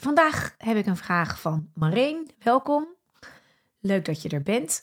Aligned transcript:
Vandaag 0.00 0.54
heb 0.58 0.76
ik 0.76 0.86
een 0.86 0.96
vraag 0.96 1.40
van 1.40 1.68
Mareen. 1.74 2.30
Welkom. 2.42 2.86
Leuk 3.80 4.04
dat 4.04 4.22
je 4.22 4.28
er 4.28 4.42
bent. 4.42 4.82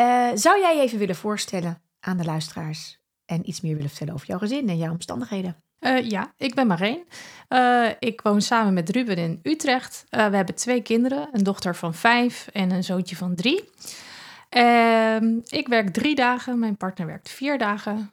Uh, 0.00 0.28
zou 0.34 0.60
jij 0.60 0.76
je 0.76 0.82
even 0.82 0.98
willen 0.98 1.16
voorstellen 1.16 1.82
aan 2.00 2.16
de 2.16 2.24
luisteraars 2.24 2.98
en 3.24 3.48
iets 3.48 3.60
meer 3.60 3.74
willen 3.74 3.88
vertellen 3.88 4.14
over 4.14 4.26
jouw 4.26 4.38
gezin 4.38 4.68
en 4.68 4.76
jouw 4.76 4.90
omstandigheden? 4.90 5.62
Uh, 5.80 6.10
ja, 6.10 6.32
ik 6.36 6.54
ben 6.54 6.66
Mareen. 6.66 7.04
Uh, 7.48 7.88
ik 7.98 8.20
woon 8.20 8.42
samen 8.42 8.74
met 8.74 8.88
Ruben 8.88 9.16
in 9.16 9.40
Utrecht. 9.42 10.04
we 10.10 10.16
hebben 10.16 10.54
twee 10.54 10.82
kinderen, 10.82 11.28
een 11.32 11.44
dochter 11.44 11.76
van 11.76 11.94
vijf 11.94 12.48
en 12.52 12.70
een 12.70 12.84
zoontje 12.84 13.16
van 13.16 13.34
drie. 13.34 13.70
Ehm, 14.48 15.38
ik 15.48 15.68
werk 15.68 15.90
drie 15.90 16.14
dagen, 16.14 16.58
mijn 16.58 16.76
partner 16.76 17.06
werkt 17.06 17.28
vier 17.28 17.58
dagen. 17.58 18.10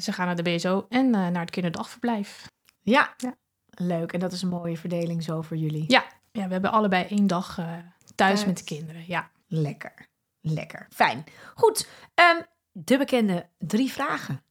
ze 0.00 0.12
gaan 0.12 0.26
naar 0.26 0.36
de 0.36 0.42
BSO 0.42 0.86
en 0.88 1.10
naar 1.10 1.40
het 1.40 1.50
kinderdagverblijf. 1.50 2.46
Ja. 2.82 3.14
ja. 3.16 3.34
Leuk. 3.80 4.12
En 4.12 4.20
dat 4.20 4.32
is 4.32 4.42
een 4.42 4.48
mooie 4.48 4.76
verdeling 4.76 5.22
zo 5.22 5.42
voor 5.42 5.56
jullie. 5.56 5.84
Ja, 5.86 6.04
ja 6.32 6.46
we 6.46 6.52
hebben 6.52 6.72
allebei 6.72 7.04
één 7.04 7.26
dag 7.26 7.54
thuis, 7.54 7.82
thuis, 8.14 8.44
met 8.44 8.58
de 8.58 8.64
kinderen. 8.64 9.04
Ja. 9.06 9.30
Lekker. 9.46 10.08
Lekker. 10.40 10.86
Fijn. 10.90 11.24
Goed. 11.54 11.88
Um, 12.14 12.44
de 12.72 12.98
bekende 12.98 13.46
drie 13.58 13.92
vragen 13.92 14.42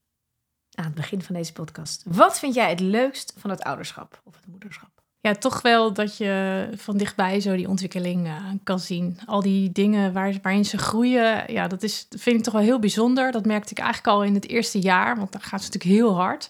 aan 0.73 0.85
het 0.85 0.95
begin 0.95 1.21
van 1.21 1.35
deze 1.35 1.53
podcast. 1.53 2.03
Wat 2.05 2.39
vind 2.39 2.53
jij 2.53 2.69
het 2.69 2.79
leukst 2.79 3.33
van 3.37 3.49
het 3.49 3.63
ouderschap 3.63 4.21
of 4.23 4.35
het 4.35 4.47
moederschap? 4.47 4.89
Ja, 5.19 5.33
toch 5.33 5.61
wel 5.61 5.93
dat 5.93 6.17
je 6.17 6.67
van 6.75 6.97
dichtbij 6.97 7.39
zo 7.39 7.55
die 7.55 7.67
ontwikkeling 7.67 8.27
uh, 8.27 8.35
kan 8.63 8.79
zien. 8.79 9.19
Al 9.25 9.41
die 9.41 9.71
dingen 9.71 10.13
waar, 10.13 10.33
waarin 10.41 10.65
ze 10.65 10.77
groeien, 10.77 11.53
ja, 11.53 11.67
dat, 11.67 11.83
is, 11.83 12.05
vind 12.09 12.37
ik 12.37 12.43
toch 12.43 12.53
wel 12.53 12.61
heel 12.61 12.79
bijzonder. 12.79 13.31
Dat 13.31 13.45
merkte 13.45 13.71
ik 13.71 13.79
eigenlijk 13.79 14.07
al 14.07 14.23
in 14.23 14.33
het 14.33 14.47
eerste 14.47 14.79
jaar, 14.79 15.17
want 15.17 15.31
dan 15.31 15.41
gaat 15.41 15.63
ze 15.63 15.69
natuurlijk 15.71 15.99
heel 15.99 16.15
hard. 16.15 16.49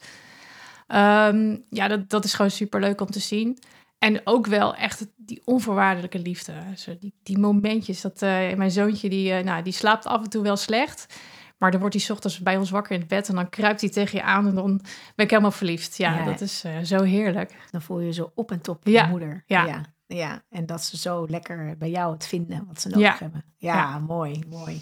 Um, 0.88 1.64
ja, 1.70 1.88
dat, 1.88 2.10
dat 2.10 2.24
is 2.24 2.34
gewoon 2.34 2.52
super 2.52 2.80
leuk 2.80 3.02
om 3.02 3.10
te 3.10 3.20
zien. 3.20 3.58
En 4.00 4.22
ook 4.24 4.48
wel 4.48 4.76
echt 4.76 5.08
die 5.16 5.42
onvoorwaardelijke 5.46 6.20
liefde. 6.20 6.54
Zo 6.76 6.96
die, 7.00 7.14
die 7.24 7.38
momentjes 7.38 8.02
dat 8.02 8.22
uh, 8.22 8.54
mijn 8.54 8.72
zoontje, 8.72 9.10
die, 9.10 9.32
uh, 9.32 9.44
nou, 9.44 9.64
die 9.64 9.74
slaapt 9.74 10.06
af 10.06 10.24
en 10.24 10.30
toe 10.30 10.44
wel 10.44 10.56
slecht. 10.56 11.20
Maar 11.58 11.72
dan 11.72 11.80
wordt 11.80 11.96
hij 11.96 12.16
ochtends 12.16 12.40
bij 12.40 12.58
ons 12.58 12.70
wakker 12.70 12.94
in 12.94 13.00
het 13.00 13.10
bed 13.10 13.30
en 13.30 13.36
dan 13.36 13.50
kruipt 13.50 13.82
hij 13.82 13.90
tegen 13.90 14.18
je 14.18 14.24
aan 14.24 14.48
en 14.48 14.56
dan 14.56 14.82
ben 15.16 15.26
ik 15.26 15.30
helemaal 15.30 15.52
verliefd. 15.52 15.98
Ja, 15.98 16.18
ja. 16.18 16.26
dat 16.26 16.42
is 16.42 16.66
uh, 16.66 16.78
zo 16.84 17.04
heerlijk. 17.04 17.56
Dan 17.72 17.82
voel 17.82 18.00
je 18.00 18.06
je 18.06 18.14
zo 18.14 18.32
op 18.36 18.52
en 18.52 18.62
top 18.62 18.86
je 18.86 18.92
ja. 18.92 19.08
moeder. 19.08 19.44
Ja. 19.46 19.66
ja. 19.66 19.82
Ja, 20.08 20.44
en 20.50 20.66
dat 20.66 20.84
ze 20.84 20.98
zo 20.98 21.26
lekker 21.30 21.76
bij 21.78 21.90
jou 21.90 22.14
het 22.14 22.28
vinden 22.28 22.66
wat 22.68 22.82
ze 22.82 22.90
nodig 22.90 23.20
hebben. 23.20 23.44
Ja, 23.58 23.76
ja, 23.76 24.00
mooi, 24.00 24.44
mooi. 24.50 24.82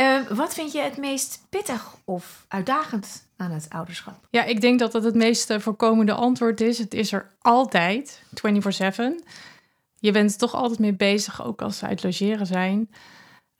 Uh, 0.00 0.26
wat 0.26 0.54
vind 0.54 0.72
je 0.72 0.80
het 0.80 0.96
meest 0.96 1.46
pittig 1.48 1.96
of 2.04 2.44
uitdagend 2.48 3.28
aan 3.36 3.50
het 3.50 3.66
ouderschap? 3.68 4.26
Ja, 4.30 4.44
ik 4.44 4.60
denk 4.60 4.78
dat 4.78 4.92
dat 4.92 5.04
het 5.04 5.14
meest 5.14 5.54
voorkomende 5.58 6.12
antwoord 6.12 6.60
is. 6.60 6.78
Het 6.78 6.94
is 6.94 7.12
er 7.12 7.30
altijd, 7.40 8.22
24-7. 8.34 8.42
Je 10.00 10.12
bent 10.12 10.38
toch 10.38 10.54
altijd 10.54 10.78
mee 10.78 10.94
bezig, 10.94 11.44
ook 11.44 11.62
als 11.62 11.78
ze 11.78 11.86
uit 11.86 12.02
logeren 12.02 12.46
zijn. 12.46 12.78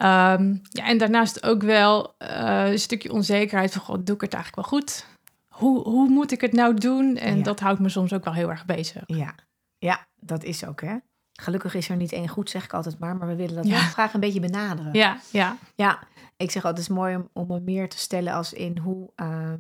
Um, 0.03 0.61
ja, 0.69 0.85
en 0.85 0.99
daarnaast 0.99 1.43
ook 1.43 1.63
wel 1.63 2.15
uh, 2.19 2.71
een 2.71 2.79
stukje 2.79 3.13
onzekerheid 3.13 3.73
van, 3.73 3.83
god, 3.83 4.07
doe 4.07 4.15
ik 4.15 4.21
het 4.21 4.35
eigenlijk 4.35 4.69
wel 4.69 4.79
goed? 4.81 5.07
Hoe, 5.49 5.83
hoe 5.83 6.09
moet 6.09 6.33
ik 6.33 6.41
het 6.41 6.53
nou 6.53 6.75
doen? 6.75 7.17
En 7.17 7.37
ja. 7.37 7.43
dat 7.43 7.61
houdt 7.61 7.81
me 7.81 7.89
soms 7.89 8.13
ook 8.13 8.25
wel 8.25 8.35
heel 8.35 8.51
erg 8.51 8.65
bezig. 8.65 9.03
Ja, 9.07 9.35
ja 9.79 10.07
dat 10.21 10.45
is 10.45 10.67
ook, 10.67 10.81
hè? 10.81 10.97
Gelukkig 11.41 11.75
is 11.75 11.89
er 11.89 11.97
niet 11.97 12.13
één 12.13 12.29
goed, 12.29 12.51
zeg 12.51 12.65
ik 12.65 12.73
altijd 12.73 12.99
maar. 12.99 13.17
Maar 13.17 13.29
we 13.29 13.35
willen 13.35 13.55
dat 13.55 13.67
ja. 13.67 13.79
graag 13.79 14.15
een 14.15 14.21
beetje 14.21 14.41
benaderen. 14.41 14.93
Ja, 14.93 15.19
ja. 15.31 15.57
Ja, 15.75 15.99
ik 16.37 16.51
zeg 16.51 16.65
altijd, 16.65 16.87
het 16.87 16.91
is 16.91 17.03
mooi 17.03 17.17
om, 17.17 17.29
om 17.33 17.47
me 17.47 17.61
meer 17.61 17.89
te 17.89 17.99
stellen 17.99 18.33
als 18.33 18.53
in 18.53 18.79
hoe, 18.79 19.11
uh, 19.17 19.53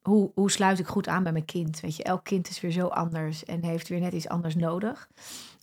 hoe, 0.00 0.30
hoe 0.34 0.50
sluit 0.50 0.78
ik 0.78 0.86
goed 0.86 1.08
aan 1.08 1.22
bij 1.22 1.32
mijn 1.32 1.44
kind. 1.44 1.80
Weet 1.80 1.96
je, 1.96 2.02
elk 2.02 2.24
kind 2.24 2.48
is 2.48 2.60
weer 2.60 2.70
zo 2.70 2.86
anders 2.86 3.44
en 3.44 3.64
heeft 3.64 3.88
weer 3.88 4.00
net 4.00 4.12
iets 4.12 4.28
anders 4.28 4.54
nodig. 4.54 5.08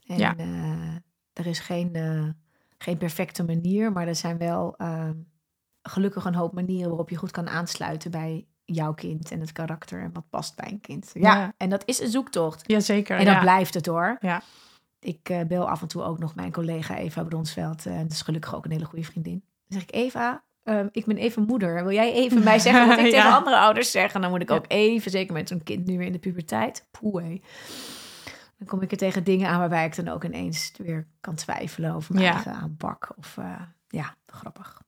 En 0.07 0.17
ja. 0.17 0.37
uh, 0.37 0.95
er 1.33 1.45
is 1.45 1.59
geen, 1.59 1.95
uh, 1.95 2.29
geen 2.77 2.97
perfecte 2.97 3.43
manier, 3.43 3.91
maar 3.91 4.07
er 4.07 4.15
zijn 4.15 4.37
wel 4.37 4.75
gelukkig 5.81 6.25
een 6.25 6.35
hoop 6.35 6.53
manieren 6.53 6.89
waarop 6.89 7.09
je 7.09 7.15
goed 7.15 7.31
kan 7.31 7.49
aansluiten 7.49 8.11
bij 8.11 8.45
jouw 8.63 8.93
kind 8.93 9.31
en 9.31 9.39
het 9.39 9.51
karakter 9.51 10.01
en 10.01 10.13
wat 10.13 10.29
past 10.29 10.55
bij 10.55 10.71
een 10.71 10.81
kind. 10.81 11.09
Ja, 11.13 11.35
ja. 11.35 11.53
en 11.57 11.69
dat 11.69 11.83
is 11.85 11.99
een 11.99 12.09
zoektocht. 12.09 12.63
Jazeker. 12.65 13.17
En 13.17 13.25
dat 13.25 13.33
ja. 13.33 13.39
blijft 13.39 13.73
het 13.73 13.85
hoor. 13.85 14.17
Ja. 14.19 14.41
Ik 15.05 15.29
uh, 15.29 15.41
bel 15.41 15.69
af 15.69 15.81
en 15.81 15.87
toe 15.87 16.03
ook 16.03 16.19
nog 16.19 16.35
mijn 16.35 16.51
collega 16.51 16.97
Eva 16.97 17.23
Bronsveld. 17.23 17.85
En 17.85 18.01
dat 18.01 18.11
is 18.11 18.21
gelukkig 18.21 18.55
ook 18.55 18.65
een 18.65 18.71
hele 18.71 18.85
goede 18.85 19.05
vriendin. 19.05 19.43
Dan 19.67 19.79
zeg 19.79 19.81
ik, 19.81 19.95
Eva, 19.95 20.43
um, 20.63 20.89
ik 20.91 21.05
ben 21.05 21.17
even 21.17 21.43
moeder. 21.43 21.83
Wil 21.83 21.93
jij 21.93 22.13
even 22.13 22.43
mij 22.43 22.59
zeggen 22.59 22.87
wat 22.87 22.97
ik 22.97 23.05
ja. 23.11 23.11
tegen 23.11 23.31
andere 23.31 23.57
ouders 23.57 23.91
zeg? 23.91 24.13
En 24.13 24.21
dan 24.21 24.29
moet 24.29 24.41
ik 24.41 24.51
ook 24.51 24.65
even, 24.67 25.11
zeker 25.11 25.33
met 25.33 25.47
zo'n 25.47 25.63
kind 25.63 25.85
nu 25.85 25.97
weer 25.97 26.07
in 26.07 26.11
de 26.11 26.19
puberteit. 26.19 26.87
Poeh, 26.91 27.41
Dan 28.57 28.67
kom 28.67 28.81
ik 28.81 28.91
er 28.91 28.97
tegen 28.97 29.23
dingen 29.23 29.49
aan 29.49 29.59
waarbij 29.59 29.85
ik 29.85 29.95
dan 29.95 30.07
ook 30.07 30.23
ineens 30.23 30.71
weer 30.77 31.07
kan 31.19 31.35
twijfelen 31.35 31.93
over 31.93 32.13
mijn 32.13 32.33
eigen 32.33 32.53
aanpak. 32.53 33.13
Of 33.17 33.37
uh, 33.37 33.61
ja, 33.87 34.15
grappig. 34.25 34.81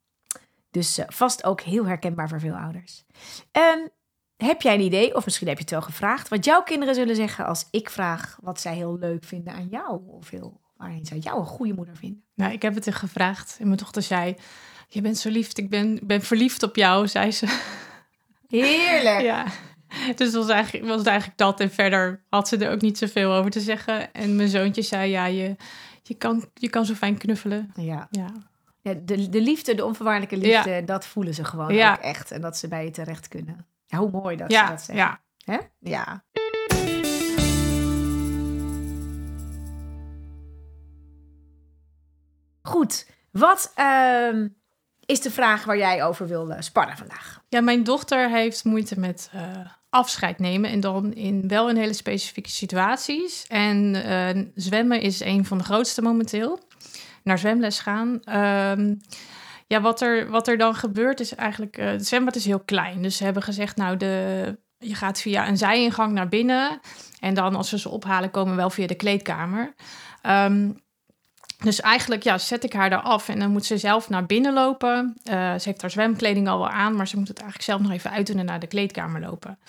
Dus 0.72 1.00
uh, 1.00 1.06
vast 1.08 1.44
ook 1.44 1.62
heel 1.62 1.86
herkenbaar 1.86 2.30
voor 2.30 2.40
veel 2.40 2.56
ouders. 2.56 3.06
Um, 3.52 3.90
heb 4.38 4.62
jij 4.62 4.74
een 4.74 4.82
idee, 4.82 5.16
of 5.16 5.26
misschien 5.26 5.48
heb 5.48 5.58
je 5.58 5.64
het 5.64 5.72
wel 5.72 5.82
gevraagd, 5.82 6.28
wat 6.28 6.46
jouw 6.46 6.64
kinderen 6.64 6.96
zullen 6.96 7.16
zeggen 7.16 7.46
als 7.46 7.68
ik 7.72 7.90
vraag 7.90 8.38
wat 8.42 8.62
zij 8.62 8.76
heel 8.76 8.98
leuk 8.98 9.24
vinden 9.24 9.54
aan 9.54 9.68
jou? 9.68 10.02
Of 10.08 10.30
heel, 10.30 10.62
waarin 10.78 11.06
zij 11.06 11.18
jou 11.18 11.40
een 11.40 11.46
goede 11.46 11.74
moeder 11.74 11.96
vinden? 11.96 12.24
Nou, 12.36 12.52
ik 12.52 12.62
heb 12.62 12.76
het 12.76 12.86
er 12.86 12.94
gevraagd 12.94 13.56
en 13.60 13.66
mijn 13.66 13.78
dochter 13.78 14.02
zei, 14.02 14.36
je 14.88 15.02
bent 15.02 15.18
zo 15.18 15.30
lief, 15.30 15.58
ik 15.58 15.70
ben, 15.70 16.00
ben 16.04 16.22
verliefd 16.22 16.64
op 16.64 16.76
jou, 16.76 17.08
zei 17.08 17.32
ze. 17.32 17.60
Heerlijk! 18.48 19.22
ja. 19.32 19.46
Dus 20.16 20.34
was 20.34 20.50
eigenlijk, 20.50 20.86
was 20.86 20.98
het 20.98 21.08
eigenlijk 21.08 21.38
dat. 21.38 21.60
En 21.60 21.72
verder 21.72 22.24
had 22.30 22.48
ze 22.48 22.58
er 22.58 22.72
ook 22.72 22.82
niet 22.82 22.98
zoveel 22.98 23.34
over 23.34 23.52
te 23.52 23.60
zeggen. 23.60 24.14
En 24.14 24.36
mijn 24.36 24.50
zoontje 24.50 24.82
zei, 24.82 25.12
ja, 25.12 25.26
je, 25.26 25.56
je, 26.04 26.14
kan, 26.14 26.46
je 26.54 26.70
kan 26.70 26.86
zo 26.86 26.94
fijn 26.94 27.18
knuffelen. 27.18 27.72
Ja. 27.76 28.08
ja. 28.12 28.32
ja 28.82 28.94
de, 28.94 29.30
de 29.30 29.42
liefde, 29.42 29.76
de 29.76 29.86
onvoorwaardelijke 29.86 30.38
liefde, 30.38 30.70
ja. 30.70 30.82
dat 30.82 31.06
voelen 31.06 31.34
ze 31.34 31.44
gewoon 31.44 31.74
ja. 31.74 31.94
ook 31.94 32.00
echt. 32.00 32.32
En 32.32 32.42
dat 32.42 32.58
ze 32.58 32.68
bij 32.68 32.84
je 32.84 32.92
terecht 32.92 33.28
kunnen. 33.28 33.66
Ja, 33.88 33.98
hoe 33.98 34.12
mooi 34.12 34.36
dat 34.36 34.52
ja, 34.52 34.66
ze 34.66 34.72
dat 34.72 34.82
zeggen. 34.82 35.06
Ja. 35.06 35.22
Hè? 35.46 35.58
Ja. 35.80 36.24
Goed. 42.62 43.08
Wat 43.32 43.74
uh, 43.80 44.46
is 45.06 45.22
de 45.22 45.32
vraag 45.32 45.64
waar 45.64 45.78
jij 45.78 46.04
over 46.04 46.28
wilde 46.28 46.62
sparren 46.62 46.98
vandaag? 46.98 47.44
Ja, 47.50 47.62
mijn 47.62 47.84
dochter 47.84 48.30
heeft 48.30 48.64
moeite 48.64 49.00
met 49.00 49.32
uh, 49.36 49.42
afscheid 49.90 50.40
nemen. 50.40 50.70
En 50.70 50.80
dan 50.80 51.14
in 51.14 51.48
wel 51.48 51.70
in 51.70 51.76
hele 51.76 51.94
specifieke 51.94 52.50
situaties. 52.50 53.46
En 53.48 53.96
uh, 53.96 54.44
zwemmen 54.56 55.02
is 55.02 55.20
een 55.20 55.46
van 55.46 55.58
de 55.58 55.64
grootste 55.64 56.02
momenteel. 56.02 56.60
Naar 57.24 57.38
zwemles 57.38 57.80
gaan. 57.80 58.20
Uh, 58.26 58.96
ja, 59.68 59.82
wat 59.82 60.02
er, 60.02 60.30
wat 60.30 60.48
er 60.48 60.58
dan 60.58 60.76
gebeurt 60.76 61.20
is 61.20 61.36
eigenlijk... 61.36 61.78
Uh, 61.78 61.86
het 61.86 62.08
zwembad 62.08 62.36
is 62.36 62.46
heel 62.46 62.60
klein. 62.60 63.02
Dus 63.02 63.18
ze 63.18 63.24
hebben 63.24 63.44
gezegd, 63.44 63.76
nou, 63.76 63.98
de, 63.98 64.58
je 64.78 64.96
gaat 64.96 65.22
via 65.22 65.48
een 65.48 65.58
zijingang 65.58 66.14
naar 66.14 66.30
binnen. 66.30 66.80
En 67.20 67.34
dan 67.34 67.56
als 67.56 67.70
ze 67.70 67.80
ze 67.80 67.90
ophalen, 67.90 68.32
komen 68.32 68.52
we 68.52 68.60
wel 68.60 68.70
via 68.70 68.88
de 68.88 68.96
kleedkamer. 68.96 69.74
Um, 70.24 70.86
dus 71.64 71.82
eigenlijk 71.82 72.24
ja, 72.24 72.38
zet 72.38 72.64
ik 72.64 72.74
haar 72.74 72.90
daar 72.90 73.02
af 73.02 73.30
en 73.30 73.40
dan 73.40 73.52
moet 73.52 73.66
ze 73.66 73.78
zelf 73.78 74.10
naar 74.10 74.26
binnen 74.26 74.54
lopen. 74.54 75.16
Uh, 75.24 75.34
ze 75.34 75.70
heeft 75.70 75.82
haar 75.82 75.92
zwemkleding 75.92 76.48
al 76.48 76.58
wel 76.58 76.70
aan, 76.70 76.96
maar 76.96 77.08
ze 77.08 77.18
moet 77.18 77.28
het 77.28 77.40
eigenlijk 77.40 77.70
zelf 77.70 77.82
nog 77.82 77.92
even 77.92 78.12
uitdoen 78.12 78.38
en 78.38 78.46
naar 78.46 78.60
de 78.60 78.68
kleedkamer 78.68 79.22
lopen. 79.22 79.60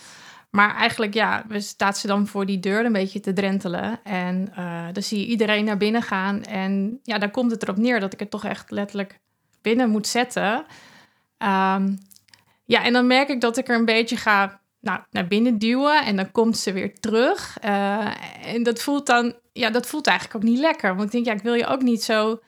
Maar 0.50 0.74
eigenlijk 0.74 1.14
ja, 1.14 1.44
staat 1.50 1.98
ze 1.98 2.06
dan 2.06 2.26
voor 2.26 2.46
die 2.46 2.60
deur 2.60 2.84
een 2.84 2.92
beetje 2.92 3.20
te 3.20 3.32
drentelen. 3.32 4.00
En 4.04 4.52
uh, 4.58 4.86
dan 4.92 5.02
zie 5.02 5.18
je 5.18 5.26
iedereen 5.26 5.64
naar 5.64 5.76
binnen 5.76 6.02
gaan. 6.02 6.42
En 6.42 7.00
ja, 7.02 7.18
dan 7.18 7.30
komt 7.30 7.50
het 7.50 7.62
erop 7.62 7.76
neer 7.76 8.00
dat 8.00 8.12
ik 8.12 8.18
het 8.18 8.30
toch 8.30 8.44
echt 8.44 8.70
letterlijk 8.70 9.20
binnen 9.62 9.90
moet 9.90 10.06
zetten. 10.06 10.54
Um, 11.38 11.98
ja, 12.64 12.84
en 12.84 12.92
dan 12.92 13.06
merk 13.06 13.28
ik 13.28 13.40
dat 13.40 13.56
ik 13.56 13.68
er 13.68 13.76
een 13.76 13.84
beetje 13.84 14.16
ga 14.16 14.60
nou, 14.80 15.00
naar 15.10 15.26
binnen 15.26 15.58
duwen 15.58 16.04
en 16.04 16.16
dan 16.16 16.32
komt 16.32 16.58
ze 16.58 16.72
weer 16.72 17.00
terug. 17.00 17.56
Uh, 17.64 18.06
en 18.54 18.62
dat 18.62 18.82
voelt 18.82 19.06
dan, 19.06 19.34
ja, 19.52 19.70
dat 19.70 19.86
voelt 19.86 20.06
eigenlijk 20.06 20.36
ook 20.36 20.50
niet 20.50 20.58
lekker. 20.58 20.96
Want 20.96 21.04
ik 21.04 21.10
denk, 21.12 21.26
ja, 21.26 21.32
ik 21.32 21.42
wil 21.42 21.54
je 21.54 21.66
ook 21.66 21.82
niet 21.82 22.02
zo 22.02 22.40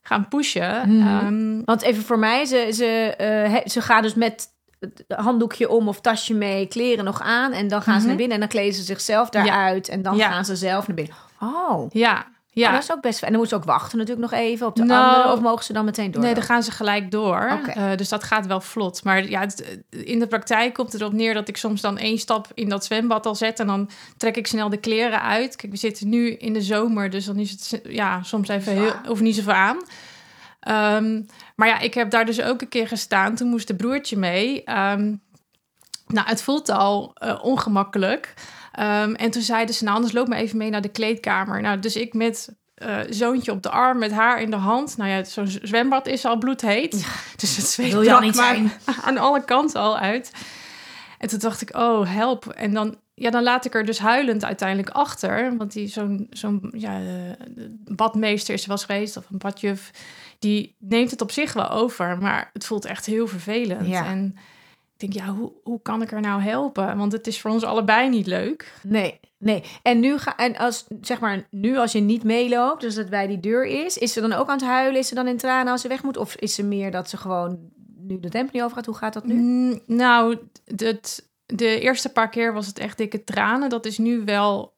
gaan 0.00 0.28
pushen. 0.28 0.88
Mm. 0.88 1.06
Um, 1.06 1.62
want 1.64 1.82
even 1.82 2.02
voor 2.02 2.18
mij, 2.18 2.44
ze, 2.44 2.70
ze, 2.72 3.14
uh, 3.20 3.52
he, 3.52 3.60
ze 3.64 3.80
gaat 3.80 4.02
dus 4.02 4.14
met 4.14 4.46
het 4.80 5.04
handdoekje 5.08 5.68
om 5.68 5.88
of 5.88 6.00
tasje 6.00 6.34
mee, 6.34 6.66
kleren 6.66 7.04
nog 7.04 7.22
aan. 7.22 7.52
En 7.52 7.68
dan 7.68 7.82
gaan 7.82 7.86
mm 7.86 7.92
-hmm. 7.92 8.00
ze 8.00 8.06
naar 8.06 8.16
binnen 8.16 8.34
en 8.34 8.40
dan 8.40 8.48
kleden 8.48 8.74
ze 8.74 8.82
zichzelf 8.82 9.30
daaruit. 9.30 9.86
Ja. 9.86 9.92
En 9.92 10.02
dan 10.02 10.16
ja. 10.16 10.30
gaan 10.30 10.44
ze 10.44 10.56
zelf 10.56 10.86
naar 10.86 10.96
binnen. 10.96 11.16
Oh. 11.40 11.86
Ja, 11.90 12.26
Ja. 12.58 12.72
dat 12.72 12.82
is 12.82 12.92
ook 12.92 13.00
best. 13.00 13.22
En 13.22 13.28
dan 13.30 13.38
moet 13.40 13.48
ze 13.48 13.54
ook 13.54 13.64
wachten 13.64 13.98
natuurlijk 13.98 14.30
nog 14.30 14.40
even 14.40 14.66
op 14.66 14.76
de 14.76 14.84
Nou, 14.84 15.14
andere. 15.14 15.32
Of 15.34 15.40
mogen 15.40 15.64
ze 15.64 15.72
dan 15.72 15.84
meteen 15.84 16.10
door? 16.10 16.22
Nee, 16.22 16.34
dan 16.34 16.42
gaan 16.42 16.62
ze 16.62 16.70
gelijk 16.70 17.10
door. 17.10 17.60
Eh, 17.66 17.90
dus 17.96 18.08
dat 18.08 18.24
gaat 18.24 18.46
wel 18.46 18.60
vlot. 18.60 19.04
Maar 19.04 19.28
ja, 19.28 19.40
het- 19.40 19.78
in 19.90 20.18
de 20.18 20.26
praktijk 20.26 20.74
komt 20.74 20.92
het 20.92 21.00
erop 21.00 21.12
neer 21.12 21.34
dat 21.34 21.48
ik 21.48 21.56
soms 21.56 21.80
dan 21.80 21.98
één 21.98 22.18
stap 22.18 22.46
in 22.54 22.68
dat 22.68 22.84
zwembad 22.84 23.26
al 23.26 23.34
zet. 23.34 23.60
En 23.60 23.66
dan 23.66 23.90
trek 24.16 24.36
ik 24.36 24.46
snel 24.46 24.68
de 24.68 24.76
kleren 24.80 25.22
uit. 25.22 25.56
Kijk, 25.56 25.72
we 25.72 25.78
zitten 25.78 26.08
nu 26.08 26.32
in 26.34 26.52
de 26.52 26.62
zomer, 26.62 27.10
dus 27.10 27.24
dan 27.24 27.36
is 27.36 27.50
het 27.50 27.80
ja, 27.88 28.22
soms 28.22 28.48
even 28.48 28.72
heel, 28.72 28.92
of 29.08 29.20
niet 29.20 29.34
zoveel 29.36 29.52
aan. 29.52 29.76
Ehm, 30.60 31.22
maar 31.56 31.68
ja, 31.68 31.78
ik 31.78 31.94
heb 31.94 32.10
daar 32.10 32.24
dus 32.24 32.40
ook 32.42 32.60
een 32.62 32.68
keer 32.68 32.88
gestaan. 32.88 33.34
Toen 33.34 33.48
moest 33.48 33.66
de 33.66 33.74
broertje 33.76 34.16
mee. 34.16 34.64
Ehm, 34.64 35.14
nou, 36.06 36.26
het 36.28 36.42
voelt 36.42 36.68
al 36.68 37.10
eh, 37.14 37.38
ongemakkelijk. 37.44 38.34
Ehm, 38.78 39.14
en 39.14 39.30
toen 39.30 39.42
zeiden 39.42 39.74
ze, 39.74 39.84
nou, 39.84 39.96
anders 39.96 40.14
loop 40.14 40.28
maar 40.28 40.38
even 40.38 40.58
mee 40.58 40.70
naar 40.70 40.80
de 40.80 40.88
kleedkamer. 40.88 41.60
Nou, 41.60 41.78
dus 41.78 41.96
ik 41.96 42.14
met 42.14 42.56
eh, 42.74 42.98
zoontje 43.10 43.52
op 43.52 43.62
de 43.62 43.70
arm, 43.70 43.98
met 43.98 44.12
haar 44.12 44.40
in 44.40 44.50
de 44.50 44.56
hand. 44.56 44.96
Nou 44.96 45.10
ja, 45.10 45.24
zo'n 45.24 45.46
zwembad 45.62 46.06
is 46.06 46.24
al 46.24 46.38
bloedheet. 46.38 47.06
Dus 47.36 47.56
het 47.56 47.66
zweet 47.66 47.92
Wil 47.92 48.02
je 48.02 48.12
al 48.12 48.18
brak 48.18 48.26
niet 48.26 48.36
maar 48.36 48.54
zijn. 48.54 48.72
aan 49.06 49.18
alle 49.18 49.44
kanten 49.44 49.80
al 49.80 49.98
uit. 49.98 50.32
En 51.18 51.28
toen 51.28 51.38
dacht 51.38 51.60
ik, 51.60 51.76
oh, 51.76 52.14
help. 52.14 52.46
En 52.46 52.74
dan, 52.74 52.96
ja, 53.14 53.30
dan 53.30 53.42
laat 53.42 53.64
ik 53.64 53.74
er 53.74 53.84
dus 53.84 53.98
huilend 53.98 54.44
uiteindelijk 54.44 54.90
achter. 54.90 55.56
Want 55.56 55.72
die 55.72 55.88
zo'n 55.88 56.26
zo'n 56.30 56.72
ja, 56.76 57.00
eh, 57.00 57.64
badmeester 57.84 58.54
is 58.54 58.66
wel 58.66 58.78
geweest, 58.78 59.16
of 59.16 59.30
een 59.30 59.38
badjuf... 59.38 59.90
die 60.38 60.76
neemt 60.78 61.10
het 61.10 61.20
op 61.20 61.30
zich 61.30 61.52
wel 61.52 61.70
over, 61.70 62.18
maar 62.18 62.50
het 62.52 62.66
voelt 62.66 62.84
echt 62.84 63.06
heel 63.06 63.26
vervelend. 63.26 63.86
Ja. 63.86 64.06
En 64.06 64.36
denk, 64.98 65.12
ja, 65.12 65.34
hoe, 65.34 65.52
hoe 65.62 65.82
kan 65.82 66.02
ik 66.02 66.12
er 66.12 66.20
nou 66.20 66.42
helpen? 66.42 66.96
Want 66.96 67.12
het 67.12 67.26
is 67.26 67.40
voor 67.40 67.50
ons 67.50 67.64
allebei 67.64 68.08
niet 68.08 68.26
leuk. 68.26 68.72
Nee, 68.82 69.20
nee. 69.38 69.64
En 69.82 70.00
nu 70.00 70.18
ga 70.18 70.36
en 70.36 70.56
als 70.56 70.86
zeg 71.00 71.20
maar 71.20 71.46
nu 71.50 71.76
als 71.76 71.92
je 71.92 72.00
niet 72.00 72.24
meeloopt, 72.24 72.80
dus 72.80 72.94
dat 72.94 73.10
bij 73.10 73.26
die 73.26 73.40
deur 73.40 73.64
is, 73.64 73.98
is 73.98 74.12
ze 74.12 74.20
dan 74.20 74.32
ook 74.32 74.48
aan 74.48 74.58
het 74.58 74.66
huilen? 74.66 75.00
Is 75.00 75.08
ze 75.08 75.14
dan 75.14 75.28
in 75.28 75.36
tranen 75.36 75.72
als 75.72 75.80
ze 75.80 75.88
weg 75.88 76.02
moet? 76.02 76.16
Of 76.16 76.34
is 76.34 76.54
ze 76.54 76.62
meer 76.62 76.90
dat 76.90 77.08
ze 77.08 77.16
gewoon 77.16 77.70
nu 77.96 78.20
de 78.20 78.28
tempo 78.28 78.50
niet 78.52 78.62
over 78.62 78.76
gaat? 78.76 78.86
Hoe 78.86 78.96
gaat 78.96 79.12
dat 79.12 79.26
nu? 79.26 79.34
Mm, 79.34 79.80
nou, 79.86 80.38
het, 80.76 81.30
de 81.46 81.80
eerste 81.80 82.12
paar 82.12 82.28
keer 82.28 82.52
was 82.52 82.66
het 82.66 82.78
echt 82.78 82.98
dikke 82.98 83.24
tranen. 83.24 83.68
Dat 83.68 83.86
is 83.86 83.98
nu 83.98 84.24
wel 84.24 84.76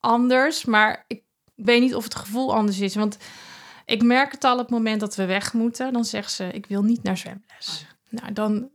anders, 0.00 0.64
maar 0.64 1.04
ik 1.06 1.22
weet 1.54 1.80
niet 1.80 1.94
of 1.94 2.04
het 2.04 2.14
gevoel 2.14 2.54
anders 2.54 2.80
is. 2.80 2.94
Want 2.94 3.18
ik 3.84 4.02
merk 4.02 4.32
het 4.32 4.44
al 4.44 4.52
op 4.52 4.58
het 4.58 4.70
moment 4.70 5.00
dat 5.00 5.16
we 5.16 5.24
weg 5.24 5.52
moeten. 5.52 5.92
Dan 5.92 6.04
zegt 6.04 6.32
ze, 6.32 6.44
ik 6.44 6.66
wil 6.66 6.82
niet 6.82 7.02
naar 7.02 7.16
zwemles. 7.16 7.86
Nou, 8.08 8.32
dan 8.32 8.70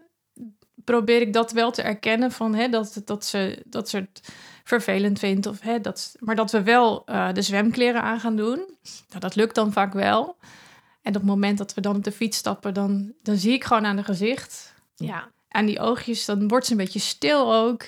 probeer 0.83 1.21
ik 1.21 1.33
dat 1.33 1.51
wel 1.51 1.71
te 1.71 1.81
erkennen 1.81 2.31
van 2.31 2.55
hè, 2.55 2.69
dat, 2.69 3.01
dat, 3.05 3.25
ze, 3.25 3.61
dat 3.65 3.89
ze 3.89 3.97
het 3.97 4.33
vervelend 4.63 5.19
vindt. 5.19 5.45
Of, 5.45 5.61
hè, 5.61 5.81
dat, 5.81 6.15
maar 6.19 6.35
dat 6.35 6.51
we 6.51 6.63
wel 6.63 7.05
eh, 7.05 7.33
de 7.33 7.41
zwemkleren 7.41 8.01
aan 8.01 8.19
gaan 8.19 8.35
doen. 8.35 8.57
Nou, 9.09 9.19
dat 9.19 9.35
lukt 9.35 9.55
dan 9.55 9.71
vaak 9.71 9.93
wel. 9.93 10.37
En 11.01 11.09
op 11.15 11.21
het 11.21 11.23
moment 11.29 11.57
dat 11.57 11.73
we 11.73 11.81
dan 11.81 11.95
op 11.95 12.03
de 12.03 12.11
fiets 12.11 12.37
stappen, 12.37 12.73
dan, 12.73 13.13
dan 13.23 13.37
zie 13.37 13.53
ik 13.53 13.63
gewoon 13.63 13.85
aan 13.85 13.95
de 13.95 14.03
gezicht 14.03 14.73
Ja. 14.95 15.29
aan 15.47 15.65
die 15.65 15.79
oogjes, 15.79 16.25
dan 16.25 16.47
wordt 16.47 16.65
ze 16.65 16.71
een 16.71 16.77
beetje 16.77 16.99
stil 16.99 17.53
ook. 17.53 17.83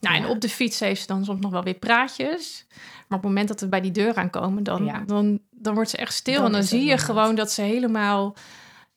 Nou, 0.00 0.16
en 0.16 0.26
op 0.26 0.40
de 0.40 0.48
fiets 0.48 0.80
heeft 0.80 1.00
ze 1.00 1.06
dan 1.06 1.24
soms 1.24 1.40
nog 1.40 1.50
wel 1.50 1.62
weer 1.62 1.74
praatjes. 1.74 2.66
Maar 3.08 3.18
op 3.18 3.24
het 3.24 3.32
moment 3.34 3.48
dat 3.48 3.60
we 3.60 3.68
bij 3.68 3.80
die 3.80 3.90
deur 3.90 4.14
aankomen, 4.14 4.62
dan, 4.62 4.84
Ja. 4.84 5.02
dan, 5.06 5.40
dan 5.50 5.74
wordt 5.74 5.90
ze 5.90 5.96
echt 5.96 6.14
stil. 6.14 6.34
Dan 6.36 6.44
en 6.46 6.52
dan 6.52 6.62
zie 6.62 6.84
je 6.84 6.98
gewoon 6.98 7.34
dat 7.34 7.52
ze 7.52 7.62
helemaal, 7.62 8.34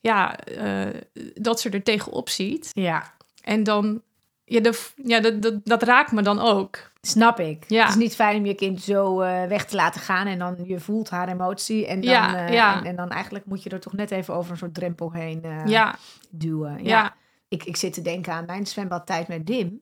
ja, 0.00 0.36
eh, 0.38 1.00
dat 1.34 1.60
ze 1.60 1.70
er 1.70 1.82
tegenop 1.82 2.28
ziet. 2.28 2.70
Ja. 2.72 3.14
En 3.48 3.62
dan, 3.62 4.02
ja, 4.44 4.60
de, 4.60 4.90
ja 4.94 5.20
dat, 5.64 5.82
raakt 5.82 6.12
me 6.12 6.22
dan 6.22 6.38
ook. 6.38 6.90
Snap 7.00 7.40
ik. 7.40 7.64
Ja. 7.68 7.80
Het 7.80 7.88
is 7.88 7.96
niet 7.96 8.14
fijn 8.14 8.36
om 8.36 8.46
je 8.46 8.54
kind 8.54 8.80
zo 8.80 9.20
eh, 9.20 9.46
weg 9.46 9.64
te 9.64 9.76
laten 9.76 10.00
gaan 10.00 10.26
en 10.26 10.38
dan 10.38 10.56
je 10.64 10.80
voelt 10.80 11.10
haar 11.10 11.28
emotie 11.28 11.86
en 11.86 12.00
dan, 12.00 12.10
Ja, 12.10 12.46
eh, 12.46 12.52
ja. 12.52 12.78
En, 12.78 12.84
en 12.84 12.96
dan 12.96 13.10
eigenlijk 13.10 13.44
moet 13.44 13.62
je 13.62 13.70
er 13.70 13.80
toch 13.80 13.92
net 13.92 14.10
even 14.10 14.34
over 14.34 14.50
een 14.50 14.56
soort 14.56 14.74
drempel 14.74 15.12
heen 15.12 15.42
eh, 15.42 15.92
duwen. 16.30 16.84
Ja. 16.84 16.88
ja, 16.88 17.16
Ik, 17.48 17.64
ik 17.64 17.76
zit 17.76 17.92
te 17.92 18.02
denken 18.02 18.32
aan 18.32 18.46
mijn 18.46 18.66
zwembadtijd 18.66 19.28
met 19.28 19.46
Dim. 19.46 19.80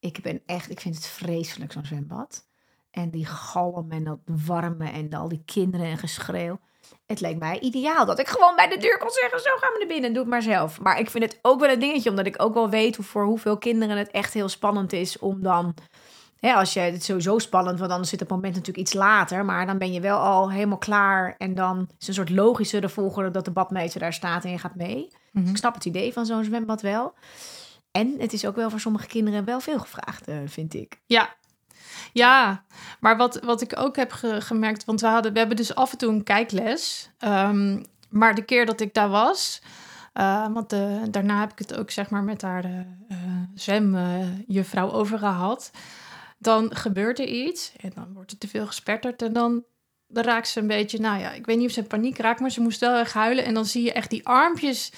Ik 0.00 0.22
ben 0.22 0.42
echt, 0.46 0.70
ik 0.70 0.80
vind 0.80 0.94
het 0.94 1.06
vreselijk 1.06 1.72
zo'n 1.72 1.84
zwembad. 1.84 2.46
En 2.90 3.10
die 3.10 3.26
galm 3.26 3.90
en 3.90 4.04
dat 4.04 4.18
warme 4.24 4.90
en 4.90 5.12
al 5.12 5.28
die 5.28 5.42
kinderen 5.44 5.86
en 5.86 5.98
geschreeuw. 5.98 6.60
Het 7.06 7.20
leek 7.20 7.38
mij 7.38 7.60
ideaal 7.60 8.06
dat 8.06 8.18
ik 8.18 8.28
gewoon 8.28 8.56
bij 8.56 8.68
de 8.68 8.76
deur 8.76 8.98
kon 8.98 9.10
zeggen: 9.10 9.40
Zo 9.40 9.50
gaan 9.56 9.72
we 9.72 9.78
naar 9.78 9.88
binnen, 9.88 10.12
doe 10.12 10.22
het 10.22 10.30
maar 10.30 10.42
zelf. 10.42 10.80
Maar 10.80 10.98
ik 10.98 11.10
vind 11.10 11.24
het 11.24 11.38
ook 11.42 11.60
wel 11.60 11.70
een 11.70 11.78
dingetje, 11.78 12.10
omdat 12.10 12.26
ik 12.26 12.42
ook 12.42 12.54
wel 12.54 12.68
weet 12.68 12.96
hoe, 12.96 13.04
voor 13.04 13.24
hoeveel 13.24 13.58
kinderen 13.58 13.96
het 13.96 14.10
echt 14.10 14.34
heel 14.34 14.48
spannend 14.48 14.92
is 14.92 15.18
om 15.18 15.42
dan. 15.42 15.74
Hè, 16.36 16.52
als 16.52 16.72
je 16.72 16.80
het 16.80 17.04
sowieso 17.04 17.38
spannend, 17.38 17.78
want 17.78 17.90
anders 17.90 18.10
zit 18.10 18.20
het 18.20 18.28
moment 18.28 18.54
natuurlijk 18.54 18.86
iets 18.86 18.92
later. 18.92 19.44
Maar 19.44 19.66
dan 19.66 19.78
ben 19.78 19.92
je 19.92 20.00
wel 20.00 20.18
al 20.18 20.50
helemaal 20.50 20.78
klaar. 20.78 21.34
En 21.38 21.54
dan 21.54 21.88
is 21.98 22.08
een 22.08 22.14
soort 22.14 22.30
logischere 22.30 22.88
volgorde 22.88 23.30
dat 23.30 23.44
de 23.44 23.50
badmeester 23.50 24.00
daar 24.00 24.12
staat 24.12 24.44
en 24.44 24.50
je 24.50 24.58
gaat 24.58 24.74
mee. 24.74 25.08
Mhm. 25.32 25.48
Ik 25.48 25.56
snap 25.56 25.74
het 25.74 25.84
idee 25.84 26.12
van 26.12 26.26
zo'n 26.26 26.44
zwembad 26.44 26.82
wel. 26.82 27.14
En 27.90 28.14
het 28.18 28.32
is 28.32 28.46
ook 28.46 28.56
wel 28.56 28.70
voor 28.70 28.80
sommige 28.80 29.06
kinderen 29.06 29.44
wel 29.44 29.60
veel 29.60 29.78
gevraagd, 29.78 30.28
eh, 30.28 30.36
vind 30.46 30.74
ik. 30.74 31.00
Ja. 31.06 31.34
Ja, 32.12 32.64
maar 33.00 33.16
wat, 33.16 33.40
wat 33.44 33.60
ik 33.60 33.78
ook 33.78 33.96
heb 33.96 34.12
ge- 34.12 34.40
gemerkt, 34.40 34.84
want 34.84 35.00
we, 35.00 35.06
hadden, 35.06 35.32
we 35.32 35.38
hebben 35.38 35.56
dus 35.56 35.74
af 35.74 35.92
en 35.92 35.98
toe 35.98 36.12
een 36.12 36.22
kijkles. 36.22 37.10
Ehm, 37.18 37.82
maar 38.10 38.34
de 38.34 38.44
keer 38.44 38.66
dat 38.66 38.80
ik 38.80 38.94
daar 38.94 39.08
was, 39.08 39.62
eh, 40.12 40.46
want 40.52 40.70
daarna 41.10 41.40
heb 41.40 41.52
ik 41.52 41.58
het 41.58 41.76
ook 41.76 41.90
zeg 41.90 42.10
maar 42.10 42.22
met 42.24 42.42
haar 42.42 42.64
uh, 42.64 43.16
zwemjuffrouw 43.54 44.92
over 44.92 45.18
gehad. 45.18 45.70
Dan 46.38 46.76
gebeurt 46.76 47.18
er 47.18 47.26
iets 47.28 47.72
en 47.80 47.92
dan 47.94 48.12
wordt 48.12 48.30
er 48.30 48.38
te 48.38 48.48
veel 48.48 48.66
gespetterd 48.66 49.22
en 49.22 49.32
dan, 49.32 49.64
dan 50.06 50.24
raakt 50.24 50.48
ze 50.48 50.60
een 50.60 50.66
beetje, 50.66 50.98
nou 51.00 51.20
ja, 51.20 51.32
ik 51.32 51.46
weet 51.46 51.56
niet 51.56 51.66
of 51.66 51.72
ze 51.72 51.82
paniek 51.82 52.18
raakt, 52.18 52.40
maar 52.40 52.50
ze 52.50 52.60
moest 52.60 52.80
wel 52.80 52.96
erg 52.98 53.12
huilen. 53.12 53.44
En 53.44 53.54
dan 53.54 53.64
zie 53.64 53.82
je 53.84 53.92
echt 53.92 54.10
die 54.10 54.26
armpjes 54.26 54.92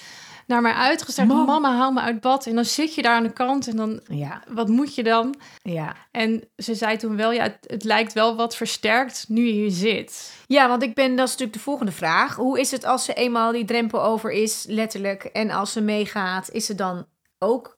naar 0.49 0.61
mij 0.61 0.73
uitgestrekt. 0.73 1.29
Mam. 1.29 1.45
Mama, 1.45 1.75
haal 1.75 1.91
me 1.91 1.99
uit 1.99 2.21
bad. 2.21 2.45
En 2.45 2.55
dan 2.55 2.65
zit 2.65 2.95
je 2.95 3.01
daar 3.01 3.15
aan 3.15 3.23
de 3.23 3.33
kant 3.33 3.67
en 3.67 3.75
dan, 3.75 3.99
Ja, 4.07 4.43
wat 4.47 4.67
moet 4.67 4.95
je 4.95 5.03
dan? 5.03 5.35
ja. 5.63 5.95
En 6.11 6.49
ze 6.57 6.75
zei 6.75 6.97
toen 6.97 7.15
wel, 7.15 7.31
ja, 7.31 7.43
het, 7.43 7.57
het 7.61 7.83
lijkt 7.83 8.13
wel 8.13 8.35
wat 8.35 8.55
versterkt 8.55 9.25
nu 9.27 9.45
je 9.45 9.51
hier 9.51 9.71
zit. 9.71 10.33
Ja, 10.47 10.67
want 10.67 10.83
ik 10.83 10.93
ben, 10.95 11.09
dat 11.15 11.25
is 11.25 11.31
natuurlijk 11.31 11.57
de 11.57 11.63
volgende 11.63 11.91
vraag. 11.91 12.35
Hoe 12.35 12.59
is 12.59 12.71
het 12.71 12.83
als 12.83 13.05
ze 13.05 13.13
eenmaal 13.13 13.51
die 13.51 13.65
drempel 13.65 14.03
over 14.03 14.31
is, 14.31 14.65
letterlijk, 14.67 15.23
en 15.23 15.49
als 15.51 15.71
ze 15.71 15.81
meegaat, 15.81 16.49
is 16.51 16.65
ze 16.65 16.75
dan 16.75 17.05
ook 17.39 17.77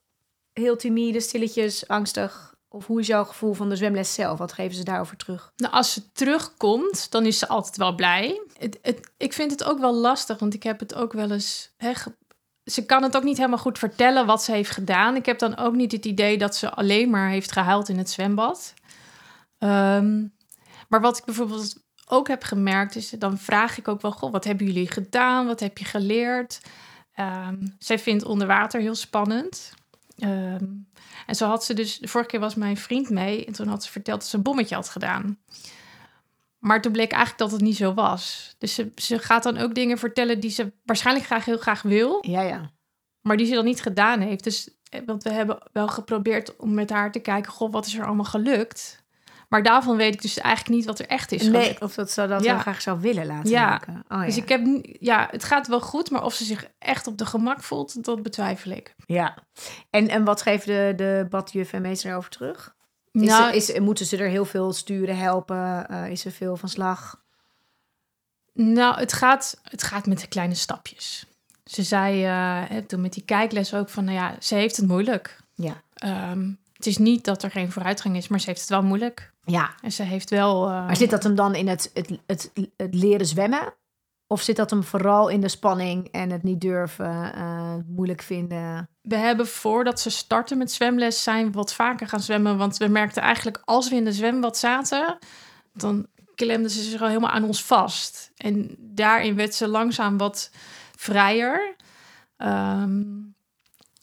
heel 0.53 0.75
timide, 0.75 1.19
stilletjes, 1.19 1.87
angstig? 1.87 2.49
Of 2.69 2.85
hoe 2.87 2.99
is 2.99 3.07
jouw 3.07 3.23
gevoel 3.23 3.53
van 3.53 3.69
de 3.69 3.75
zwemles 3.75 4.13
zelf? 4.13 4.37
Wat 4.37 4.53
geven 4.53 4.75
ze 4.75 4.83
daarover 4.83 5.17
terug? 5.17 5.51
Nou, 5.55 5.73
als 5.73 5.93
ze 5.93 6.11
terugkomt, 6.11 7.11
dan 7.11 7.25
is 7.25 7.39
ze 7.39 7.47
altijd 7.47 7.77
wel 7.77 7.95
blij. 7.95 8.41
Het, 8.57 8.79
het, 8.81 9.11
ik 9.17 9.33
vind 9.33 9.51
het 9.51 9.63
ook 9.63 9.79
wel 9.79 9.93
lastig, 9.93 10.39
want 10.39 10.53
ik 10.53 10.63
heb 10.63 10.79
het 10.79 10.95
ook 10.95 11.13
wel 11.13 11.31
eens... 11.31 11.71
Hè, 11.77 11.91
ze 12.63 12.85
kan 12.85 13.03
het 13.03 13.15
ook 13.15 13.23
niet 13.23 13.37
helemaal 13.37 13.57
goed 13.57 13.79
vertellen 13.79 14.25
wat 14.25 14.43
ze 14.43 14.51
heeft 14.51 14.71
gedaan. 14.71 15.15
Ik 15.15 15.25
heb 15.25 15.39
dan 15.39 15.57
ook 15.57 15.73
niet 15.73 15.91
het 15.91 16.05
idee 16.05 16.37
dat 16.37 16.55
ze 16.55 16.69
alleen 16.69 17.09
maar 17.09 17.29
heeft 17.29 17.51
gehuild 17.51 17.89
in 17.89 17.97
het 17.97 18.09
zwembad. 18.09 18.73
Ehm, 19.57 20.25
maar 20.87 21.01
wat 21.01 21.17
ik 21.17 21.25
bijvoorbeeld 21.25 21.75
ook 22.07 22.27
heb 22.27 22.43
gemerkt, 22.43 22.95
is 22.95 23.09
dan 23.09 23.37
vraag 23.37 23.77
ik 23.77 23.87
ook 23.87 24.01
wel: 24.01 24.11
Goh, 24.11 24.31
wat 24.31 24.43
hebben 24.43 24.65
jullie 24.65 24.91
gedaan? 24.91 25.45
Wat 25.45 25.59
heb 25.59 25.77
je 25.77 25.85
geleerd? 25.85 26.61
Ehm, 27.13 27.67
zij 27.79 27.99
vindt 27.99 28.23
onder 28.23 28.47
water 28.47 28.81
heel 28.81 28.95
spannend. 28.95 29.73
Ehm, 30.17 30.65
en 31.25 31.35
zo 31.35 31.47
had 31.47 31.63
ze 31.65 31.73
dus, 31.73 31.97
de 31.97 32.07
vorige 32.07 32.29
keer 32.29 32.39
was 32.39 32.55
mijn 32.55 32.77
vriend 32.77 33.09
mee 33.09 33.45
en 33.45 33.53
toen 33.53 33.67
had 33.67 33.83
ze 33.83 33.91
verteld 33.91 34.19
dat 34.19 34.29
ze 34.29 34.35
een 34.35 34.43
bommetje 34.43 34.75
had 34.75 34.89
gedaan. 34.89 35.37
Maar 36.61 36.81
toen 36.81 36.91
bleek 36.91 37.11
eigenlijk 37.11 37.41
dat 37.43 37.51
het 37.51 37.61
niet 37.61 37.75
zo 37.77 37.93
was. 37.93 38.55
Dus 38.57 38.73
ze, 38.75 38.91
ze 38.95 39.19
gaat 39.19 39.43
dan 39.43 39.57
ook 39.57 39.75
dingen 39.75 39.97
vertellen 39.97 40.39
die 40.39 40.49
ze 40.51 40.71
waarschijnlijk 40.85 41.25
graag 41.25 41.45
heel 41.45 41.57
graag 41.57 41.81
wil, 41.81 42.17
Ja, 42.21 42.41
ja. 42.41 42.71
maar 43.21 43.37
die 43.37 43.45
ze 43.45 43.53
dan 43.53 43.65
niet 43.65 43.81
gedaan 43.81 44.19
heeft. 44.19 44.43
Dus, 44.43 44.69
eh, 44.89 45.01
want 45.05 45.23
we 45.23 45.29
hebben 45.31 45.57
wel 45.71 45.87
geprobeerd 45.87 46.55
om 46.55 46.73
met 46.73 46.89
haar 46.89 47.11
te 47.11 47.19
kijken, 47.19 47.51
goh, 47.51 47.71
wat 47.71 47.85
is 47.85 47.97
er 47.97 48.05
allemaal 48.05 48.25
gelukt? 48.25 48.99
Maar 49.49 49.63
daarvan 49.63 49.97
weet 49.97 50.13
ik 50.13 50.21
dus 50.21 50.37
eigenlijk 50.37 50.75
niet 50.75 50.85
wat 50.85 50.99
er 50.99 51.07
echt 51.07 51.31
is 51.31 51.47
Nee, 51.47 51.61
gelukt. 51.63 51.81
of 51.81 51.93
dat 51.93 52.11
ze 52.11 52.27
dat 52.27 52.43
Ja. 52.43 52.51
wel 52.51 52.61
graag 52.61 52.81
zou 52.81 52.99
willen 52.99 53.25
laten 53.25 53.49
Ja. 53.49 53.71
lukken. 53.71 54.03
Oh, 54.09 54.25
Dus 54.25 54.35
ja. 54.35 54.41
ik 54.41 54.49
heb, 54.49 54.61
ja, 54.99 55.27
het 55.31 55.43
gaat 55.43 55.67
wel 55.67 55.81
goed, 55.81 56.11
maar 56.11 56.23
of 56.23 56.33
ze 56.33 56.43
zich 56.43 56.67
echt 56.79 57.07
op 57.07 57.17
de 57.17 57.25
gemak 57.25 57.63
voelt, 57.63 58.03
dat 58.03 58.23
betwijfel 58.23 58.71
ik. 58.71 58.95
ja. 59.05 59.37
En, 59.89 60.07
en 60.09 60.23
wat 60.23 60.41
geeft 60.41 60.65
de, 60.65 60.93
de 60.95 61.25
badjuf 61.29 61.73
en 61.73 61.81
meester 61.81 62.15
over 62.15 62.29
terug? 62.29 62.75
Is 63.11 63.21
Nou, 63.21 63.53
is, 63.55 63.79
moeten 63.79 64.05
ze 64.05 64.17
er 64.17 64.29
heel 64.29 64.45
veel 64.45 64.73
sturen, 64.73 65.17
helpen? 65.17 65.87
Eh, 65.89 66.09
is 66.09 66.25
er 66.25 66.31
veel 66.31 66.57
van 66.57 66.69
slag? 66.69 67.21
Nou, 68.53 68.99
het 68.99 69.13
gaat, 69.13 69.59
het 69.63 69.83
gaat 69.83 70.05
met 70.05 70.19
de 70.19 70.27
kleine 70.27 70.55
stapjes. 70.55 71.25
Ze 71.65 71.83
zei 71.83 72.25
eh, 72.25 72.77
toen 72.87 73.01
met 73.01 73.13
die 73.13 73.23
kijkles 73.25 73.73
ook 73.73 73.89
van, 73.89 74.03
nou 74.03 74.17
ja, 74.17 74.35
ze 74.39 74.55
heeft 74.55 74.77
het 74.77 74.87
moeilijk. 74.87 75.37
Ja. 75.53 75.81
Ehm, 75.93 76.49
het 76.73 76.85
is 76.85 76.97
niet 76.97 77.25
dat 77.25 77.43
er 77.43 77.51
geen 77.51 77.71
vooruitgang 77.71 78.15
is, 78.15 78.27
maar 78.27 78.39
ze 78.39 78.45
heeft 78.49 78.59
het 78.61 78.69
wel 78.69 78.83
moeilijk. 78.83 79.33
Ja, 79.45 79.69
En 79.81 79.91
ze 79.91 80.03
heeft 80.03 80.29
wel... 80.29 80.65
eh, 80.67 80.85
Maar 80.85 80.95
zit 80.97 81.09
dat 81.09 81.23
hem 81.23 81.35
dan 81.35 81.55
in 81.55 81.67
het, 81.67 81.91
het, 81.93 82.09
het, 82.25 82.51
het 82.77 82.93
leren 82.95 83.25
zwemmen? 83.25 83.73
Of 84.27 84.41
zit 84.41 84.55
dat 84.55 84.69
hem 84.69 84.83
vooral 84.83 85.29
in 85.29 85.41
de 85.41 85.47
spanning 85.47 86.07
en 86.11 86.29
het 86.29 86.43
niet 86.43 86.61
durven, 86.61 87.33
moeilijk 87.87 88.21
vinden? 88.21 88.89
We 89.01 89.15
hebben 89.15 89.47
voordat 89.47 89.99
ze 89.99 90.09
starten 90.09 90.57
met 90.57 90.71
zwemles 90.71 91.23
zijn 91.23 91.51
wat 91.51 91.73
vaker 91.73 92.07
gaan 92.07 92.19
zwemmen. 92.19 92.57
Want 92.57 92.77
we 92.77 92.87
merkten 92.87 93.21
eigenlijk 93.21 93.61
als 93.65 93.89
we 93.89 93.95
in 93.95 94.03
de 94.03 94.13
zwembad 94.13 94.57
zaten, 94.57 95.17
dan 95.73 96.07
klemde 96.35 96.69
ze 96.69 96.83
zich 96.83 97.01
al 97.01 97.07
helemaal 97.07 97.29
aan 97.29 97.43
ons 97.43 97.63
vast. 97.63 98.31
En 98.37 98.75
daarin 98.79 99.35
werd 99.35 99.53
ze 99.53 99.67
langzaam 99.67 100.17
wat 100.17 100.51
vrijer. 100.95 101.75
Ehm, 102.37 103.01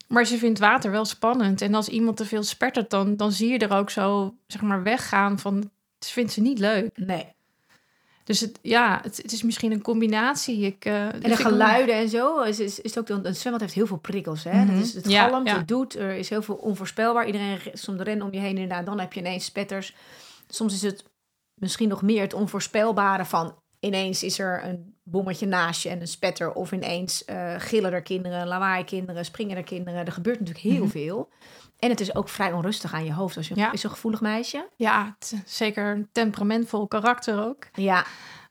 maar 0.08 0.24
ze 0.24 0.38
vindt 0.38 0.58
water 0.58 0.90
wel 0.90 1.04
spannend. 1.04 1.60
En 1.60 1.74
als 1.74 1.88
iemand 1.88 2.16
te 2.16 2.24
veel 2.24 2.42
spettert, 2.42 2.90
dan, 2.90 3.16
dan 3.16 3.32
zie 3.32 3.48
je 3.48 3.58
er 3.58 3.72
ook 3.72 3.90
zo, 3.90 4.34
zeg 4.46 4.62
maar, 4.62 4.82
weggaan 4.82 5.38
van... 5.38 5.70
Het 5.98 6.08
vindt 6.08 6.32
ze 6.32 6.40
niet 6.40 6.58
leuk. 6.58 6.90
Nee. 6.94 7.34
Dus 8.28 8.40
het, 8.40 8.58
ja, 8.62 9.00
het, 9.02 9.16
het 9.16 9.32
is 9.32 9.42
misschien 9.42 9.72
een 9.72 9.82
combinatie. 9.82 10.60
Ik, 10.60 10.84
uh, 10.84 11.14
en 11.14 11.20
de 11.20 11.36
geluiden 11.36 11.94
en 11.94 12.08
zo 12.08 12.40
is, 12.40 12.60
is, 12.60 12.80
is 12.80 12.98
ook... 12.98 13.08
Een 13.08 13.34
zwembad 13.34 13.60
heeft 13.60 13.74
heel 13.74 13.86
veel 13.86 13.98
prikkels, 13.98 14.44
hè? 14.44 14.66
dat 14.66 14.84
is, 14.84 14.94
het 14.94 15.12
galmt, 15.12 15.48
ja, 15.48 15.56
het 15.56 15.68
doet. 15.68 15.96
Er 15.96 16.16
is 16.16 16.28
heel 16.28 16.42
veel 16.42 16.54
onvoorspelbaar. 16.54 17.26
Iedereen 17.26 17.58
soms 17.72 18.00
rent 18.00 18.22
om 18.22 18.32
je 18.32 18.38
heen 18.38 18.56
inderdaad. 18.56 18.86
Dan 18.86 19.00
heb 19.00 19.12
je 19.12 19.20
ineens 19.20 19.44
spetters. 19.44 19.94
Soms 20.48 20.74
is 20.74 20.82
het 20.82 21.04
misschien 21.54 21.88
nog 21.88 22.02
meer 22.02 22.22
het 22.22 22.34
onvoorspelbare 22.34 23.24
van... 23.24 23.54
ineens 23.80 24.22
is 24.22 24.38
er 24.38 24.64
een 24.64 24.94
bommetje 25.02 25.46
naast 25.46 25.82
je 25.82 25.88
en 25.88 26.00
een 26.00 26.08
spetter. 26.08 26.52
Of 26.52 26.72
ineens 26.72 27.22
uh, 27.26 27.54
gillen 27.58 27.92
er 27.92 28.02
kinderen, 28.02 28.46
lawaai 28.46 28.84
kinderen, 28.84 29.24
springen 29.24 29.56
er 29.56 29.62
kinderen. 29.62 30.06
Er 30.06 30.12
gebeurt 30.12 30.40
natuurlijk 30.40 30.66
heel 30.66 30.84
mhm. 30.84 30.90
veel. 30.90 31.28
En 31.78 31.90
het 31.90 32.00
is 32.00 32.14
ook 32.14 32.28
vrij 32.28 32.52
onrustig 32.52 32.94
aan 32.94 33.04
je 33.04 33.12
hoofd. 33.12 33.36
Als 33.36 33.48
je 33.48 33.56
ja. 33.56 33.72
is 33.72 33.82
een 33.82 33.90
gevoelig 33.90 34.20
meisje. 34.20 34.68
Ja, 34.76 35.16
zeker 35.44 35.86
een 35.96 36.08
temperamentvol 36.12 36.86
karakter 36.86 37.44
ook. 37.44 37.66
Ja. 37.72 38.04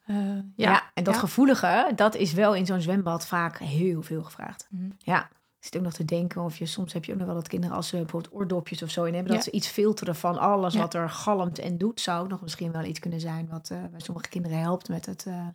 Uh, 0.05 0.17
ja. 0.35 0.41
ja. 0.55 0.91
en 0.93 1.03
dat 1.03 1.17
gevoelige, 1.17 1.91
dat 1.95 2.15
is 2.15 2.33
wel 2.33 2.55
in 2.55 2.65
zo'n 2.65 2.81
zwembad 2.81 3.27
vaak 3.27 3.57
heel 3.57 4.01
veel 4.01 4.23
gevraagd. 4.23 4.67
Mm. 4.69 4.91
Ja. 4.97 5.29
Ik 5.59 5.63
zit 5.73 5.77
ook 5.77 5.83
nog 5.83 5.93
te 5.93 6.05
denken 6.05 6.41
of 6.41 6.57
je 6.57 6.65
soms 6.65 6.93
heb 6.93 7.05
je 7.05 7.11
ook 7.11 7.17
nog 7.17 7.27
wel 7.27 7.35
dat 7.35 7.47
kinderen 7.47 7.75
als 7.75 7.87
ze 7.87 7.97
bijvoorbeeld 7.97 8.33
oordopjes 8.33 8.83
of 8.83 8.89
zo 8.89 9.03
in 9.03 9.13
hebben, 9.13 9.33
dat 9.33 9.43
ze 9.43 9.51
iets 9.51 9.67
filteren 9.67 10.15
van 10.15 10.37
alles 10.37 10.75
wat 10.75 10.93
er 10.93 11.09
galmt 11.09 11.59
en 11.59 11.77
doet, 11.77 12.01
zou 12.01 12.27
nog 12.27 12.41
misschien 12.41 12.71
wel 12.71 12.83
iets 12.83 12.99
kunnen 12.99 13.19
zijn 13.19 13.47
wat 13.49 13.69
uh, 13.71 13.77
bij 13.91 13.99
sommige 13.99 14.29
kinderen 14.29 14.59
helpt 14.59 14.89
met 14.89 15.05
het 15.05 15.25
uh, 15.27 15.47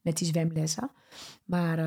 met 0.00 0.16
die 0.16 0.26
zwemlessen. 0.26 0.90
Maar 1.44 1.78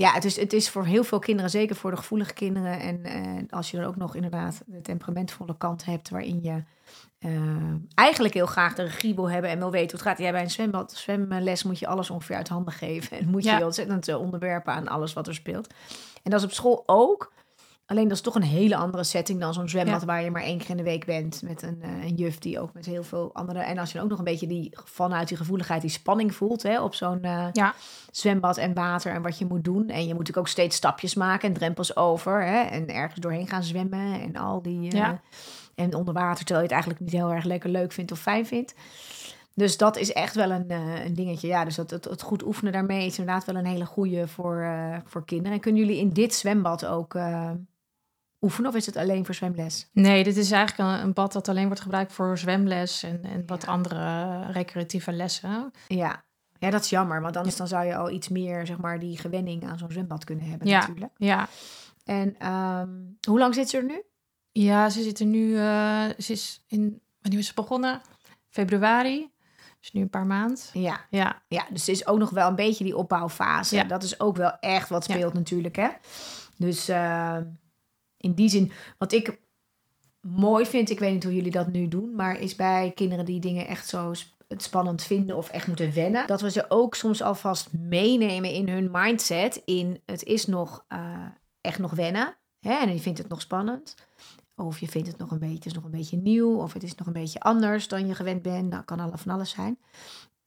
ja, 0.00 0.12
het 0.12 0.24
is, 0.24 0.36
het 0.36 0.52
is 0.52 0.70
voor 0.70 0.84
heel 0.84 1.04
veel 1.04 1.18
kinderen, 1.18 1.50
zeker 1.50 1.76
voor 1.76 1.90
de 1.90 1.96
gevoelige 1.96 2.32
kinderen. 2.32 2.80
En 2.80 3.06
uh, 3.06 3.42
als 3.50 3.70
je 3.70 3.76
dan 3.76 3.86
ook 3.86 3.96
nog 3.96 4.14
inderdaad 4.14 4.62
de 4.66 4.80
temperamentvolle 4.80 5.56
kant 5.56 5.84
hebt, 5.84 6.08
waarin 6.08 6.42
je 6.42 6.62
uh, 7.28 7.74
eigenlijk 7.94 8.34
heel 8.34 8.46
graag 8.46 8.74
de 8.74 8.82
regie 8.82 9.14
wil 9.14 9.30
hebben 9.30 9.50
en 9.50 9.58
wil 9.58 9.70
weten 9.70 9.90
hoe 9.90 9.98
het 9.98 10.08
gaat. 10.08 10.18
Jij 10.18 10.32
bij 10.32 10.42
een 10.42 10.50
zwembad, 10.50 10.92
zwemles 10.92 11.62
moet 11.62 11.78
je 11.78 11.86
alles 11.86 12.10
ongeveer 12.10 12.36
uit 12.36 12.48
handen 12.48 12.72
geven. 12.72 13.18
En 13.18 13.28
moet 13.28 13.44
je 13.44 13.50
je 13.50 13.64
ontzettend 13.64 14.08
uh, 14.08 14.20
onderwerpen 14.20 14.72
aan 14.72 14.88
alles 14.88 15.12
wat 15.12 15.26
er 15.26 15.34
speelt. 15.34 15.74
En 16.22 16.30
dat 16.30 16.40
is 16.40 16.46
op 16.46 16.52
school 16.52 16.82
ook. 16.86 17.32
Alleen 17.88 18.08
dat 18.08 18.16
is 18.16 18.22
toch 18.22 18.34
een 18.34 18.42
hele 18.42 18.76
andere 18.76 19.04
setting 19.04 19.40
dan 19.40 19.54
zo'n 19.54 19.68
zwembad 19.68 20.04
waar 20.04 20.22
je 20.22 20.30
maar 20.30 20.42
één 20.42 20.58
keer 20.58 20.70
in 20.70 20.76
de 20.76 20.82
week 20.82 21.04
bent. 21.04 21.42
Met 21.42 21.62
een, 21.62 21.78
uh, 21.82 22.04
een 22.04 22.14
juf 22.14 22.38
die 22.38 22.60
ook 22.60 22.72
met 22.72 22.86
heel 22.86 23.02
veel 23.02 23.30
andere. 23.34 23.58
En 23.58 23.78
als 23.78 23.92
je 23.92 24.00
ook 24.00 24.08
nog 24.08 24.18
een 24.18 24.24
beetje 24.24 24.46
die 24.46 24.70
vanuit 24.84 25.28
die 25.28 25.36
gevoeligheid, 25.36 25.80
die 25.80 25.90
spanning 25.90 26.34
voelt 26.34 26.62
hè, 26.62 26.82
op 26.82 26.94
zo'n 26.94 27.20
uh, 27.22 27.46
ja. 27.52 27.74
zwembad 28.10 28.56
en 28.56 28.74
water 28.74 29.12
en 29.12 29.22
wat 29.22 29.38
je 29.38 29.46
moet 29.46 29.64
doen. 29.64 29.88
En 29.88 30.00
je 30.00 30.06
moet 30.06 30.08
natuurlijk 30.08 30.38
ook 30.38 30.48
steeds 30.48 30.76
stapjes 30.76 31.14
maken 31.14 31.48
en 31.48 31.54
drempels 31.54 31.96
over. 31.96 32.44
Hè, 32.44 32.60
en 32.60 32.88
ergens 32.88 33.20
doorheen 33.20 33.46
gaan 33.46 33.62
zwemmen 33.62 34.20
en 34.20 34.36
al 34.36 34.62
die. 34.62 34.94
Uh, 34.94 35.10
En 35.74 35.94
onder 35.94 36.14
water, 36.14 36.44
terwijl 36.44 36.66
je 36.66 36.74
het 36.74 36.82
eigenlijk 36.82 37.00
niet 37.00 37.12
heel 37.12 37.32
erg 37.32 37.44
lekker 37.44 37.70
leuk 37.70 37.92
vindt 37.92 38.12
of 38.12 38.20
fijn 38.20 38.46
vindt. 38.46 38.74
Dus 39.54 39.76
dat 39.76 39.96
is 39.96 40.12
echt 40.12 40.34
wel 40.34 40.50
een, 40.50 40.70
een 40.70 41.14
dingetje. 41.14 41.48
Ja, 41.48 41.64
dus 41.64 41.74
dat, 41.74 41.90
het, 41.90 42.04
het, 42.04 42.22
goed 42.22 42.44
oefenen 42.44 42.72
daarmee 42.72 43.06
is 43.06 43.18
inderdaad 43.18 43.44
wel 43.44 43.56
een 43.56 43.66
hele 43.66 43.86
goede 43.86 44.28
voor, 44.28 44.68
voor 45.04 45.24
kinderen. 45.24 45.52
En 45.52 45.60
kunnen 45.60 45.80
jullie 45.80 46.00
in 46.00 46.12
dit 46.12 46.34
zwembad 46.34 46.86
ook 46.86 47.14
oefenen 48.40 48.70
of 48.70 48.76
is 48.76 48.86
het 48.86 48.96
alleen 48.96 49.24
voor 49.24 49.34
zwemles? 49.34 49.88
Nee, 49.92 50.24
dit 50.24 50.36
is 50.36 50.50
eigenlijk 50.50 51.02
een, 51.02 51.12
bad 51.12 51.32
dat 51.32 51.48
alleen 51.48 51.66
wordt 51.66 51.80
gebruikt 51.80 52.12
voor 52.12 52.38
zwemles 52.38 53.02
en, 53.02 53.24
en 53.24 53.42
wat 53.46 53.66
andere 53.66 54.42
recreatieve 54.52 55.12
lessen. 55.12 55.70
Ja. 55.88 56.24
ja, 56.58 56.70
dat 56.70 56.82
is 56.82 56.90
jammer, 56.90 57.20
want 57.20 57.36
anders 57.36 57.56
dan 57.56 57.68
zou 57.68 57.86
je 57.86 57.96
al 57.96 58.10
iets 58.10 58.28
meer 58.28 58.66
zeg 58.66 58.78
maar, 58.78 58.98
die 58.98 59.18
gewenning 59.18 59.64
aan 59.64 59.78
zo'n 59.78 59.90
zwembad 59.90 60.24
kunnen 60.24 60.48
hebben 60.48 60.68
ja. 60.68 60.78
natuurlijk. 60.78 61.12
Ja. 61.16 61.48
En 62.04 62.52
um, 62.52 63.16
hoe 63.28 63.38
lang 63.38 63.54
zit 63.54 63.68
ze 63.68 63.76
er 63.76 63.84
nu? 63.84 64.02
Ja, 64.52 64.88
ze 64.88 65.02
zit 65.02 65.20
er 65.20 65.26
nu, 65.26 65.48
uh, 65.48 66.04
ze 66.18 66.32
is 66.32 66.64
in, 66.66 67.00
wanneer 67.20 67.40
is 67.40 67.46
ze 67.46 67.54
begonnen? 67.54 68.00
Februari. 68.48 69.30
Dus 69.80 69.92
nu 69.92 70.00
een 70.00 70.10
paar 70.10 70.26
maanden. 70.26 70.58
Ja. 70.72 71.00
ja. 71.10 71.42
Ja, 71.48 71.66
dus 71.70 71.86
het 71.86 71.96
is 71.96 72.06
ook 72.06 72.18
nog 72.18 72.30
wel 72.30 72.48
een 72.48 72.54
beetje 72.54 72.84
die 72.84 72.96
opbouwfase. 72.96 73.76
Ja. 73.76 73.84
Dat 73.84 74.02
is 74.02 74.20
ook 74.20 74.36
wel 74.36 74.58
echt 74.60 74.88
wat 74.88 75.04
speelt 75.04 75.34
natuurlijk, 75.34 75.76
hè. 75.76 75.88
Dus... 76.56 76.88
Uh, 76.88 77.36
in 78.18 78.34
die 78.34 78.48
zin, 78.48 78.72
wat 78.98 79.12
ik 79.12 79.40
mooi 80.20 80.66
vind, 80.66 80.90
ik 80.90 80.98
weet 80.98 81.12
niet 81.12 81.24
hoe 81.24 81.34
jullie 81.34 81.50
dat 81.50 81.72
nu 81.72 81.88
doen, 81.88 82.14
maar 82.14 82.40
is 82.40 82.54
bij 82.54 82.92
kinderen 82.94 83.24
die 83.24 83.40
dingen 83.40 83.66
echt 83.66 83.88
zo 83.88 84.12
spannend 84.56 85.02
vinden 85.02 85.36
of 85.36 85.50
echt 85.50 85.66
moeten 85.66 85.94
wennen, 85.94 86.26
dat 86.26 86.40
we 86.40 86.50
ze 86.50 86.64
ook 86.68 86.94
soms 86.94 87.22
alvast 87.22 87.72
meenemen 87.72 88.52
in 88.52 88.68
hun 88.68 88.88
mindset. 88.92 89.62
In 89.64 90.02
het 90.06 90.22
is 90.22 90.46
nog 90.46 90.84
uh, 90.88 91.26
echt 91.60 91.78
nog 91.78 91.92
wennen. 91.92 92.36
Hè? 92.60 92.72
En 92.72 92.92
je 92.92 93.00
vindt 93.00 93.18
het 93.18 93.28
nog 93.28 93.40
spannend. 93.40 93.94
Of 94.56 94.78
je 94.78 94.88
vindt 94.88 95.08
het 95.08 95.18
nog 95.18 95.30
een 95.30 95.38
beetje, 95.38 95.68
is 95.68 95.74
nog 95.74 95.84
een 95.84 95.90
beetje 95.90 96.16
nieuw. 96.16 96.56
Of 96.56 96.72
het 96.72 96.82
is 96.82 96.94
nog 96.94 97.06
een 97.06 97.12
beetje 97.12 97.40
anders 97.40 97.88
dan 97.88 98.06
je 98.06 98.14
gewend 98.14 98.42
bent. 98.42 98.72
Dat 98.72 98.84
kan 98.84 99.00
alle 99.00 99.18
van 99.18 99.32
alles 99.32 99.50
zijn. 99.50 99.78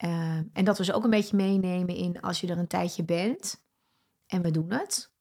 Uh, 0.05 0.37
en 0.53 0.63
dat 0.63 0.77
we 0.77 0.83
ze 0.83 0.93
ook 0.93 1.03
een 1.03 1.09
beetje 1.09 1.35
meenemen 1.35 1.95
in 1.95 2.21
als 2.21 2.41
je 2.41 2.47
er 2.47 2.57
een 2.57 2.67
tijdje 2.67 3.03
bent 3.03 3.63
en 4.27 4.41
we 4.41 4.51
doen 4.51 4.71
het, 4.71 5.11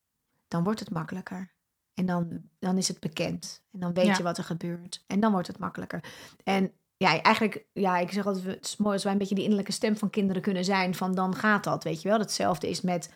dan 0.48 0.64
wordt 0.64 0.80
het 0.80 0.90
makkelijker. 0.90 1.52
En 2.00 2.06
dan, 2.06 2.42
dan 2.58 2.76
is 2.76 2.88
het 2.88 3.00
bekend. 3.00 3.62
En 3.72 3.80
dan 3.80 3.92
weet 3.92 4.16
je 4.16 4.22
wat 4.22 4.38
er 4.38 4.44
gebeurt. 4.44 5.04
En 5.06 5.20
dan 5.20 5.32
wordt 5.32 5.46
het 5.46 5.58
makkelijker. 5.58 6.04
En 6.44 6.72
ja, 6.96 7.22
eigenlijk, 7.22 7.66
ja, 7.72 7.98
ik 7.98 8.12
zeg 8.12 8.26
altijd, 8.26 8.44
het 8.44 8.66
is 8.66 8.76
mooi 8.76 8.94
als 8.94 9.02
wij 9.02 9.12
een 9.12 9.18
beetje 9.18 9.34
die 9.34 9.42
innerlijke 9.42 9.72
stem 9.72 9.96
van 9.96 10.10
kinderen 10.10 10.42
kunnen 10.42 10.64
zijn. 10.64 10.94
Van 10.94 11.14
dan 11.14 11.34
gaat 11.34 11.64
dat, 11.64 11.84
weet 11.84 12.02
je 12.02 12.08
wel. 12.08 12.18
Hetzelfde 12.18 12.68
is 12.68 12.80
met, 12.80 13.14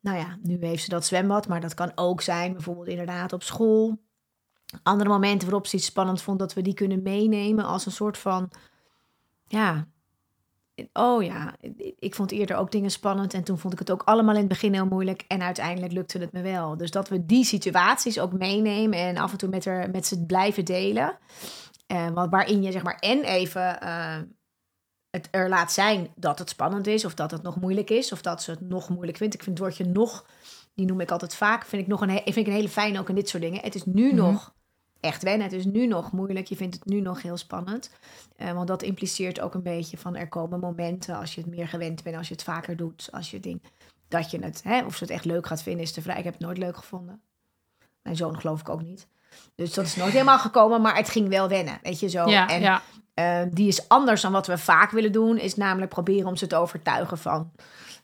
nou 0.00 0.18
ja, 0.18 0.38
nu 0.42 0.58
heeft 0.60 0.82
ze 0.82 0.88
dat 0.88 1.04
zwembad. 1.04 1.48
Maar 1.48 1.60
dat 1.60 1.74
kan 1.74 1.92
ook 1.94 2.20
zijn, 2.20 2.52
bijvoorbeeld 2.52 2.88
inderdaad 2.88 3.32
op 3.32 3.42
school. 3.42 4.02
Andere 4.82 5.10
momenten 5.10 5.48
waarop 5.48 5.66
ze 5.66 5.76
iets 5.76 5.86
spannend 5.86 6.22
vond, 6.22 6.38
dat 6.38 6.54
we 6.54 6.62
die 6.62 6.74
kunnen 6.74 7.02
meenemen 7.02 7.64
als 7.64 7.86
een 7.86 7.92
soort 7.92 8.18
van, 8.18 8.50
ja, 9.44 9.86
oh 10.92 11.22
ja, 11.22 11.54
ik 11.98 12.14
vond 12.14 12.30
eerder 12.30 12.56
ook 12.56 12.72
dingen 12.72 12.90
spannend 12.90 13.34
en 13.34 13.44
toen 13.44 13.58
vond 13.58 13.72
ik 13.72 13.78
het 13.78 13.90
ook 13.90 14.02
allemaal 14.02 14.34
in 14.34 14.40
het 14.40 14.48
begin 14.48 14.72
heel 14.72 14.86
moeilijk 14.86 15.24
en 15.28 15.42
uiteindelijk 15.42 15.92
lukte 15.92 16.18
het 16.18 16.32
me 16.32 16.42
wel. 16.42 16.76
Dus 16.76 16.90
dat 16.90 17.08
we 17.08 17.26
die 17.26 17.44
situaties 17.44 18.20
ook 18.20 18.32
meenemen 18.32 18.98
en 18.98 19.16
af 19.16 19.32
en 19.32 19.38
toe 19.38 19.48
met, 19.48 19.64
er, 19.64 19.90
met 19.90 20.06
ze 20.06 20.24
blijven 20.26 20.64
delen. 20.64 21.18
Uh, 21.92 22.24
waarin 22.30 22.62
je 22.62 22.72
zeg 22.72 22.82
maar 22.82 22.98
en 22.98 23.22
even 23.22 23.78
uh, 23.82 24.16
het 25.10 25.28
er 25.30 25.48
laat 25.48 25.72
zijn 25.72 26.08
dat 26.16 26.38
het 26.38 26.48
spannend 26.48 26.86
is 26.86 27.04
of 27.04 27.14
dat 27.14 27.30
het 27.30 27.42
nog 27.42 27.60
moeilijk 27.60 27.90
is 27.90 28.12
of 28.12 28.22
dat 28.22 28.42
ze 28.42 28.50
het 28.50 28.60
nog 28.60 28.88
moeilijk 28.88 29.16
vindt. 29.16 29.34
Ik 29.34 29.42
vind 29.42 29.58
het 29.58 29.66
woordje 29.66 29.92
nog, 29.92 30.26
die 30.74 30.86
noem 30.86 31.00
ik 31.00 31.10
altijd 31.10 31.34
vaak, 31.34 31.64
vind 31.64 31.82
ik, 31.82 31.88
nog 31.88 32.00
een, 32.00 32.08
vind 32.08 32.36
ik 32.36 32.46
een 32.46 32.52
hele 32.52 32.68
fijne 32.68 32.98
ook 32.98 33.08
in 33.08 33.14
dit 33.14 33.28
soort 33.28 33.42
dingen. 33.42 33.62
Het 33.62 33.74
is 33.74 33.84
nu 33.84 34.06
mhm. 34.06 34.16
nog 34.16 34.54
echt 35.00 35.22
wennen. 35.22 35.46
Het 35.46 35.56
is 35.56 35.64
nu 35.64 35.86
nog 35.86 36.12
moeilijk. 36.12 36.46
Je 36.46 36.56
vindt 36.56 36.74
het 36.74 36.84
nu 36.84 37.00
nog 37.00 37.22
heel 37.22 37.36
spannend. 37.36 37.90
Uh, 38.36 38.52
want 38.52 38.68
dat 38.68 38.82
impliceert 38.82 39.40
ook 39.40 39.54
een 39.54 39.62
beetje 39.62 39.98
van 39.98 40.16
er 40.16 40.28
komen 40.28 40.60
momenten 40.60 41.16
als 41.16 41.34
je 41.34 41.40
het 41.40 41.50
meer 41.50 41.68
gewend 41.68 42.02
bent, 42.02 42.16
als 42.16 42.28
je 42.28 42.34
het 42.34 42.42
vaker 42.42 42.76
doet, 42.76 43.08
als 43.12 43.30
je 43.30 43.40
denkt 43.40 43.68
dat 44.08 44.30
je 44.30 44.38
het, 44.38 44.62
hè, 44.62 44.84
of 44.84 44.96
ze 44.96 45.04
het 45.04 45.12
echt 45.12 45.24
leuk 45.24 45.46
gaat 45.46 45.62
vinden, 45.62 45.82
is 45.82 45.92
te 45.92 46.02
vrij. 46.02 46.18
Ik 46.18 46.24
heb 46.24 46.32
het 46.32 46.42
nooit 46.42 46.58
leuk 46.58 46.76
gevonden. 46.76 47.22
Mijn 48.02 48.16
zoon 48.16 48.40
geloof 48.40 48.60
ik 48.60 48.68
ook 48.68 48.82
niet. 48.82 49.08
Dus 49.54 49.74
dat 49.74 49.84
is 49.84 49.96
nooit 49.96 50.12
helemaal 50.12 50.38
gekomen, 50.38 50.80
maar 50.80 50.96
het 50.96 51.08
ging 51.08 51.28
wel 51.28 51.48
wennen, 51.48 51.78
weet 51.82 52.00
je 52.00 52.08
zo. 52.08 52.28
Ja, 52.28 52.48
en 52.48 52.60
ja. 52.60 52.82
Uh, 53.14 53.42
die 53.50 53.68
is 53.68 53.88
anders 53.88 54.20
dan 54.20 54.32
wat 54.32 54.46
we 54.46 54.58
vaak 54.58 54.90
willen 54.90 55.12
doen, 55.12 55.38
is 55.38 55.56
namelijk 55.56 55.90
proberen 55.90 56.28
om 56.28 56.36
ze 56.36 56.46
te 56.46 56.56
overtuigen 56.56 57.18
van 57.18 57.52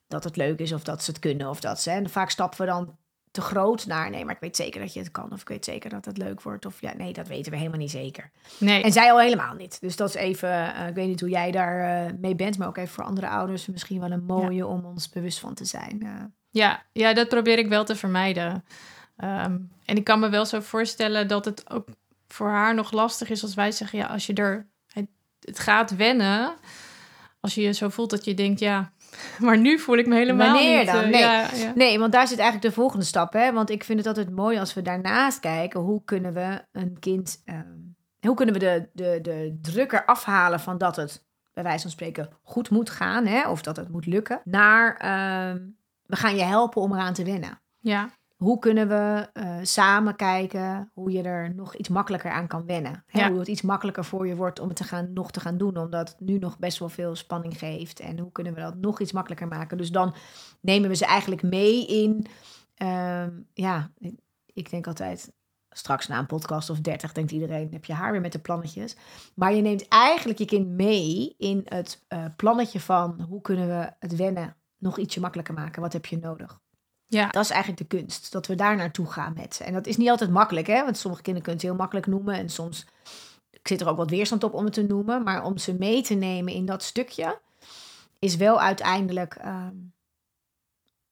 dat 0.09 0.25
het 0.25 0.37
leuk 0.37 0.59
is 0.59 0.73
of 0.73 0.85
dat 0.85 1.03
ze 1.03 1.11
het 1.11 1.21
kunnen 1.21 1.49
of 1.49 1.61
dat 1.61 1.81
ze. 1.81 1.91
En 1.91 2.11
vaak 2.11 2.31
stappen 2.31 2.61
we 2.61 2.67
dan 2.67 2.97
te 3.37 3.43
groot 3.43 3.87
naar. 3.87 4.11
Nee, 4.11 4.25
maar 4.25 4.35
ik 4.35 4.41
weet 4.41 4.57
zeker 4.57 4.81
dat 4.81 4.93
je 4.93 4.99
het 4.99 5.11
kan. 5.11 5.33
Of 5.33 5.41
ik 5.41 5.49
weet 5.49 5.65
zeker 5.65 5.91
dat 5.91 6.05
het 6.05 6.17
leuk 6.17 6.43
wordt. 6.43 6.67
Of 6.67 6.81
ja, 6.81 6.95
nee, 6.97 7.13
dat 7.13 7.29
weten 7.29 7.53
we 7.53 7.59
helemaal 7.59 7.79
niet 7.79 7.91
zeker. 7.91 8.31
Nee. 8.59 8.83
En 8.83 8.93
zij 8.93 9.13
al 9.13 9.21
helemaal 9.21 9.55
niet. 9.55 9.81
Dus 9.81 9.97
dat 9.97 10.09
is 10.09 10.15
even, 10.15 10.49
uh, 10.49 10.89
ik 10.89 10.95
weet 10.95 11.09
niet 11.09 11.21
hoe 11.21 11.29
jij 11.29 11.51
daar 11.51 12.07
uh, 12.07 12.13
mee 12.21 12.35
bent, 12.35 12.59
maar 12.59 12.69
ook 12.69 12.77
even 12.77 12.95
voor 12.95 13.05
andere 13.05 13.29
ouders 13.29 13.67
misschien 13.67 14.01
wel 14.01 14.11
een 14.11 14.25
mooie 14.25 14.67
om 14.67 14.85
ons 14.85 15.09
bewust 15.09 15.39
van 15.39 15.55
te 15.55 15.65
zijn. 15.65 16.01
Uh. 16.03 16.11
Ja, 16.51 16.83
ja, 16.93 17.15
dat 17.15 17.29
probeer 17.29 17.59
ik 17.59 17.69
wel 17.69 17.85
te 17.85 17.97
vermijden. 17.97 18.65
Um, 19.25 19.71
en 19.85 19.97
ik 19.97 20.05
kan 20.05 20.21
me 20.21 20.29
wel 20.29 20.47
zo 20.47 20.61
voorstellen 20.61 21.29
dat 21.29 21.45
het 21.45 21.71
ook 21.71 21.89
voor 22.29 22.49
haar 22.49 22.75
nog 22.75 22.93
lastig 22.93 23.31
is 23.31 23.43
als 23.43 23.55
wij 23.55 23.73
zeggen, 23.73 23.99
ja, 23.99 24.07
als 24.07 24.27
je 24.27 24.35
er 24.35 24.67
het, 24.93 25.07
het 25.41 25.59
gaat 25.59 25.97
wennen, 25.97 26.55
als 27.41 27.55
je 27.55 27.63
je 27.63 27.73
zo 27.73 27.89
voelt 27.89 28.11
dat 28.11 28.25
je 28.25 28.35
denkt, 28.35 28.61
ja, 28.61 28.93
Maar 29.39 29.59
nu 29.59 29.79
voel 29.79 29.97
ik 29.97 30.07
me 30.07 30.15
helemaal 30.15 30.53
Wanneer 30.53 30.79
niet... 30.79 30.87
dan? 30.87 31.05
Uh, 31.05 31.11
nee. 31.11 31.21
Ja, 31.21 31.49
ja. 31.55 31.73
nee, 31.75 31.99
want 31.99 32.13
daar 32.13 32.29
zit 32.29 32.39
eigenlijk 32.39 32.69
de 32.69 32.81
volgende 32.81 33.05
stap. 33.05 33.33
Hè? 33.33 33.53
Want 33.53 33.71
ik 33.71 33.85
vind 33.85 33.99
het 33.99 34.09
altijd 34.09 34.31
mooi 34.31 34.59
als 34.59 34.75
we 34.75 34.83
daarnaast 34.83 35.41
kijken... 35.41 35.81
hoe 35.81 36.05
kunnen 36.05 36.33
we 36.33 36.65
een 36.73 36.99
kind... 36.99 37.43
Um, 37.45 37.97
hoe 38.21 38.37
kunnen 38.37 38.55
we 38.55 38.61
de, 38.61 38.89
de, 38.93 39.19
de 39.23 39.59
druk 39.63 39.93
eraf 39.93 40.25
halen 40.25 40.61
van 40.61 40.79
dat 40.79 40.97
het... 40.97 41.25
bij 41.53 41.63
wijze 41.63 41.83
van 41.83 41.91
spreken 41.91 42.29
goed 42.43 42.71
moet 42.71 42.91
gaan... 42.91 43.27
Hè? 43.27 43.49
of 43.49 43.63
dat 43.63 43.77
het 43.77 43.89
moet 43.89 44.07
lukken... 44.07 44.41
naar 44.45 44.89
um, 45.51 45.77
we 46.07 46.17
gaan 46.17 46.37
je 46.37 46.43
helpen 46.43 46.83
om 46.83 46.93
eraan 46.93 47.15
te 47.15 47.25
wennen. 47.25 47.61
Ja. 47.79 48.11
Hoe 48.37 48.59
kunnen 48.59 48.89
we 48.89 49.29
eh, 49.33 49.59
samen 49.63 50.17
kijken 50.17 50.91
hoe 50.93 51.11
je 51.11 51.23
er 51.23 51.55
nog 51.55 51.77
iets 51.77 51.89
makkelijker 51.89 52.31
aan 52.31 52.47
kan 52.47 52.67
wennen? 52.67 53.05
Hè? 53.07 53.21
Ja. 53.21 53.31
Hoe 53.31 53.39
het 53.39 53.49
iets 53.49 53.63
makkelijker 53.63 54.05
voor 54.05 54.27
je 54.27 54.37
wordt 54.37 54.61
om 54.61 54.69
het 54.69 54.77
te 54.77 54.85
gaan, 54.85 55.13
nog 55.13 55.31
te 55.31 55.41
gaan 55.41 55.59
doen, 55.59 55.77
omdat 55.77 56.09
het 56.09 56.21
nu 56.21 56.39
nog 56.39 56.59
best 56.59 56.79
wel 56.79 56.89
veel 56.89 57.15
spanning 57.15 57.59
geeft. 57.59 58.01
En 58.01 58.19
hoe 58.19 58.33
kunnen 58.33 58.55
we 58.55 58.61
dat 58.61 58.77
nog 58.77 59.01
iets 59.01 59.13
makkelijker 59.13 59.49
maken? 59.49 59.79
Dus 59.79 59.91
dan 59.91 60.15
nemen 60.61 60.89
we 60.89 60.95
ze 60.95 61.05
eigenlijk 61.07 61.43
mee 61.43 61.87
in, 61.87 62.27
ehm, 62.75 63.31
ja, 63.53 63.91
ik, 63.99 64.15
ik 64.47 64.71
denk 64.71 64.87
altijd, 64.87 65.33
straks 65.71 66.07
na 66.07 66.19
een 66.19 66.27
podcast 66.27 66.71
of 66.71 66.81
30 66.81 67.13
denkt 67.13 67.33
iedereen, 67.33 67.73
heb 67.73 67.85
je 67.85 67.93
haar 67.93 68.13
weer 68.13 68.21
met 68.21 68.33
de 68.33 68.39
plannetjes. 68.39 68.97
Maar 69.35 69.55
je 69.55 69.63
neemt 69.63 69.89
eigenlijk 69.89 70.39
je 70.39 70.45
kind 70.45 70.69
mee 70.69 71.35
in 71.39 71.63
het 71.65 72.05
eh, 72.09 72.25
plannetje 72.37 72.81
van 72.81 73.21
hoe 73.29 73.41
kunnen 73.41 73.69
we 73.69 73.93
het 73.99 74.17
wennen 74.17 74.57
nog 74.79 74.99
ietsje 74.99 75.21
makkelijker 75.21 75.55
maken? 75.55 75.83
Wat 75.83 75.93
heb 75.93 76.07
je 76.07 76.19
nodig? 76.19 76.65
Ja. 77.09 77.29
Dat 77.29 77.45
is 77.45 77.51
eigenlijk 77.51 77.91
de 77.91 77.97
kunst, 77.97 78.33
dat 78.33 78.47
we 78.47 78.55
daar 78.55 78.77
naartoe 78.77 79.07
gaan 79.07 79.33
met. 79.37 79.61
En 79.65 79.73
dat 79.73 79.87
is 79.87 79.97
niet 79.97 80.09
altijd 80.09 80.31
makkelijk, 80.31 80.67
hè? 80.67 80.85
want 80.85 80.97
sommige 80.97 81.23
kinderen 81.23 81.49
kunnen 81.49 81.63
het 81.63 81.71
heel 81.71 81.81
makkelijk 81.81 82.07
noemen. 82.07 82.35
En 82.35 82.49
soms 82.49 82.87
zit 83.63 83.81
er 83.81 83.89
ook 83.89 83.97
wat 83.97 84.11
weerstand 84.11 84.45
op 84.45 84.55
om 84.55 84.65
het 84.65 84.73
te 84.73 84.83
noemen. 84.83 85.23
Maar 85.23 85.45
om 85.45 85.59
ze 85.59 85.75
mee 85.75 86.03
te 86.03 86.15
nemen 86.15 86.53
in 86.53 86.67
dat 86.67 86.83
stukje, 86.83 87.39
is 88.19 88.37
wel 88.37 88.61
uiteindelijk 88.61 89.35
ehm, 89.35 89.75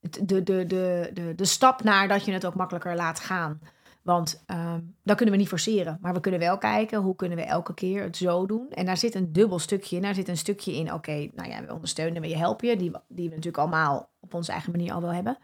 de, 0.00 0.42
de, 0.42 0.66
de, 0.66 1.10
de, 1.12 1.32
de 1.36 1.44
stap 1.44 1.82
naar 1.82 2.08
dat 2.08 2.24
je 2.24 2.32
het 2.32 2.46
ook 2.46 2.54
makkelijker 2.54 2.96
laat 2.96 3.20
gaan. 3.20 3.60
Want 4.02 4.42
ehm 4.46 4.80
dat 5.02 5.16
kunnen 5.16 5.34
we 5.34 5.40
niet 5.40 5.50
forceren. 5.50 5.98
Maar 6.00 6.14
we 6.14 6.20
kunnen 6.20 6.40
wel 6.40 6.58
kijken 6.58 7.00
hoe 7.00 7.16
kunnen 7.16 7.38
we 7.38 7.44
elke 7.44 7.74
keer 7.74 8.02
het 8.02 8.16
zo 8.16 8.46
doen. 8.46 8.70
En 8.70 8.86
daar 8.86 8.96
zit 8.96 9.14
een 9.14 9.32
dubbel 9.32 9.58
stukje 9.58 9.96
in. 9.96 10.02
Daar 10.02 10.14
zit 10.14 10.28
een 10.28 10.36
stukje 10.36 10.72
in, 10.72 10.92
oké, 10.92 11.30
nou 11.34 11.48
ja, 11.48 11.64
we 11.64 11.72
ondersteunen, 11.72 12.22
we 12.22 12.36
helpen 12.36 12.68
je. 12.68 12.76
Die, 12.76 12.90
die 13.08 13.28
we 13.28 13.34
natuurlijk 13.34 13.58
allemaal 13.58 14.10
op 14.20 14.34
onze 14.34 14.52
eigen 14.52 14.70
manier 14.70 14.92
al 14.92 15.00
wel 15.00 15.12
hebben. 15.12 15.38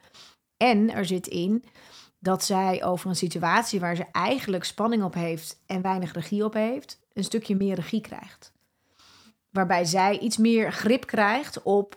En 0.63 0.91
er 0.95 1.05
zit 1.05 1.27
in 1.27 1.65
dat 2.19 2.45
zij 2.45 2.85
over 2.85 3.09
een 3.09 3.17
situatie 3.17 3.81
waar 3.81 3.97
ze 3.97 4.07
eigenlijk 4.13 4.65
spanning 4.65 5.03
op 5.03 5.15
heeft 5.15 5.61
en 5.67 5.83
weinig 5.83 6.13
regie 6.13 6.45
op 6.45 6.55
heeft, 6.55 7.01
een 7.13 7.25
stukje 7.25 7.57
meer 7.57 7.75
regie 7.75 8.01
krijgt. 8.01 8.53
Waarbij 9.51 9.85
zij 9.85 10.19
iets 10.19 10.37
meer 10.37 10.73
grip 10.73 11.07
krijgt 11.07 11.63
op, 11.63 11.97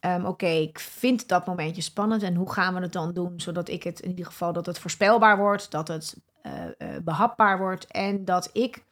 ehm, 0.00 0.24
oké, 0.24 0.46
ik 0.46 0.78
vind 0.78 1.28
dat 1.28 1.46
momentje 1.46 1.82
spannend 1.82 2.22
en 2.22 2.34
hoe 2.34 2.52
gaan 2.52 2.74
we 2.74 2.80
het 2.80 2.92
dan 2.92 3.12
doen, 3.12 3.40
zodat 3.40 3.68
ik 3.68 3.82
het 3.82 4.00
in 4.00 4.10
ieder 4.10 4.26
geval 4.26 4.52
dat 4.52 4.66
het 4.66 4.78
voorspelbaar 4.78 5.38
wordt, 5.38 5.70
dat 5.70 5.88
het 5.88 6.16
eh, 6.42 6.64
eh, 6.64 7.02
behapbaar 7.02 7.58
wordt 7.58 7.86
en 7.86 8.24
dat 8.24 8.50
ik 8.52 8.84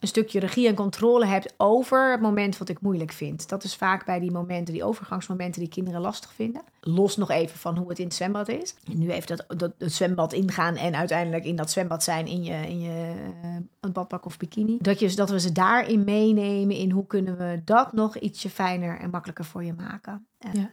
een 0.00 0.08
stukje 0.08 0.40
regie 0.40 0.68
en 0.68 0.74
controle 0.74 1.26
heb 1.26 1.52
over 1.56 2.10
het 2.10 2.20
moment 2.20 2.58
wat 2.58 2.68
ik 2.68 2.80
moeilijk 2.80 3.12
vind. 3.12 3.48
Dat 3.48 3.64
is 3.64 3.76
vaak 3.76 4.04
bij 4.04 4.20
die 4.20 4.30
momenten, 4.30 4.74
die 4.74 4.84
overgangsmomenten 4.84 5.60
die 5.60 5.70
kinderen 5.70 6.00
lastig 6.00 6.32
vinden. 6.32 6.62
Los 6.80 7.16
nog 7.16 7.30
even 7.30 7.58
van 7.58 7.76
hoe 7.76 7.88
het 7.88 7.98
in 7.98 8.04
het 8.04 8.14
zwembad 8.14 8.48
is. 8.48 8.74
Nu 8.92 9.10
even 9.10 9.36
dat, 9.36 9.58
dat, 9.58 9.72
het 9.78 9.92
zwembad 9.92 10.32
ingaan 10.32 10.76
en 10.76 10.94
uiteindelijk 10.94 11.44
in 11.44 11.56
dat 11.56 11.70
zwembad 11.70 12.02
zijn 12.02 12.26
in 12.26 12.42
je, 12.42 12.68
in 12.68 12.80
je 12.80 13.14
eh, 13.42 13.54
een 13.80 13.92
badpak 13.92 14.24
of 14.24 14.36
bikini. 14.36 14.78
Dat, 14.80 14.98
je, 14.98 15.14
dat 15.14 15.30
we 15.30 15.40
ze 15.40 15.52
daarin 15.52 16.04
meenemen 16.04 16.76
in 16.76 16.90
hoe 16.90 17.06
kunnen 17.06 17.36
we 17.36 17.62
dat 17.64 17.92
nog 17.92 18.16
ietsje 18.16 18.50
fijner 18.50 18.98
en 18.98 19.10
makkelijker 19.10 19.44
voor 19.44 19.64
je 19.64 19.72
maken. 19.72 20.26
Ja. 20.52 20.70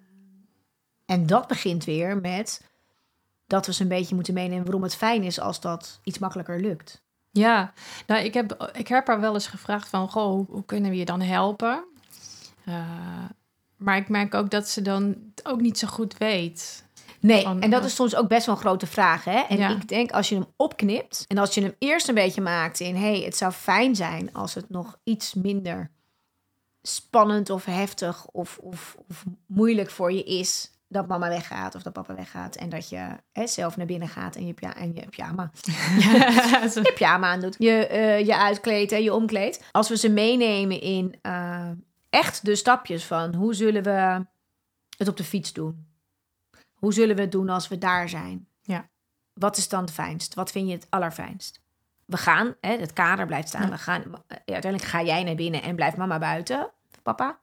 En 1.06 1.26
dat 1.26 1.48
begint 1.48 1.86
weer 1.86 2.18
met 2.18 2.62
dat 3.48 3.66
we 3.66 3.74
ze 3.74 3.82
een 3.82 3.88
beetje 3.88 4.16
moeten 4.16 4.34
meenemen 4.34 4.64
waarom 4.64 4.84
het 4.84 4.96
fijn 4.96 5.24
is 5.24 5.40
als 5.40 5.62
dat 5.62 6.00
iets 6.04 6.20
makkelijker 6.20 6.62
lukt. 6.62 7.06
Ja, 7.38 7.74
nou, 8.08 8.24
ik 8.24 8.34
heb, 8.34 8.72
ik 8.74 8.88
heb 8.88 9.08
haar 9.08 9.20
wel 9.20 9.34
eens 9.34 9.48
gevraagd 9.48 9.90
van, 9.90 10.10
goh, 10.10 10.48
hoe, 10.50 10.66
kunnen 10.66 10.92
we 10.92 10.98
je 10.98 11.06
dan 11.06 11.22
helpen? 11.22 11.84
Eh, 12.66 12.76
maar 13.78 13.98
ik 13.98 14.10
merk 14.10 14.34
ook 14.34 14.50
dat 14.50 14.70
ze 14.70 14.82
dan 14.82 15.04
het 15.36 15.46
ook 15.46 15.62
niet 15.62 15.78
zo 15.78 15.88
goed 15.88 16.18
weet. 16.18 16.86
Nee, 17.20 17.44
Van, 17.44 17.62
en 17.62 17.70
dat 17.70 17.86
is 17.86 17.96
soms 17.96 18.16
ook 18.16 18.28
best 18.28 18.46
wel 18.46 18.56
een 18.56 18.62
grote 18.62 18.88
vraag. 18.88 19.24
Hè? 19.24 19.40
En 19.40 19.58
Ja. 19.58 19.70
ik 19.70 19.88
denk 19.88 20.12
als 20.12 20.30
je 20.30 20.36
hem 20.36 20.46
opknipt 20.56 21.26
en 21.28 21.38
als 21.38 21.54
je 21.54 21.62
hem 21.62 21.76
eerst 21.80 22.08
een 22.08 22.16
beetje 22.16 22.42
maakt 22.42 22.80
in... 22.80 22.96
hé, 22.96 23.12
hey, 23.12 23.22
het 23.22 23.38
zou 23.38 23.52
fijn 23.52 23.96
zijn 23.96 24.34
als 24.34 24.54
het 24.54 24.70
nog 24.70 24.98
iets 25.04 25.34
minder 25.34 25.92
spannend 26.82 27.50
of 27.50 27.66
heftig 27.66 28.26
of, 28.26 28.58
of, 28.58 28.96
of 29.08 29.24
moeilijk 29.46 29.90
voor 29.90 30.12
je 30.12 30.24
is... 30.24 30.72
dat 30.88 31.08
mama 31.08 31.28
weggaat 31.28 31.76
of 31.76 31.82
dat 31.82 31.94
papa 31.94 32.16
weggaat 32.16 32.56
en 32.56 32.70
dat 32.70 32.90
je 32.90 33.10
hè, 33.32 33.48
zelf 33.48 33.78
naar 33.78 33.86
binnen 33.86 34.08
gaat 34.08 34.36
en 34.36 34.46
je, 34.48 34.54
en 34.54 34.94
je 34.94 35.10
pyjama 35.10 35.52
je 36.74 36.92
pyjama 36.96 37.28
aan 37.28 37.40
doet, 37.40 37.56
je, 37.60 37.88
eh, 37.88 38.26
je 38.26 38.38
uitkleedt 38.38 38.92
en 38.92 39.04
je 39.04 39.14
omkleedt. 39.14 39.64
Als 39.72 39.90
we 39.90 39.98
ze 39.98 40.10
meenemen 40.10 40.82
in 40.82 41.16
eh, 41.22 41.70
echt 42.10 42.46
de 42.46 42.56
stapjes 42.56 43.06
van 43.06 43.34
hoe 43.34 43.54
zullen 43.54 43.84
we 43.84 44.26
het 44.98 45.08
op 45.08 45.18
de 45.18 45.24
fiets 45.24 45.54
doen? 45.54 45.86
Hoe 46.74 46.94
zullen 46.94 47.16
we 47.16 47.22
het 47.22 47.32
doen 47.32 47.50
als 47.50 47.68
we 47.68 47.78
daar 47.78 48.10
zijn? 48.10 48.48
Ja. 48.62 48.90
Wat 49.34 49.58
is 49.58 49.70
dan 49.70 49.82
het 49.82 49.92
fijnst? 49.92 50.34
Wat 50.34 50.52
vind 50.52 50.68
je 50.68 50.74
het 50.74 50.88
allerfijnst? 50.90 51.62
We 52.06 52.18
gaan, 52.18 52.56
hè, 52.62 52.78
het 52.78 52.94
kader 52.94 53.26
blijft 53.26 53.48
staan. 53.48 53.62
Ja. 53.62 53.70
We 53.70 53.78
gaan, 53.78 54.04
ja, 54.28 54.54
uiteindelijk 54.54 54.92
ga 54.92 55.04
jij 55.04 55.24
naar 55.24 55.36
binnen 55.36 55.62
en 55.62 55.76
blijft 55.76 55.98
mama 55.98 56.20
buiten, 56.20 56.72
papa. 57.04 57.40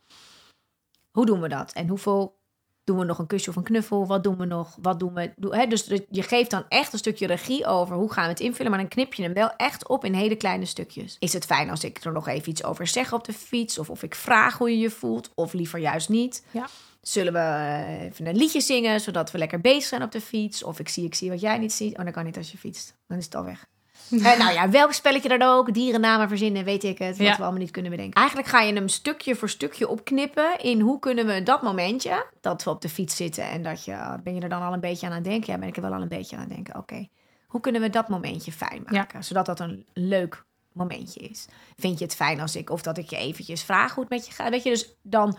Hoe 1.11 1.26
doen 1.26 1.40
we 1.40 1.48
dat? 1.48 1.72
En 1.72 1.88
hoeveel 1.88 2.38
doen 2.85 2.99
we 2.99 3.05
nog 3.05 3.18
een 3.18 3.27
kusje 3.27 3.51
of 3.51 3.57
een 3.57 3.62
knuffel? 3.62 4.07
Wat 4.07 4.25
doen 4.25 4.37
we 4.37 4.44
nog? 4.44 4.77
Wat 4.83 4.99
doen 4.99 5.14
we? 5.14 5.33
Doe, 5.37 5.57
hè? 5.57 5.66
Dus 5.66 5.87
je 6.11 6.23
geeft 6.23 6.51
dan 6.51 6.64
echt 6.68 6.92
een 6.92 6.99
stukje 6.99 7.27
regie 7.27 7.66
over 7.66 7.97
hoe 7.97 8.12
gaan 8.12 8.25
we 8.25 8.31
het 8.31 8.40
invullen, 8.40 8.70
maar 8.70 8.81
dan 8.81 8.88
knip 8.88 9.14
je 9.14 9.23
hem 9.23 9.33
wel 9.33 9.51
echt 9.57 9.88
op 9.88 10.05
in 10.05 10.14
hele 10.14 10.37
kleine 10.37 10.64
stukjes. 10.64 11.16
Is 11.18 11.33
het 11.33 11.44
fijn 11.44 11.70
als 11.70 11.85
ik 11.85 12.05
er 12.05 12.12
nog 12.12 12.29
even 12.29 12.51
iets 12.51 12.64
over 12.64 12.87
zeg 12.87 13.12
op 13.12 13.25
de 13.25 13.33
fiets? 13.33 13.79
Of 13.79 13.90
of 13.90 14.03
ik 14.03 14.14
vraag 14.14 14.59
hoe 14.59 14.70
je 14.70 14.79
je 14.79 14.90
voelt? 14.90 15.31
Of 15.35 15.53
liever 15.53 15.79
juist 15.79 16.09
niet? 16.09 16.44
Ja. 16.51 16.66
Zullen 17.01 17.33
we 17.33 17.38
eh, 17.38 18.03
even 18.03 18.27
een 18.27 18.37
liedje 18.37 18.61
zingen, 18.61 19.01
zodat 19.01 19.31
we 19.31 19.38
lekker 19.38 19.61
bezig 19.61 19.85
zijn 19.85 20.03
op 20.03 20.12
de 20.12 20.20
fiets? 20.20 20.62
Of 20.62 20.79
ik 20.79 20.88
zie, 20.88 21.05
ik 21.05 21.14
zie 21.14 21.31
wat 21.31 21.40
jij 21.40 21.59
niet 21.59 21.73
ziet. 21.73 21.99
Oh, 21.99 22.05
dat 22.05 22.14
kan 22.14 22.25
niet 22.25 22.37
als 22.37 22.53
je 22.53 22.59
fietst. 22.59 22.94
Dan 23.07 23.18
is 23.18 23.25
het 23.25 23.35
al 23.35 23.44
weg. 23.44 23.66
Eh, 24.11 24.38
nou 24.38 24.53
ja, 24.53 24.69
welk 24.71 24.93
spelletje 24.93 25.29
dan 25.29 25.43
ook. 25.43 25.75
Dierennamen 25.75 26.29
verzinnen, 26.29 26.64
weet 26.64 26.85
ik 26.85 26.99
het. 26.99 27.17
Wat 27.17 27.27
Ja. 27.27 27.37
we 27.37 27.43
allemaal 27.43 27.61
niet 27.61 27.71
kunnen 27.71 27.90
bedenken. 27.90 28.21
Eigenlijk 28.21 28.49
ga 28.49 28.61
je 28.61 28.73
hem 28.73 28.88
stukje 28.88 29.35
voor 29.35 29.49
stukje 29.49 29.88
opknippen. 29.88 30.59
In 30.61 30.81
hoe 30.81 30.99
kunnen 30.99 31.27
we 31.27 31.43
dat 31.43 31.62
momentje, 31.62 32.27
dat 32.40 32.64
we 32.64 32.71
op 32.71 32.81
de 32.81 32.88
fiets 32.88 33.17
zitten. 33.17 33.45
En 33.49 33.62
dat 33.62 33.85
je, 33.85 34.19
ben 34.25 34.35
je 34.35 34.40
er 34.40 34.49
dan 34.49 34.62
al 34.62 34.73
een 34.73 34.81
beetje 34.81 35.07
aan 35.07 35.12
aan 35.12 35.19
het 35.19 35.29
denken? 35.29 35.53
Ja, 35.53 35.59
ben 35.59 35.69
ik 35.69 35.77
er 35.77 35.83
wel 35.83 35.93
al 35.93 36.03
een 36.03 36.09
beetje 36.09 36.37
aan 36.37 36.43
het 36.43 36.51
denken. 36.55 36.77
Oké, 36.77 37.09
hoe 37.47 37.61
kunnen 37.61 37.81
we 37.81 37.90
dat 37.90 38.09
momentje 38.09 38.53
fijn 38.53 38.83
maken? 38.87 39.25
Zodat 39.25 39.47
dat 39.47 39.61
een 39.61 39.87
leuk 39.93 40.45
momentje 40.73 41.21
is. 41.21 41.47
Vind 41.77 41.99
je 41.99 42.05
het 42.05 42.14
fijn 42.14 42.40
als 42.40 42.57
ik, 42.57 42.71
of 42.71 42.83
dat 42.83 42.99
ik 42.99 43.11
je 43.11 43.17
eventjes 43.17 43.62
vraag 43.62 43.95
hoe 43.95 44.05
het 44.05 44.12
met 44.12 44.27
je 44.27 44.33
gaat? 44.33 44.51
Weet 44.51 44.62
je, 44.62 44.71
dus 44.71 44.95
dan 45.03 45.37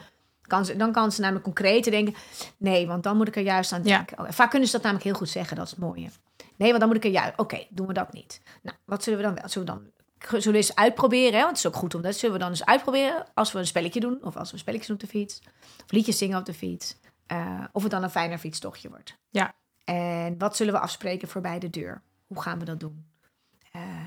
kan 0.47 0.65
ze, 0.65 0.75
dan 0.75 0.91
kan 0.91 1.11
ze 1.11 1.19
namelijk 1.21 1.45
concreter 1.45 1.91
denken. 1.91 2.15
Nee, 2.57 2.87
want 2.87 3.03
dan 3.03 3.17
moet 3.17 3.27
ik 3.27 3.35
er 3.35 3.41
juist 3.43 3.71
aan 3.71 3.83
Ja. 3.83 3.95
denken. 3.97 4.19
Oh, 4.19 4.25
vaak 4.29 4.49
kunnen 4.49 4.67
ze 4.67 4.73
dat 4.73 4.81
namelijk 4.83 5.05
heel 5.07 5.15
goed 5.17 5.29
zeggen, 5.29 5.55
dat 5.55 5.65
is 5.65 5.71
het 5.71 5.79
mooie. 5.79 6.09
Nee, 6.55 6.67
want 6.67 6.79
dan 6.79 6.87
moet 6.87 6.97
ik 6.97 7.03
er 7.05 7.11
juist... 7.11 7.37
Oké, 7.37 7.65
doen 7.69 7.87
we 7.87 7.93
dat 7.93 8.13
niet. 8.13 8.41
Nou, 8.61 8.77
wat 8.85 9.03
zullen 9.03 9.19
we 9.19 9.25
dan 9.25 9.35
wel? 9.35 9.49
Zullen 9.49 9.67
we 9.67 9.73
dan... 9.73 9.89
Zullen 10.29 10.51
we 10.51 10.57
eens 10.57 10.75
uitproberen? 10.75 11.33
Hè? 11.33 11.39
Want 11.39 11.49
het 11.49 11.57
is 11.57 11.65
ook 11.65 11.75
goed 11.75 11.95
om 11.95 12.01
dat. 12.01 12.15
Zullen 12.15 12.35
we 12.35 12.41
dan 12.41 12.49
eens 12.49 12.65
uitproberen 12.65 13.25
als 13.33 13.51
we 13.51 13.59
een 13.59 13.67
spelletje 13.67 13.99
doen? 13.99 14.17
Of 14.21 14.35
als 14.37 14.51
we 14.51 14.57
spelletjes 14.57 14.87
doen 14.87 14.95
op 14.95 15.01
de 15.01 15.07
fiets? 15.09 15.41
Of 15.83 15.91
liedjes 15.91 16.17
zingen 16.17 16.37
op 16.39 16.45
de 16.45 16.53
fiets? 16.53 16.95
Eh, 17.27 17.63
of 17.71 17.81
het 17.81 17.91
dan 17.91 18.03
een 18.03 18.09
fijner 18.09 18.37
fietstochtje 18.37 18.89
wordt. 18.89 19.17
Ja. 19.29 19.53
En 19.83 20.37
wat 20.37 20.55
zullen 20.55 20.73
we 20.73 20.79
afspreken 20.79 21.27
voor 21.27 21.41
bij 21.41 21.59
de 21.59 21.69
deur? 21.69 22.01
Hoe 22.27 22.41
gaan 22.41 22.59
we 22.59 22.65
dat 22.65 22.79
doen? 22.79 23.05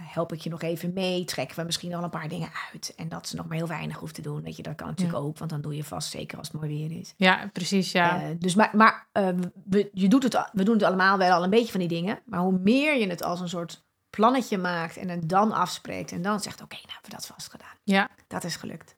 Help 0.09 0.33
ik 0.33 0.41
je 0.41 0.51
nog 0.51 0.63
even 0.63 0.93
mee? 0.93 1.25
Trekken 1.25 1.57
we 1.57 1.63
misschien 1.65 1.95
al 1.95 2.03
een 2.03 2.11
paar 2.11 2.29
dingen 2.29 2.51
uit? 2.73 2.93
En 2.97 3.09
dat 3.09 3.29
ze 3.29 3.37
nog 3.37 3.47
maar 3.47 3.57
heel 3.57 3.67
weinig 3.67 3.97
hoeft 3.99 4.15
te 4.15 4.23
doen. 4.23 4.43
Weet 4.43 4.57
je, 4.57 4.63
dat 4.63 4.75
kan 4.75 4.87
natuurlijk 4.87 5.19
Ja. 5.19 5.25
ook. 5.25 5.39
Want 5.39 5.51
dan 5.51 5.61
doe 5.61 5.77
je 5.77 5.85
vast, 5.85 6.11
zeker 6.11 6.39
als 6.39 6.49
het 6.49 6.61
mooi 6.61 6.89
weer 6.89 6.99
is. 6.99 7.15
Ja, 7.17 7.51
precies, 7.53 7.93
ja. 7.93 8.23
Eh, 8.23 8.29
dus 8.39 8.55
maar, 8.55 8.71
maar 8.73 9.09
eh, 9.13 9.29
we, 9.65 9.91
je 9.93 10.09
doet 10.09 10.23
het, 10.23 10.49
we 10.53 10.63
doen 10.63 10.75
het 10.75 10.83
allemaal 10.85 11.19
wel 11.19 11.33
al 11.33 11.45
een 11.45 11.51
beetje 11.51 11.71
van 11.71 11.81
die 11.81 11.89
dingen. 11.89 12.19
Maar 12.25 12.41
hoe 12.41 12.59
meer 12.59 12.97
je 12.99 13.09
het 13.09 13.23
als 13.23 13.41
een 13.41 13.49
soort 13.49 13.87
plannetje 14.11 14.59
maakt 14.59 14.97
en 14.97 15.09
het 15.09 15.29
dan 15.29 15.53
afspreekt 15.53 16.13
en 16.13 16.23
dan 16.23 16.41
zegt: 16.41 16.63
Oké, 16.63 16.75
nou 16.75 16.87
hebben 16.93 17.11
we 17.11 17.17
dat 17.17 17.27
vast 17.27 17.51
gedaan. 17.51 17.77
ja. 17.85 18.09
Dat 18.29 18.45
is 18.45 18.57
gelukt. 18.57 18.95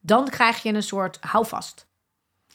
Dan 0.00 0.28
krijg 0.28 0.62
je 0.62 0.72
een 0.74 0.82
soort 0.82 1.18
houvast. 1.20 1.86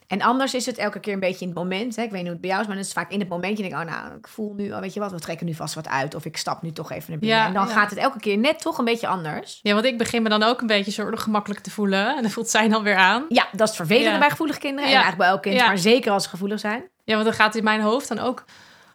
En 0.07 0.21
anders 0.21 0.53
is 0.53 0.65
het 0.65 0.77
elke 0.77 0.99
keer 0.99 1.13
een 1.13 1.19
beetje 1.19 1.45
in 1.45 1.47
het 1.47 1.57
moment. 1.57 1.95
Hè? 1.95 2.03
Ik 2.03 2.09
weet 2.09 2.19
niet 2.19 2.21
hoe 2.21 2.31
het 2.31 2.41
bij 2.41 2.49
jou 2.49 2.61
is, 2.61 2.67
maar 2.67 2.77
het 2.77 2.85
is 2.85 2.93
vaak 2.93 3.11
in 3.11 3.19
het 3.19 3.29
moment. 3.29 3.57
Je 3.57 3.69
denkt, 3.69 3.77
oh 3.87 3.93
nou, 3.93 4.17
ik 4.17 4.27
voel 4.27 4.53
nu, 4.53 4.71
oh, 4.71 4.79
weet 4.79 4.93
je 4.93 4.99
wat, 4.99 5.11
we 5.11 5.19
trekken 5.19 5.45
nu 5.45 5.53
vast 5.53 5.75
wat 5.75 5.87
uit. 5.87 6.15
Of 6.15 6.25
ik 6.25 6.37
stap 6.37 6.61
nu 6.61 6.71
toch 6.71 6.91
even 6.91 7.09
naar 7.11 7.19
binnen. 7.19 7.37
Ja, 7.37 7.47
en 7.47 7.53
dan 7.53 7.67
ja. 7.67 7.73
gaat 7.73 7.89
het 7.89 7.99
elke 7.99 8.19
keer 8.19 8.37
net 8.37 8.61
toch 8.61 8.77
een 8.77 8.85
beetje 8.85 9.07
anders. 9.07 9.59
Ja, 9.61 9.73
want 9.73 9.85
ik 9.85 9.97
begin 9.97 10.23
me 10.23 10.29
dan 10.29 10.43
ook 10.43 10.61
een 10.61 10.67
beetje 10.67 10.91
zo 10.91 11.09
gemakkelijk 11.13 11.61
te 11.61 11.71
voelen. 11.71 12.15
En 12.15 12.21
dan 12.21 12.31
voelt 12.31 12.49
zij 12.49 12.67
dan 12.67 12.83
weer 12.83 12.95
aan. 12.95 13.25
Ja, 13.29 13.47
dat 13.51 13.61
is 13.61 13.67
het 13.67 13.75
vervelende 13.75 14.11
Ja. 14.11 14.19
bij 14.19 14.29
gevoelige 14.29 14.59
kinderen. 14.59 14.89
Ja. 14.89 14.95
En 14.95 15.01
eigenlijk 15.01 15.29
bij 15.29 15.31
elk 15.31 15.41
kind, 15.41 15.67
maar 15.67 15.77
zeker 15.77 16.11
als 16.11 16.23
ze 16.23 16.29
gevoelig 16.29 16.59
zijn. 16.59 16.89
Ja, 17.03 17.13
want 17.13 17.25
dan 17.25 17.33
gaat 17.33 17.55
in 17.55 17.63
mijn 17.63 17.81
hoofd 17.81 18.07
dan 18.07 18.19
ook... 18.19 18.45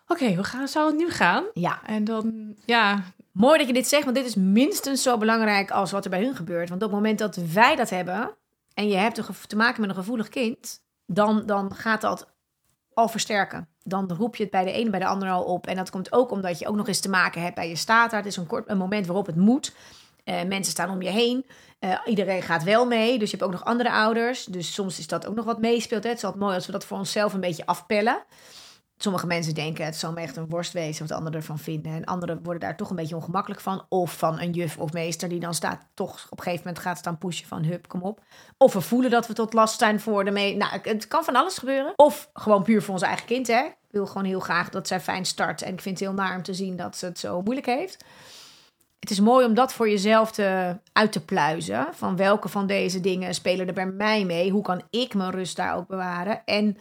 Oké, 0.06 0.34
hoe 0.34 0.44
gaan, 0.44 0.68
zou 0.68 0.86
het 0.86 0.96
nu 0.96 1.10
gaan? 1.10 1.44
Ja, 1.52 1.80
En 1.86 2.04
dan, 2.04 2.54
ja, 2.64 3.02
Mooi 3.32 3.58
dat 3.58 3.66
je 3.66 3.72
dit 3.72 3.88
zegt, 3.88 4.04
want 4.04 4.16
dit 4.16 4.26
is 4.26 4.34
minstens 4.34 5.02
zo 5.02 5.18
belangrijk 5.18 5.70
als 5.70 5.90
wat 5.90 6.04
er 6.04 6.10
bij 6.10 6.22
hun 6.22 6.36
gebeurt. 6.36 6.68
Want 6.68 6.82
op 6.82 6.88
het 6.88 6.96
moment 6.98 7.18
dat 7.18 7.36
wij 7.36 7.76
dat 7.76 7.90
hebben 7.90 8.34
en 8.74 8.88
je 8.88 8.96
hebt 8.96 9.48
te 9.48 9.56
maken 9.56 9.80
met 9.80 9.90
een 9.90 9.96
gevoelig 9.96 10.28
kind, 10.28 10.81
dan, 11.12 11.46
dan 11.46 11.74
gaat 11.74 12.00
dat 12.00 12.28
al 12.94 13.08
versterken. 13.08 13.68
Dan 13.82 14.12
roep 14.18 14.36
je 14.36 14.42
het 14.42 14.52
bij 14.52 14.64
de 14.64 14.72
ene 14.72 14.90
bij 14.90 15.00
de 15.00 15.06
ander 15.06 15.30
al 15.30 15.44
op. 15.44 15.66
En 15.66 15.76
dat 15.76 15.90
komt 15.90 16.12
ook 16.12 16.30
omdat 16.30 16.58
je 16.58 16.68
ook 16.68 16.76
nog 16.76 16.88
eens 16.88 17.00
te 17.00 17.08
maken 17.08 17.42
hebt 17.42 17.54
bij 17.54 17.68
je 17.68 17.76
staat. 17.76 18.10
Het 18.10 18.26
is 18.26 18.36
een, 18.36 18.46
kort, 18.46 18.68
een 18.68 18.78
moment 18.78 19.06
waarop 19.06 19.26
het 19.26 19.36
moet. 19.36 19.74
Eh, 20.24 20.42
mensen 20.42 20.72
staan 20.72 20.90
om 20.90 21.02
je 21.02 21.10
heen. 21.10 21.46
Eh, 21.78 21.98
iedereen 22.04 22.42
gaat 22.42 22.62
wel 22.62 22.86
mee. 22.86 23.18
Dus 23.18 23.30
je 23.30 23.36
hebt 23.36 23.48
ook 23.48 23.58
nog 23.58 23.64
andere 23.64 23.90
ouders. 23.90 24.44
Dus 24.44 24.74
soms 24.74 24.98
is 24.98 25.06
dat 25.06 25.26
ook 25.26 25.34
nog 25.34 25.44
wat 25.44 25.60
meespeelt. 25.60 26.02
Hè. 26.02 26.08
Het 26.08 26.18
is 26.18 26.24
altijd 26.24 26.42
mooi 26.42 26.54
als 26.54 26.66
we 26.66 26.72
dat 26.72 26.84
voor 26.84 26.98
onszelf 26.98 27.32
een 27.32 27.40
beetje 27.40 27.66
afpellen 27.66 28.24
sommige 29.02 29.26
mensen 29.26 29.54
denken 29.54 29.84
het 29.84 29.96
zal 29.96 30.12
me 30.12 30.20
echt 30.20 30.36
een 30.36 30.48
worst 30.48 30.72
wezen 30.72 31.06
wat 31.06 31.16
anderen 31.16 31.38
ervan 31.38 31.58
vinden. 31.58 31.92
En 31.92 32.04
anderen 32.04 32.42
worden 32.42 32.60
daar 32.60 32.76
toch 32.76 32.90
een 32.90 32.96
beetje 32.96 33.16
ongemakkelijk 33.16 33.60
van. 33.60 33.86
Of 33.88 34.18
van 34.18 34.40
een 34.40 34.50
juf 34.50 34.78
of 34.78 34.92
meester 34.92 35.28
die 35.28 35.40
dan 35.40 35.54
staat, 35.54 35.86
toch 35.94 36.26
op 36.30 36.38
een 36.38 36.44
gegeven 36.44 36.66
moment 36.66 36.84
gaat 36.84 36.98
staan 36.98 37.18
pushen 37.18 37.46
van 37.46 37.64
hup, 37.64 37.88
kom 37.88 38.02
op. 38.02 38.20
Of 38.58 38.72
we 38.72 38.80
voelen 38.80 39.10
dat 39.10 39.26
we 39.26 39.32
tot 39.32 39.52
last 39.52 39.78
zijn 39.78 40.00
voor 40.00 40.24
de 40.24 40.30
mee. 40.30 40.56
Nou, 40.56 40.78
het 40.82 41.08
kan 41.08 41.24
van 41.24 41.36
alles 41.36 41.58
gebeuren. 41.58 41.92
Of 41.96 42.30
gewoon 42.32 42.62
puur 42.62 42.82
voor 42.82 42.94
ons 42.94 43.02
eigen 43.02 43.26
kind, 43.26 43.46
hè. 43.46 43.64
Ik 43.64 43.98
wil 43.98 44.06
gewoon 44.06 44.24
heel 44.24 44.40
graag 44.40 44.68
dat 44.68 44.86
zij 44.86 45.00
fijn 45.00 45.24
start. 45.24 45.62
En 45.62 45.72
ik 45.72 45.80
vind 45.80 45.98
het 45.98 46.08
heel 46.08 46.16
naar 46.16 46.36
om 46.36 46.42
te 46.42 46.54
zien 46.54 46.76
dat 46.76 46.96
ze 46.96 47.06
het 47.06 47.18
zo 47.18 47.42
moeilijk 47.42 47.66
heeft. 47.66 48.04
Het 49.00 49.10
is 49.10 49.20
mooi 49.20 49.46
om 49.46 49.54
dat 49.54 49.72
voor 49.72 49.88
jezelf 49.88 50.32
te, 50.32 50.76
uit 50.92 51.12
te 51.12 51.24
pluizen. 51.24 51.86
Van 51.92 52.16
welke 52.16 52.48
van 52.48 52.66
deze 52.66 53.00
dingen 53.00 53.34
spelen 53.34 53.66
er 53.66 53.74
bij 53.74 53.86
mij 53.86 54.24
mee? 54.24 54.50
Hoe 54.50 54.62
kan 54.62 54.82
ik 54.90 55.14
mijn 55.14 55.30
rust 55.30 55.56
daar 55.56 55.76
ook 55.76 55.86
bewaren? 55.86 56.44
En 56.44 56.76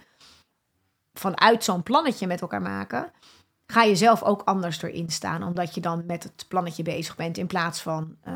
vanuit 1.14 1.64
zo'n 1.64 1.84
plannetje 1.84 2.28
met 2.28 2.42
elkaar 2.42 2.62
maken, 2.62 3.12
ga 3.66 3.84
je 3.84 3.96
zelf 3.96 4.24
ook 4.24 4.42
anders 4.42 4.82
erin 4.82 5.10
staan. 5.10 5.44
Omdat 5.44 5.76
je 5.76 5.82
dan 5.82 6.06
met 6.06 6.24
het 6.24 6.46
plannetje 6.48 6.84
bezig 6.84 7.16
bent. 7.16 7.38
In 7.38 7.48
plaats 7.48 7.82
van 7.82 8.16
uh, 8.28 8.34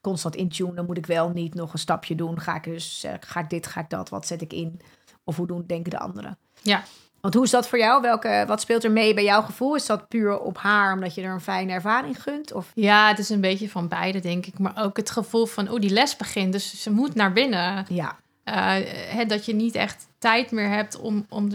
constant 0.00 0.36
intunen, 0.36 0.86
moet 0.86 0.98
ik 0.98 1.06
wel 1.06 1.28
niet 1.28 1.54
nog 1.54 1.72
een 1.72 1.78
stapje 1.78 2.14
doen. 2.14 2.40
Ga 2.40 2.54
ik 2.56 2.64
dus, 2.64 3.04
uh, 3.04 3.12
ga 3.20 3.40
ik 3.40 3.50
dit, 3.50 3.66
ga 3.66 3.80
ik 3.80 3.90
dat, 3.90 4.08
wat 4.08 4.26
zet 4.26 4.42
ik 4.42 4.52
in? 4.52 4.80
Of 5.24 5.36
hoe 5.36 5.46
doen, 5.46 5.64
denken 5.66 5.90
de 5.90 5.98
anderen? 5.98 6.38
Ja. 6.62 6.82
Want 7.20 7.36
hoe 7.36 7.44
is 7.44 7.50
dat 7.50 7.68
voor 7.68 7.78
jou? 7.78 8.02
Welke, 8.02 8.44
wat 8.46 8.60
speelt 8.60 8.84
er 8.84 8.90
mee 8.90 9.14
bij 9.14 9.24
jouw 9.24 9.42
gevoel? 9.42 9.74
Is 9.74 9.86
dat 9.86 10.08
puur 10.08 10.38
op 10.38 10.58
haar 10.58 10.92
omdat 10.92 11.14
je 11.14 11.22
er 11.22 11.32
een 11.32 11.40
fijne 11.40 11.72
ervaring 11.72 12.22
gunt? 12.22 12.52
Of? 12.52 12.70
Ja, 12.74 13.08
het 13.08 13.18
is 13.18 13.28
een 13.28 13.40
beetje 13.40 13.68
van 13.68 13.88
beide, 13.88 14.20
denk 14.20 14.46
ik. 14.46 14.58
Maar 14.58 14.84
ook 14.84 14.96
het 14.96 15.10
gevoel 15.10 15.46
van, 15.46 15.70
oh, 15.70 15.80
die 15.80 15.90
les 15.90 16.16
begint, 16.16 16.52
dus 16.52 16.82
ze 16.82 16.90
moet 16.90 17.14
naar 17.14 17.32
binnen. 17.32 17.86
Ja. 17.88 18.16
Uh, 18.44 19.28
dat 19.28 19.44
je 19.44 19.54
niet 19.54 19.74
echt 19.74 20.06
tijd 20.18 20.50
meer 20.50 20.68
hebt 20.68 20.98
om, 20.98 21.26
om 21.28 21.48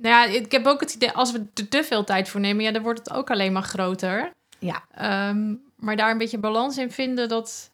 nou 0.00 0.30
ja, 0.30 0.38
ik 0.38 0.52
heb 0.52 0.66
ook 0.66 0.80
het 0.80 0.94
idee, 0.94 1.12
als 1.12 1.32
we 1.32 1.46
er 1.54 1.68
te 1.68 1.84
veel 1.84 2.04
tijd 2.04 2.28
voor 2.28 2.40
nemen, 2.40 2.64
ja, 2.64 2.72
dan 2.72 2.82
wordt 2.82 2.98
het 2.98 3.12
ook 3.12 3.30
alleen 3.30 3.52
maar 3.52 3.62
groter. 3.62 4.30
Ja. 4.58 4.82
Um, 5.28 5.62
maar 5.76 5.96
daar 5.96 6.10
een 6.10 6.18
beetje 6.18 6.38
balans 6.38 6.78
in 6.78 6.90
vinden, 6.90 7.28
dat, 7.28 7.70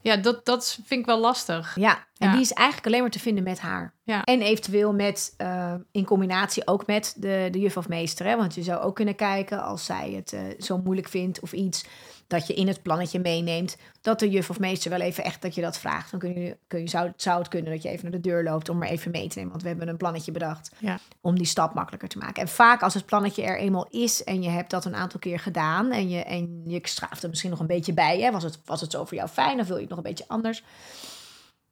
ja, 0.00 0.16
dat, 0.16 0.44
dat 0.44 0.78
vind 0.84 1.00
ik 1.00 1.06
wel 1.06 1.18
lastig. 1.18 1.76
Ja, 1.80 2.06
en 2.16 2.30
die 2.30 2.40
is 2.40 2.52
eigenlijk 2.52 2.86
alleen 2.86 3.00
maar 3.00 3.10
te 3.10 3.18
vinden 3.18 3.44
met 3.44 3.60
haar. 3.60 3.94
Ja. 4.02 4.24
En 4.24 4.42
eventueel 4.42 4.92
met, 4.92 5.34
uh, 5.38 5.74
in 5.92 6.04
combinatie 6.04 6.66
ook 6.66 6.86
met 6.86 7.14
de, 7.16 7.48
de 7.50 7.60
juf 7.60 7.76
of 7.76 7.88
meester. 7.88 8.26
Hè? 8.26 8.36
Want 8.36 8.54
je 8.54 8.62
zou 8.62 8.80
ook 8.80 8.94
kunnen 8.94 9.14
kijken 9.14 9.62
als 9.62 9.84
zij 9.84 10.10
het 10.10 10.32
uh, 10.32 10.40
zo 10.58 10.78
moeilijk 10.78 11.08
vindt 11.08 11.40
of 11.40 11.52
iets 11.52 11.84
dat 12.28 12.46
je 12.46 12.54
in 12.54 12.66
het 12.66 12.82
plannetje 12.82 13.20
meeneemt. 13.20 13.76
Dat 14.00 14.18
de 14.18 14.30
juf 14.30 14.50
of 14.50 14.58
meester 14.58 14.90
wel 14.90 15.00
even 15.00 15.24
echt 15.24 15.42
dat 15.42 15.54
je 15.54 15.60
dat 15.60 15.78
vraagt. 15.78 16.10
Dan 16.10 16.20
kun 16.20 16.40
je, 16.40 16.56
kun 16.66 16.80
je, 16.80 16.88
zou, 16.88 17.12
zou 17.16 17.38
het 17.38 17.48
kunnen 17.48 17.72
dat 17.72 17.82
je 17.82 17.88
even 17.88 18.02
naar 18.02 18.20
de 18.20 18.28
deur 18.28 18.42
loopt 18.42 18.68
om 18.68 18.78
maar 18.78 18.88
even 18.88 19.10
mee 19.10 19.28
te 19.28 19.36
nemen. 19.36 19.50
Want 19.50 19.62
we 19.62 19.68
hebben 19.68 19.88
een 19.88 19.96
plannetje 19.96 20.32
bedacht 20.32 20.72
ja. 20.78 20.98
om 21.20 21.34
die 21.36 21.46
stap 21.46 21.74
makkelijker 21.74 22.08
te 22.08 22.18
maken. 22.18 22.42
En 22.42 22.48
vaak 22.48 22.82
als 22.82 22.94
het 22.94 23.06
plannetje 23.06 23.42
er 23.42 23.58
eenmaal 23.58 23.86
is 23.90 24.24
en 24.24 24.42
je 24.42 24.48
hebt 24.48 24.70
dat 24.70 24.84
een 24.84 24.94
aantal 24.94 25.20
keer 25.20 25.38
gedaan. 25.38 25.90
En 25.90 26.08
je, 26.08 26.22
en 26.22 26.62
je 26.64 26.80
straaft 26.82 27.22
er 27.22 27.28
misschien 27.28 27.50
nog 27.50 27.60
een 27.60 27.66
beetje 27.66 27.94
bij. 27.94 28.20
Hè? 28.20 28.30
Was, 28.30 28.42
het, 28.42 28.60
was 28.64 28.80
het 28.80 28.90
zo 28.90 29.04
voor 29.04 29.16
jou 29.16 29.28
fijn 29.28 29.60
of 29.60 29.66
wil 29.66 29.76
je 29.76 29.80
het 29.80 29.90
nog 29.90 29.98
een 29.98 30.04
beetje 30.04 30.28
anders? 30.28 30.64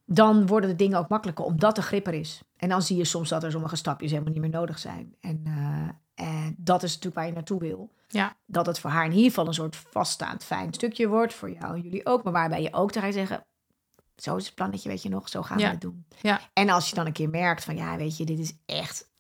Dan 0.05 0.47
worden 0.47 0.71
de 0.71 0.77
dingen 0.77 0.99
ook 0.99 1.09
makkelijker 1.09 1.45
omdat 1.45 1.75
de 1.75 1.83
grip 1.83 2.07
er 2.07 2.15
is. 2.15 2.41
En 2.57 2.69
dan 2.69 2.83
zie 2.83 2.97
je 2.97 3.05
soms 3.05 3.29
dat 3.29 3.45
er 3.45 3.51
sommige 3.51 3.77
stapjes 3.77 4.11
helemaal 4.11 4.33
niet 4.33 4.43
meer 4.43 4.51
nodig 4.51 4.79
zijn. 4.79 5.15
En, 5.21 5.43
uh, 5.47 6.27
en 6.29 6.55
dat 6.59 6.83
is 6.83 6.89
natuurlijk 6.89 7.17
waar 7.17 7.27
je 7.27 7.33
naartoe 7.33 7.61
wil. 7.61 7.91
Ja. 8.07 8.37
Dat 8.47 8.67
het 8.67 8.79
voor 8.79 8.91
haar 8.91 9.05
in 9.05 9.13
ieder 9.13 9.29
geval 9.29 9.47
een 9.47 9.55
soort 9.55 9.77
vaststaand 9.77 10.45
fijn 10.45 10.73
stukje 10.73 11.09
wordt. 11.09 11.35
Voor 11.35 11.51
jou 11.51 11.75
en 11.75 11.81
jullie 11.81 12.07
ook. 12.07 12.25
Maar 12.25 12.33
waarbij 12.33 12.63
je 12.63 12.73
ook 12.73 12.93
tegen 12.93 13.13
zeggen... 13.13 13.45
Zo 14.17 14.37
is 14.37 14.47
het 14.47 14.55
plannetje, 14.55 14.89
weet 14.89 15.03
je 15.03 15.09
nog. 15.09 15.29
Zo 15.29 15.43
gaan 15.43 15.59
ja. 15.59 15.65
we 15.65 15.71
het 15.71 15.81
doen. 15.81 16.07
Ja. 16.21 16.41
En 16.53 16.69
als 16.69 16.89
je 16.89 16.95
dan 16.95 17.07
een 17.07 17.13
keer 17.13 17.29
merkt 17.29 17.65
van... 17.65 17.77
Ja, 17.77 17.97
weet 17.97 18.17
je, 18.17 18.25
dit 18.25 18.39
is 18.39 18.53
echt, 18.67 19.11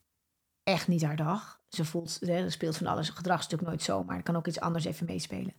echt 0.62 0.88
niet 0.88 1.03
haar 1.03 1.16
dag. 1.16 1.61
Ze 1.68 1.85
voelt, 1.85 2.29
er 2.29 2.53
speelt 2.53 2.77
van 2.77 2.87
alles. 2.87 3.09
Gedrag 3.09 3.38
is 3.38 3.42
natuurlijk 3.42 3.70
nooit 3.70 3.83
zo. 3.83 4.05
Maar 4.05 4.16
er 4.16 4.22
kan 4.22 4.37
ook 4.37 4.46
iets 4.46 4.61
anders 4.61 4.85
even 4.85 5.07
meespelen. 5.07 5.55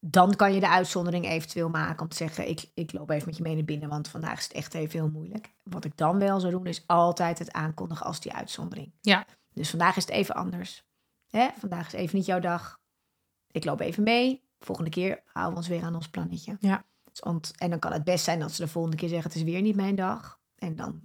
Dan 0.00 0.36
kan 0.36 0.54
je 0.54 0.60
de 0.60 0.68
uitzondering 0.68 1.26
eventueel 1.26 1.68
maken 1.68 2.02
om 2.02 2.08
te 2.08 2.16
zeggen... 2.16 2.48
Ik, 2.48 2.70
ik 2.74 2.92
loop 2.92 3.10
even 3.10 3.26
met 3.26 3.36
je 3.36 3.42
mee 3.42 3.54
naar 3.54 3.64
binnen, 3.64 3.88
want 3.88 4.08
vandaag 4.08 4.38
is 4.38 4.44
het 4.44 4.52
echt 4.52 4.74
even 4.74 5.00
heel 5.00 5.10
moeilijk. 5.10 5.52
Wat 5.62 5.84
ik 5.84 5.96
dan 5.96 6.18
wel 6.18 6.40
zou 6.40 6.52
doen, 6.52 6.66
is 6.66 6.86
altijd 6.86 7.38
het 7.38 7.52
aankondigen 7.52 8.06
als 8.06 8.20
die 8.20 8.32
uitzondering. 8.32 8.92
Ja. 9.00 9.26
Dus 9.54 9.70
vandaag 9.70 9.96
is 9.96 10.04
het 10.04 10.12
even 10.12 10.34
anders. 10.34 10.84
Hè? 11.32 11.48
Vandaag 11.58 11.86
is 11.86 11.92
even 11.92 12.16
niet 12.16 12.26
jouw 12.26 12.40
dag. 12.40 12.80
Ik 13.50 13.64
loop 13.64 13.80
even 13.80 14.02
mee. 14.02 14.42
Volgende 14.60 14.90
keer 14.90 15.22
houden 15.26 15.52
we 15.54 15.58
ons 15.58 15.68
weer 15.68 15.82
aan 15.82 15.94
ons 15.94 16.08
plannetje. 16.08 16.56
Ja. 16.60 16.84
Want, 17.20 17.52
en 17.56 17.70
dan 17.70 17.78
kan 17.78 17.92
het 17.92 18.04
best 18.04 18.24
zijn 18.24 18.38
dat 18.38 18.52
ze 18.52 18.62
de 18.62 18.68
volgende 18.68 18.96
keer 18.96 19.08
zeggen: 19.08 19.28
Het 19.30 19.38
is 19.38 19.44
weer 19.44 19.62
niet 19.62 19.76
mijn 19.76 19.94
dag. 19.94 20.40
En 20.54 20.76
dan 20.76 21.00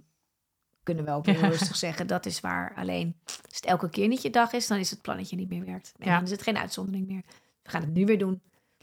kunnen 0.82 1.04
we 1.04 1.10
ook 1.10 1.26
heel 1.26 1.40
rustig 1.50 1.76
zeggen: 1.76 2.06
Dat 2.06 2.26
is 2.26 2.40
waar. 2.40 2.74
Alleen 2.76 3.16
als 3.24 3.56
het 3.56 3.64
elke 3.64 3.88
keer 3.90 4.08
niet 4.08 4.22
je 4.22 4.30
dag 4.30 4.52
is, 4.52 4.66
dan 4.66 4.78
is 4.78 4.90
het 4.90 5.02
plannetje 5.02 5.36
niet 5.36 5.48
meer 5.48 5.64
werkt. 5.64 5.92
En 5.98 6.06
Ja. 6.08 6.14
dan 6.14 6.24
is 6.24 6.30
het 6.30 6.42
geen 6.42 6.58
uitzondering 6.58 7.06
meer. 7.06 7.22
We 7.62 7.70
gaan 7.70 7.82
het 7.82 7.92
nu 7.94 8.04
weer 8.06 8.18
doen. 8.18 8.42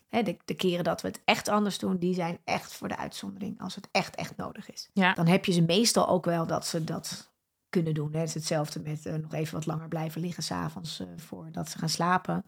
Hè, 0.09 0.23
de, 0.23 0.37
de 0.45 0.53
keren 0.53 0.83
dat 0.83 1.01
we 1.01 1.07
het 1.07 1.21
echt 1.25 1.47
anders 1.47 1.77
doen, 1.79 1.97
die 1.97 2.13
zijn 2.13 2.37
echt 2.43 2.73
voor 2.73 2.87
de 2.87 2.97
uitzondering. 2.97 3.61
Als 3.61 3.75
het 3.75 3.87
echt, 3.91 4.15
echt 4.15 4.37
nodig 4.37 4.71
is. 4.71 4.89
Ja. 4.93 5.13
Dan 5.13 5.27
heb 5.27 5.45
je 5.45 5.51
ze 5.51 5.61
meestal 5.61 6.07
ook 6.07 6.25
wel 6.25 6.47
dat 6.47 6.65
ze 6.65 6.83
dat 6.83 7.33
kunnen 7.75 7.93
doen. 7.93 8.13
Hè. 8.13 8.19
Het 8.19 8.27
is 8.27 8.33
hetzelfde 8.33 8.79
met 8.79 9.05
eh, 9.05 9.15
nog 9.15 9.33
even 9.33 9.53
wat 9.53 9.65
langer 9.65 9.87
blijven 9.87 10.21
liggen 10.21 10.43
s'avonds 10.43 10.99
uh, 10.99 11.07
voordat 11.15 11.69
ze 11.69 11.77
gaan 11.77 11.89
slapen. 11.89 12.45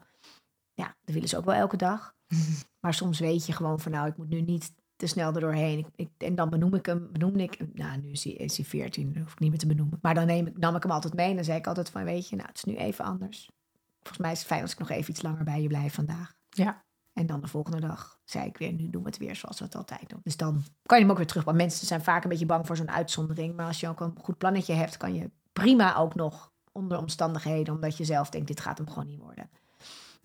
Ja, 0.74 0.96
dat 1.04 1.14
willen 1.14 1.28
ze 1.28 1.36
ook 1.36 1.44
wel 1.44 1.54
elke 1.54 1.76
dag. 1.76 2.14
maar 2.80 2.94
soms 2.94 3.18
weet 3.18 3.46
je 3.46 3.52
gewoon 3.52 3.80
van 3.80 3.92
nou, 3.92 4.08
ik 4.08 4.16
moet 4.16 4.28
nu 4.28 4.40
niet 4.40 4.72
te 4.96 5.06
snel 5.06 5.34
er 5.34 5.40
doorheen. 5.40 5.78
Ik, 5.78 5.86
ik, 5.96 6.10
en 6.18 6.34
dan 6.34 6.50
benoem 6.50 6.74
ik 6.74 6.86
hem, 6.86 7.12
benoem 7.12 7.36
ik, 7.36 7.74
nou 7.74 8.00
nu 8.00 8.10
is 8.10 8.24
hij, 8.24 8.32
is 8.32 8.56
hij 8.56 8.66
14, 8.66 9.12
dat 9.12 9.22
hoef 9.22 9.32
ik 9.32 9.38
niet 9.38 9.50
meer 9.50 9.58
te 9.58 9.66
benoemen. 9.66 9.98
Maar 10.02 10.14
dan 10.14 10.26
neem 10.26 10.46
ik, 10.46 10.58
nam 10.58 10.76
ik 10.76 10.82
hem 10.82 10.92
altijd 10.92 11.14
mee 11.14 11.28
en 11.28 11.34
dan 11.34 11.44
zei 11.44 11.58
ik 11.58 11.66
altijd 11.66 11.90
van 11.90 12.04
weet 12.04 12.28
je, 12.28 12.36
nou 12.36 12.48
het 12.48 12.56
is 12.56 12.64
nu 12.64 12.76
even 12.76 13.04
anders. 13.04 13.50
Volgens 13.98 14.18
mij 14.18 14.32
is 14.32 14.38
het 14.38 14.46
fijn 14.46 14.62
als 14.62 14.72
ik 14.72 14.78
nog 14.78 14.90
even 14.90 15.10
iets 15.10 15.22
langer 15.22 15.44
bij 15.44 15.62
je 15.62 15.68
blijf 15.68 15.94
vandaag. 15.94 16.34
Ja. 16.48 16.84
En 17.18 17.26
dan 17.26 17.40
de 17.40 17.46
volgende 17.46 17.80
dag 17.80 18.18
zei 18.24 18.46
ik 18.46 18.56
weer, 18.56 18.72
nu 18.72 18.90
doen 18.90 19.02
we 19.02 19.08
het 19.08 19.18
weer 19.18 19.36
zoals 19.36 19.58
we 19.58 19.64
het 19.64 19.74
altijd 19.74 20.08
doen. 20.08 20.20
Dus 20.22 20.36
dan 20.36 20.62
kan 20.82 20.96
je 20.96 21.02
hem 21.02 21.12
ook 21.12 21.18
weer 21.18 21.26
terug. 21.26 21.44
Want 21.44 21.56
mensen 21.56 21.86
zijn 21.86 22.02
vaak 22.02 22.22
een 22.22 22.28
beetje 22.28 22.46
bang 22.46 22.66
voor 22.66 22.76
zo'n 22.76 22.90
uitzondering. 22.90 23.56
Maar 23.56 23.66
als 23.66 23.80
je 23.80 23.88
ook 23.88 24.00
een 24.00 24.18
goed 24.22 24.38
plannetje 24.38 24.72
hebt, 24.72 24.96
kan 24.96 25.14
je 25.14 25.30
prima 25.52 25.96
ook 25.96 26.14
nog 26.14 26.52
onder 26.72 26.98
omstandigheden, 26.98 27.74
omdat 27.74 27.96
je 27.96 28.04
zelf 28.04 28.30
denkt, 28.30 28.46
dit 28.46 28.60
gaat 28.60 28.78
hem 28.78 28.88
gewoon 28.88 29.06
niet 29.06 29.20
worden. 29.20 29.50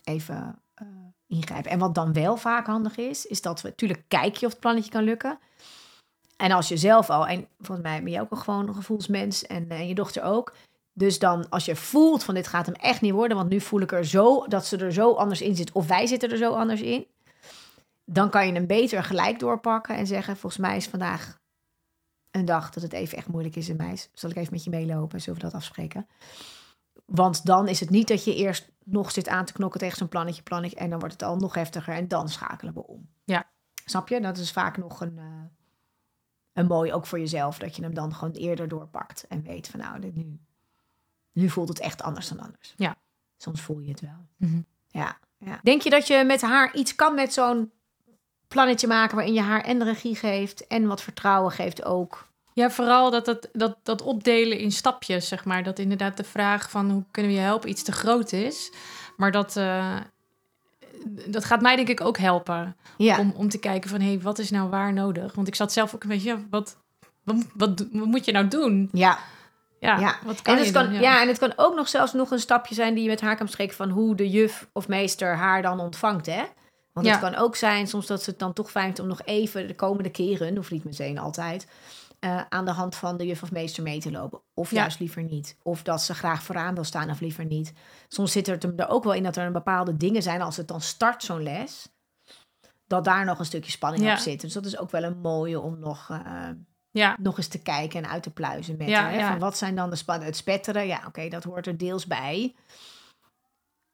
Even 0.03 0.61
uh, 0.81 0.87
ingrijpen. 1.27 1.71
En 1.71 1.79
wat 1.79 1.95
dan 1.95 2.13
wel 2.13 2.37
vaak 2.37 2.65
handig 2.65 2.97
is, 2.97 3.25
is 3.25 3.41
dat 3.41 3.61
we 3.61 3.67
natuurlijk 3.67 4.03
kijken 4.07 4.45
of 4.45 4.51
het 4.51 4.59
plannetje 4.59 4.91
kan 4.91 5.03
lukken. 5.03 5.39
En 6.37 6.51
als 6.51 6.67
je 6.67 6.77
zelf 6.77 7.09
al, 7.09 7.27
en 7.27 7.47
volgens 7.57 7.87
mij 7.87 8.03
ben 8.03 8.11
je 8.11 8.21
ook 8.21 8.31
al 8.31 8.37
gewoon 8.37 8.67
een 8.67 8.75
gevoelsmens 8.75 9.45
en, 9.45 9.69
en 9.69 9.87
je 9.87 9.95
dochter 9.95 10.23
ook. 10.23 10.55
Dus 10.93 11.19
dan 11.19 11.49
als 11.49 11.65
je 11.65 11.75
voelt 11.75 12.23
van 12.23 12.33
dit 12.33 12.47
gaat 12.47 12.65
hem 12.65 12.75
echt 12.75 13.01
niet 13.01 13.13
worden, 13.13 13.37
want 13.37 13.49
nu 13.49 13.61
voel 13.61 13.81
ik 13.81 13.91
er 13.91 14.05
zo 14.05 14.47
dat 14.47 14.65
ze 14.65 14.77
er 14.77 14.93
zo 14.93 15.13
anders 15.13 15.41
in 15.41 15.55
zit 15.55 15.71
of 15.71 15.87
wij 15.87 16.07
zitten 16.07 16.31
er 16.31 16.37
zo 16.37 16.53
anders 16.53 16.81
in. 16.81 17.07
Dan 18.05 18.29
kan 18.29 18.47
je 18.47 18.53
hem 18.53 18.67
beter 18.67 19.03
gelijk 19.03 19.39
doorpakken 19.39 19.95
en 19.95 20.07
zeggen 20.07 20.37
volgens 20.37 20.61
mij 20.61 20.75
is 20.75 20.87
vandaag 20.87 21.41
een 22.31 22.45
dag 22.45 22.69
dat 22.69 22.83
het 22.83 22.93
even 22.93 23.17
echt 23.17 23.27
moeilijk 23.27 23.55
is 23.55 23.69
in 23.69 23.75
mij. 23.75 23.97
Zal 24.13 24.29
ik 24.29 24.35
even 24.35 24.53
met 24.53 24.63
je 24.63 24.69
meelopen? 24.69 25.21
Zullen 25.21 25.39
we 25.39 25.45
dat 25.45 25.55
afspreken? 25.55 26.07
Want 27.05 27.45
dan 27.45 27.67
is 27.67 27.79
het 27.79 27.89
niet 27.89 28.07
dat 28.07 28.23
je 28.23 28.35
eerst 28.35 28.71
nog 28.83 29.11
zit 29.11 29.27
aan 29.27 29.45
te 29.45 29.53
knokken 29.53 29.79
tegen 29.79 29.97
zo'n 29.97 30.07
plannetje, 30.07 30.43
plannetje. 30.43 30.77
En 30.77 30.89
dan 30.89 30.99
wordt 30.99 31.13
het 31.13 31.23
al 31.23 31.35
nog 31.35 31.53
heftiger 31.53 31.93
en 31.93 32.07
dan 32.07 32.29
schakelen 32.29 32.73
we 32.73 32.87
om. 32.87 33.09
Ja. 33.23 33.51
Snap 33.85 34.07
je? 34.07 34.21
Dat 34.21 34.37
is 34.37 34.51
vaak 34.51 34.77
nog 34.77 35.01
een, 35.01 35.17
uh, 35.17 35.43
een 36.53 36.67
mooi 36.67 36.93
ook 36.93 37.05
voor 37.05 37.19
jezelf. 37.19 37.57
Dat 37.57 37.75
je 37.75 37.81
hem 37.81 37.93
dan 37.93 38.13
gewoon 38.13 38.33
eerder 38.33 38.67
doorpakt. 38.67 39.25
En 39.27 39.43
weet 39.43 39.67
van 39.67 39.79
nou, 39.79 39.99
dit 39.99 40.15
nu, 40.15 40.39
nu 41.33 41.49
voelt 41.49 41.67
het 41.67 41.79
echt 41.79 42.01
anders 42.01 42.27
dan 42.27 42.39
anders. 42.39 42.73
Ja. 42.77 42.95
Soms 43.37 43.61
voel 43.61 43.79
je 43.79 43.89
het 43.89 44.01
wel. 44.01 44.27
Mm 44.37 44.49
-hmm. 44.49 44.65
ja, 44.87 45.17
ja. 45.37 45.59
Denk 45.63 45.81
je 45.81 45.89
dat 45.89 46.07
je 46.07 46.23
met 46.23 46.41
haar 46.41 46.75
iets 46.75 46.95
kan 46.95 47.15
met 47.15 47.33
zo'n 47.33 47.71
plannetje 48.47 48.87
maken 48.87 49.15
waarin 49.15 49.33
je 49.33 49.41
haar 49.41 49.63
en 49.63 49.79
de 49.79 49.85
regie 49.85 50.15
geeft 50.15 50.67
en 50.67 50.87
wat 50.87 51.01
vertrouwen 51.01 51.51
geeft 51.51 51.83
ook? 51.85 52.31
Ja, 52.53 52.69
vooral 52.69 53.11
dat, 53.11 53.25
dat, 53.25 53.49
dat, 53.53 53.77
dat 53.83 54.01
opdelen 54.01 54.57
in 54.57 54.71
stapjes, 54.71 55.27
zeg 55.27 55.45
maar. 55.45 55.63
Dat 55.63 55.79
inderdaad 55.79 56.17
de 56.17 56.23
vraag 56.23 56.69
van 56.69 56.89
hoe 56.89 57.03
kunnen 57.11 57.31
we 57.31 57.37
je 57.37 57.43
helpen 57.43 57.69
iets 57.69 57.83
te 57.83 57.91
groot 57.91 58.31
is. 58.31 58.71
Maar 59.17 59.31
dat, 59.31 59.55
uh, 59.55 59.97
dat 61.27 61.45
gaat 61.45 61.61
mij 61.61 61.75
denk 61.75 61.87
ik 61.87 62.01
ook 62.01 62.17
helpen. 62.17 62.75
Ja. 62.97 63.19
Om, 63.19 63.33
om 63.35 63.49
te 63.49 63.59
kijken 63.59 63.89
van, 63.89 63.99
hé, 64.01 64.07
hey, 64.07 64.19
wat 64.21 64.39
is 64.39 64.51
nou 64.51 64.69
waar 64.69 64.93
nodig? 64.93 65.33
Want 65.33 65.47
ik 65.47 65.55
zat 65.55 65.73
zelf 65.73 65.95
ook 65.95 66.03
een 66.03 66.09
beetje, 66.09 66.29
ja, 66.29 66.39
wat, 66.49 66.77
wat, 67.23 67.35
wat, 67.53 67.85
wat 67.91 68.05
moet 68.05 68.25
je 68.25 68.31
nou 68.31 68.47
doen? 68.47 68.89
Ja. 68.91 69.19
Ja, 69.83 69.99
ja. 69.99 70.15
wat 70.23 70.41
kan 70.41 70.57
en 70.57 70.63
het 70.63 70.71
kan, 70.71 70.83
doen? 70.85 70.93
ja. 70.93 70.99
ja, 70.99 71.21
en 71.21 71.27
het 71.27 71.37
kan 71.37 71.53
ook 71.55 71.75
nog 71.75 71.87
zelfs 71.87 72.13
nog 72.13 72.31
een 72.31 72.39
stapje 72.39 72.75
zijn 72.75 72.93
die 72.93 73.03
je 73.03 73.09
met 73.09 73.21
haar 73.21 73.35
kan 73.35 73.45
bespreken 73.45 73.75
van 73.75 73.89
hoe 73.89 74.15
de 74.15 74.29
juf 74.29 74.69
of 74.73 74.87
meester 74.87 75.35
haar 75.35 75.61
dan 75.61 75.79
ontvangt, 75.79 76.25
hè? 76.25 76.43
Want 76.93 77.07
het 77.07 77.19
kan 77.19 77.35
ook 77.35 77.55
zijn 77.55 77.87
soms 77.87 78.07
dat 78.07 78.23
ze 78.23 78.29
het 78.29 78.39
dan 78.39 78.53
toch 78.53 78.71
fijn 78.71 78.85
vindt 78.85 78.99
om 78.99 79.07
nog 79.07 79.21
even 79.23 79.67
de 79.67 79.75
komende 79.75 80.09
keren, 80.09 80.55
hoeft 80.55 80.71
niet 80.71 80.83
meteen 80.83 81.17
altijd, 81.17 81.67
eh, 82.19 82.41
aan 82.49 82.65
de 82.65 82.71
hand 82.71 82.95
van 82.95 83.17
de 83.17 83.25
juf 83.25 83.43
of 83.43 83.51
meester 83.51 83.83
mee 83.83 83.99
te 83.99 84.11
lopen. 84.11 84.41
Of 84.53 84.71
juist 84.71 84.99
liever 84.99 85.23
niet. 85.23 85.57
Of 85.63 85.83
dat 85.83 86.01
ze 86.01 86.13
graag 86.13 86.43
vooraan 86.43 86.73
wil 86.73 86.83
staan 86.83 87.09
of 87.09 87.19
liever 87.19 87.45
niet. 87.45 87.73
Soms 88.07 88.31
zit 88.31 88.47
het 88.47 88.63
hem 88.63 88.73
er 88.75 88.89
ook 88.89 89.03
wel 89.03 89.13
in 89.13 89.23
dat 89.23 89.35
er 89.35 89.45
een 89.45 89.53
bepaalde 89.53 89.97
dingen 89.97 90.21
zijn 90.21 90.41
als 90.41 90.57
het 90.57 90.67
dan 90.67 90.81
start 90.81 91.23
zo'n 91.23 91.43
les. 91.43 91.87
Dat 92.87 93.03
daar 93.03 93.25
nog 93.25 93.39
een 93.39 93.45
stukje 93.45 93.71
spanning 93.71 94.11
op 94.11 94.17
zit. 94.17 94.41
Dus 94.41 94.53
dat 94.53 94.65
is 94.65 94.77
ook 94.77 94.91
wel 94.91 95.03
een 95.03 95.17
mooie 95.17 95.59
om 95.59 95.79
nog, 95.79 96.09
eh, 96.09 96.49
Ja, 96.93 97.15
nog 97.19 97.37
eens 97.37 97.47
te 97.47 97.61
kijken 97.61 98.03
en 98.03 98.09
uit 98.09 98.23
te 98.23 98.29
pluizen 98.29 98.77
met 98.77 98.87
Ja. 98.87 99.09
Hè? 99.09 99.27
Van 99.27 99.39
wat 99.39 99.57
zijn 99.57 99.75
dan 99.75 99.89
de 99.89 99.95
spannen? 99.95 100.25
Het 100.25 100.35
spetteren, 100.35 100.87
ja, 100.87 101.03
oké, 101.07 101.27
dat 101.29 101.43
hoort 101.43 101.67
er 101.67 101.77
deels 101.77 102.07
bij. 102.07 102.55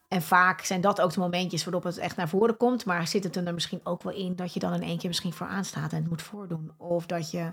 En 0.07 0.21
vaak 0.21 0.61
zijn 0.61 0.81
dat 0.81 1.01
ook 1.01 1.13
de 1.13 1.19
momentjes 1.19 1.63
waarop 1.63 1.83
het 1.83 1.97
echt 1.97 2.15
naar 2.15 2.29
voren 2.29 2.57
komt. 2.57 2.85
Maar 2.85 3.07
zit 3.07 3.23
het 3.23 3.35
er 3.35 3.53
misschien 3.53 3.79
ook 3.83 4.03
wel 4.03 4.13
in 4.13 4.35
dat 4.35 4.53
je 4.53 4.59
dan 4.59 4.73
in 4.73 4.81
één 4.83 4.97
keer 4.97 5.07
misschien 5.07 5.33
voor 5.33 5.47
aanstaat 5.47 5.91
en 5.91 5.97
het 5.97 6.09
moet 6.09 6.21
voordoen? 6.21 6.71
Of 6.77 7.05
dat 7.05 7.31
je 7.31 7.49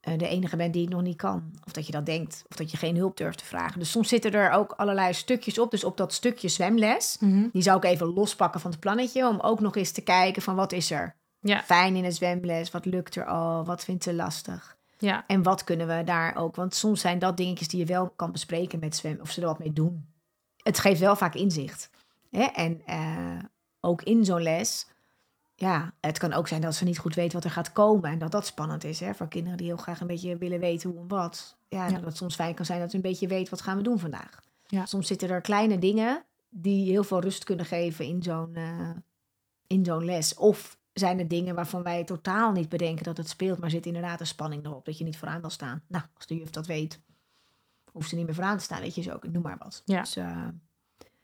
eh, 0.00 0.18
de 0.18 0.28
enige 0.28 0.56
bent 0.56 0.72
die 0.72 0.82
het 0.84 0.92
nog 0.92 1.02
niet 1.02 1.16
kan. 1.16 1.50
Of 1.66 1.72
dat 1.72 1.86
je 1.86 1.92
dat 1.92 2.06
denkt. 2.06 2.44
Of 2.48 2.56
dat 2.56 2.70
je 2.70 2.76
geen 2.76 2.96
hulp 2.96 3.16
durft 3.16 3.38
te 3.38 3.44
vragen. 3.44 3.78
Dus 3.78 3.90
soms 3.90 4.08
zitten 4.08 4.32
er 4.32 4.50
ook 4.50 4.72
allerlei 4.72 5.14
stukjes 5.14 5.58
op. 5.58 5.70
Dus 5.70 5.84
op 5.84 5.96
dat 5.96 6.12
stukje 6.12 6.48
zwemles, 6.48 7.16
Mhm. 7.20 7.48
die 7.52 7.62
zou 7.62 7.76
ik 7.76 7.84
even 7.84 8.06
lospakken 8.06 8.60
van 8.60 8.70
het 8.70 8.80
plannetje. 8.80 9.28
Om 9.28 9.40
ook 9.40 9.60
nog 9.60 9.76
eens 9.76 9.90
te 9.92 10.02
kijken 10.02 10.42
van 10.42 10.54
wat 10.54 10.72
is 10.72 10.90
er 10.90 11.16
ja, 11.40 11.62
fijn 11.62 11.96
in 11.96 12.04
het 12.04 12.14
zwemles? 12.14 12.70
Wat 12.70 12.84
lukt 12.84 13.16
er 13.16 13.24
al? 13.24 13.64
Wat 13.64 13.84
vindt 13.84 14.02
ze 14.04 14.14
lastig? 14.14 14.78
ja, 14.98 15.24
En 15.26 15.42
wat 15.42 15.64
kunnen 15.64 15.86
we 15.96 16.04
daar 16.04 16.36
ook? 16.36 16.56
Want 16.56 16.74
soms 16.74 17.00
zijn 17.00 17.18
dat 17.18 17.36
dingetjes 17.36 17.68
die 17.68 17.78
je 17.78 17.86
wel 17.86 18.08
kan 18.10 18.32
bespreken 18.32 18.78
met 18.78 18.96
zwemmen. 18.96 19.22
Of 19.22 19.30
ze 19.30 19.40
er 19.40 19.46
wat 19.46 19.58
mee 19.58 19.72
doen. 19.72 20.06
Het 20.62 20.78
geeft 20.78 21.00
wel 21.00 21.16
vaak 21.16 21.34
inzicht. 21.34 21.90
Hè? 22.30 22.42
En 22.42 22.82
eh, 22.86 23.38
ook 23.80 24.02
in 24.02 24.24
zo'n 24.24 24.42
les. 24.42 24.86
Ja, 25.54 25.92
het 26.00 26.18
kan 26.18 26.32
ook 26.32 26.48
zijn 26.48 26.60
dat 26.60 26.74
ze 26.74 26.84
niet 26.84 26.98
goed 26.98 27.14
weet 27.14 27.32
wat 27.32 27.44
er 27.44 27.50
gaat 27.50 27.72
komen. 27.72 28.10
En 28.10 28.18
dat 28.18 28.30
dat 28.32 28.46
spannend 28.46 28.84
is. 28.84 29.00
Hè? 29.00 29.14
Voor 29.14 29.28
kinderen 29.28 29.58
die 29.58 29.66
heel 29.66 29.76
graag 29.76 30.00
een 30.00 30.06
beetje 30.06 30.36
willen 30.36 30.60
weten 30.60 30.90
hoe 30.90 31.00
en 31.00 31.08
wat. 31.08 31.56
Ja, 31.68 31.86
Ja. 31.86 31.92
dat 31.94 32.04
het 32.04 32.16
soms 32.16 32.34
fijn 32.34 32.54
kan 32.54 32.64
zijn 32.64 32.80
dat 32.80 32.90
ze 32.90 32.96
een 32.96 33.02
beetje 33.02 33.26
weet 33.28 33.48
wat 33.48 33.60
gaan 33.60 33.76
we 33.76 33.82
doen 33.82 33.98
vandaag. 33.98 34.40
Ja. 34.66 34.86
Soms 34.86 35.06
zitten 35.06 35.28
er 35.30 35.40
kleine 35.40 35.78
dingen 35.78 36.22
die 36.48 36.90
heel 36.90 37.04
veel 37.04 37.20
rust 37.20 37.44
kunnen 37.44 37.66
geven 37.66 38.04
in 38.04 38.22
zo'n 38.22 38.54
eh, 38.54 38.90
in 39.66 39.84
zo'n 39.84 40.04
les. 40.04 40.34
Of 40.34 40.78
zijn 41.00 41.18
er 41.18 41.28
dingen 41.28 41.54
waarvan 41.54 41.82
wij 41.82 42.04
totaal 42.04 42.52
niet 42.52 42.68
bedenken 42.68 43.04
dat 43.04 43.16
het 43.16 43.28
speelt, 43.28 43.58
maar 43.58 43.70
zit 43.70 43.86
inderdaad 43.86 44.20
een 44.20 44.26
spanning 44.26 44.64
erop 44.64 44.84
dat 44.84 44.98
je 44.98 45.04
niet 45.04 45.18
vooraan 45.18 45.40
wil 45.40 45.50
staan. 45.50 45.82
Nou, 45.86 46.04
als 46.16 46.26
de 46.26 46.36
juf 46.36 46.50
dat 46.50 46.66
weet, 46.66 47.00
hoeft 47.92 48.08
ze 48.08 48.16
niet 48.16 48.24
meer 48.26 48.34
vooraan 48.34 48.58
te 48.58 48.64
staan, 48.64 48.80
weet 48.80 48.94
je 48.94 49.02
zo, 49.02 49.18
noem 49.22 49.42
maar 49.42 49.58
wat. 49.58 49.82
Ja. 49.84 50.00
Dus 50.00 50.16
eh, 50.16 50.48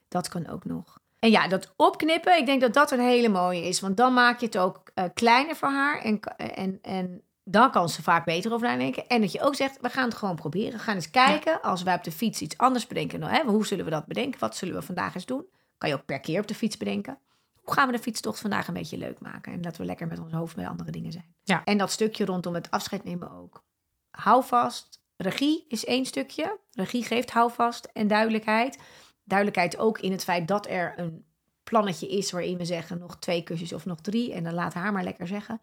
dat 0.09 0.29
kan 0.29 0.49
ook 0.49 0.65
nog. 0.65 0.99
En 1.19 1.31
ja, 1.31 1.49
dat 1.49 1.73
opknippen, 1.77 2.39
ik 2.39 2.47
denk 2.47 2.61
dat 2.61 2.75
dat 2.75 2.91
een 2.91 3.01
hele 3.01 3.29
mooie 3.29 3.63
is, 3.63 3.81
want 3.81 3.97
dan 3.97 4.15
maak 4.15 4.41
je 4.41 4.47
het 4.47 4.59
ook 4.59 4.91
eh, 4.95 5.05
kleiner 5.15 5.57
voor 5.57 5.69
haar 5.69 6.01
en, 6.01 6.21
en, 6.37 6.79
en 6.83 7.23
dan 7.45 7.71
kan 7.71 7.89
ze 7.89 8.03
vaak 8.03 8.25
beter 8.25 8.53
over 8.53 8.69
nadenken. 8.69 9.07
En 9.07 9.21
dat 9.21 9.33
je 9.33 9.43
ook 9.43 9.55
zegt, 9.55 9.81
we 9.81 9.89
gaan 9.89 10.05
het 10.05 10.15
gewoon 10.15 10.37
proberen. 10.37 10.73
We 10.73 10.79
gaan 10.79 10.95
eens 10.95 11.11
kijken, 11.11 11.63
als 11.63 11.83
wij 11.83 11.95
op 11.95 12.05
de 12.05 12.13
fiets 12.13 12.41
iets 12.41 12.59
anders 12.59 12.87
bedenken, 12.87 13.21
nou, 13.21 13.33
hè, 13.33 13.45
hoe 13.45 13.67
zullen 13.67 13.85
we 13.85 13.91
dat 13.91 14.07
bedenken? 14.07 14.41
Wat 14.41 14.57
zullen 14.57 14.75
we 14.75 14.83
vandaag 14.83 15.15
eens 15.15 15.27
doen? 15.27 15.47
Kan 15.79 15.89
je 15.89 15.95
ook 15.95 16.05
per 16.05 16.21
keer 16.21 16.41
op 16.41 16.47
de 16.47 16.55
fiets 16.55 16.77
bedenken. 16.77 17.19
Hoe 17.67 17.75
gaan 17.75 17.87
we 17.87 17.93
de 17.97 18.03
fietstocht 18.03 18.41
vandaag 18.41 18.69
een 18.69 18.75
beetje 18.75 18.99
leuk 18.99 19.21
maken? 19.21 19.53
En 19.53 19.61
dat 19.61 19.77
we 19.77 19.85
lekker 19.85 20.07
met 20.07 20.19
ons 20.21 20.33
hoofd 20.33 20.57
bij 20.57 20.69
andere 20.69 20.91
dingen 20.91 21.13
zijn. 21.13 21.35
Ja. 21.43 21.65
En 21.65 21.79
dat 21.79 21.91
stukje 21.91 22.25
rondom 22.25 22.55
het 22.55 22.71
afscheid 22.71 23.05
nemen 23.05 23.31
ook. 23.31 23.65
Hou 24.11 24.45
vast. 24.45 25.01
Regie 25.17 25.65
is 25.69 25.85
één 25.85 26.07
stukje. 26.07 26.59
Regie 26.73 27.05
geeft 27.05 27.31
houvast 27.31 27.89
en 27.93 28.09
duidelijkheid. 28.09 28.79
Duidelijkheid 29.25 29.79
ook 29.79 29.99
in 29.99 30.13
het 30.13 30.25
feit 30.25 30.49
dat 30.49 30.67
er 30.69 30.93
een 30.97 31.25
plannetje 31.65 32.09
is 32.09 32.31
waarin 32.31 32.57
we 32.57 32.65
zeggen 32.65 32.99
nog 32.99 33.17
twee 33.19 33.43
kusjes 33.43 33.73
of 33.73 33.85
nog 33.85 34.01
drie. 34.01 34.33
En 34.33 34.45
dan 34.45 34.55
laat 34.55 34.75
haar 34.75 34.93
maar 34.93 35.05
lekker 35.05 35.27
zeggen. 35.27 35.61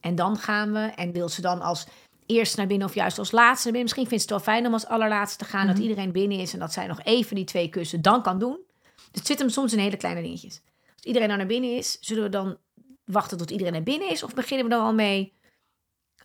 En 0.00 0.14
dan 0.14 0.36
gaan 0.36 0.72
we. 0.72 0.78
En 0.78 1.12
wil 1.12 1.28
ze 1.28 1.40
dan 1.40 1.60
als 1.60 1.86
eerste 2.26 2.56
naar 2.58 2.66
binnen 2.66 2.88
of 2.88 2.94
juist 2.94 3.18
als 3.18 3.30
laatste 3.32 3.62
naar 3.70 3.72
binnen. 3.72 3.82
Misschien 3.82 4.06
vindt 4.08 4.24
ze 4.24 4.34
het 4.34 4.44
wel 4.44 4.54
fijn 4.54 4.66
om 4.66 4.72
als 4.72 4.86
allerlaatste 4.86 5.38
te 5.44 5.50
gaan. 5.50 5.66
Dat 5.66 5.74
Mhm. 5.74 5.84
iedereen 5.84 6.12
binnen 6.12 6.38
is 6.38 6.52
en 6.52 6.58
dat 6.58 6.72
zij 6.72 6.86
nog 6.86 7.02
even 7.02 7.36
die 7.36 7.44
twee 7.44 7.68
kussen 7.68 8.02
dan 8.02 8.22
kan 8.22 8.38
doen. 8.38 8.58
Dus 8.94 9.04
het 9.12 9.26
zit 9.26 9.38
hem 9.38 9.48
soms 9.48 9.72
in 9.72 9.78
hele 9.78 9.96
kleine 9.96 10.22
dingetjes. 10.22 10.62
Iedereen 11.04 11.28
nou 11.28 11.38
naar 11.38 11.48
binnen 11.48 11.76
is, 11.76 11.98
zullen 12.00 12.22
we 12.22 12.28
dan 12.28 12.58
wachten 13.04 13.38
tot 13.38 13.50
iedereen 13.50 13.72
naar 13.72 13.82
binnen 13.82 14.10
is? 14.10 14.22
Of 14.22 14.34
beginnen 14.34 14.66
we 14.66 14.72
dan 14.72 14.84
al 14.84 14.94
mee 14.94 15.32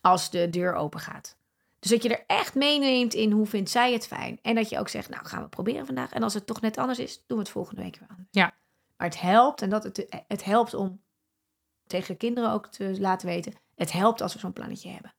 als 0.02 0.30
de 0.30 0.50
deur 0.50 0.74
open 0.74 1.00
gaat? 1.00 1.38
Dus 1.80 1.92
dat 1.92 2.04
je 2.04 2.10
er 2.10 2.24
echt 2.28 2.56
meeneemt 2.56 3.14
in 3.14 3.32
hoe 3.32 3.46
vindt 3.46 3.70
zij 3.70 3.94
het 3.94 4.08
fijn. 4.08 4.40
En 4.42 4.56
dat 4.56 4.70
je 4.70 4.80
ook 4.80 4.90
zegt, 4.90 5.10
nou 5.10 5.26
gaan 5.26 5.42
we 5.42 5.50
proberen 5.50 5.86
vandaag. 5.86 6.12
En 6.12 6.24
als 6.24 6.34
het 6.34 6.46
toch 6.46 6.62
net 6.62 6.78
anders 6.78 7.00
is, 7.00 7.24
doen 7.28 7.38
we 7.38 7.44
het 7.44 7.52
volgende 7.52 7.82
week 7.82 8.00
weer 8.00 8.10
anders. 8.10 8.28
Ja. 8.32 8.54
Maar 8.98 9.08
het 9.08 9.20
helpt, 9.20 9.62
en 9.62 9.70
dat 9.70 9.84
het, 9.84 10.24
het 10.28 10.44
helpt 10.44 10.74
om 10.74 11.02
tegen 11.88 12.18
kinderen 12.18 12.52
ook 12.52 12.68
te 12.68 13.00
laten 13.00 13.28
weten. 13.28 13.54
Het 13.76 13.92
helpt 13.92 14.22
als 14.22 14.34
we 14.34 14.40
zo'n 14.40 14.54
plannetje 14.54 14.90
hebben. 14.90 15.14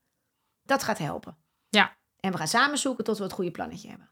Dat 0.62 0.82
gaat 0.82 0.98
helpen. 0.98 1.36
Ja. 1.68 1.96
En 2.20 2.32
we 2.32 2.38
gaan 2.38 2.48
samen 2.48 2.78
zoeken 2.78 3.04
tot 3.04 3.18
we 3.18 3.22
het 3.22 3.32
goede 3.32 3.50
plannetje 3.50 3.88
hebben. 3.88 4.09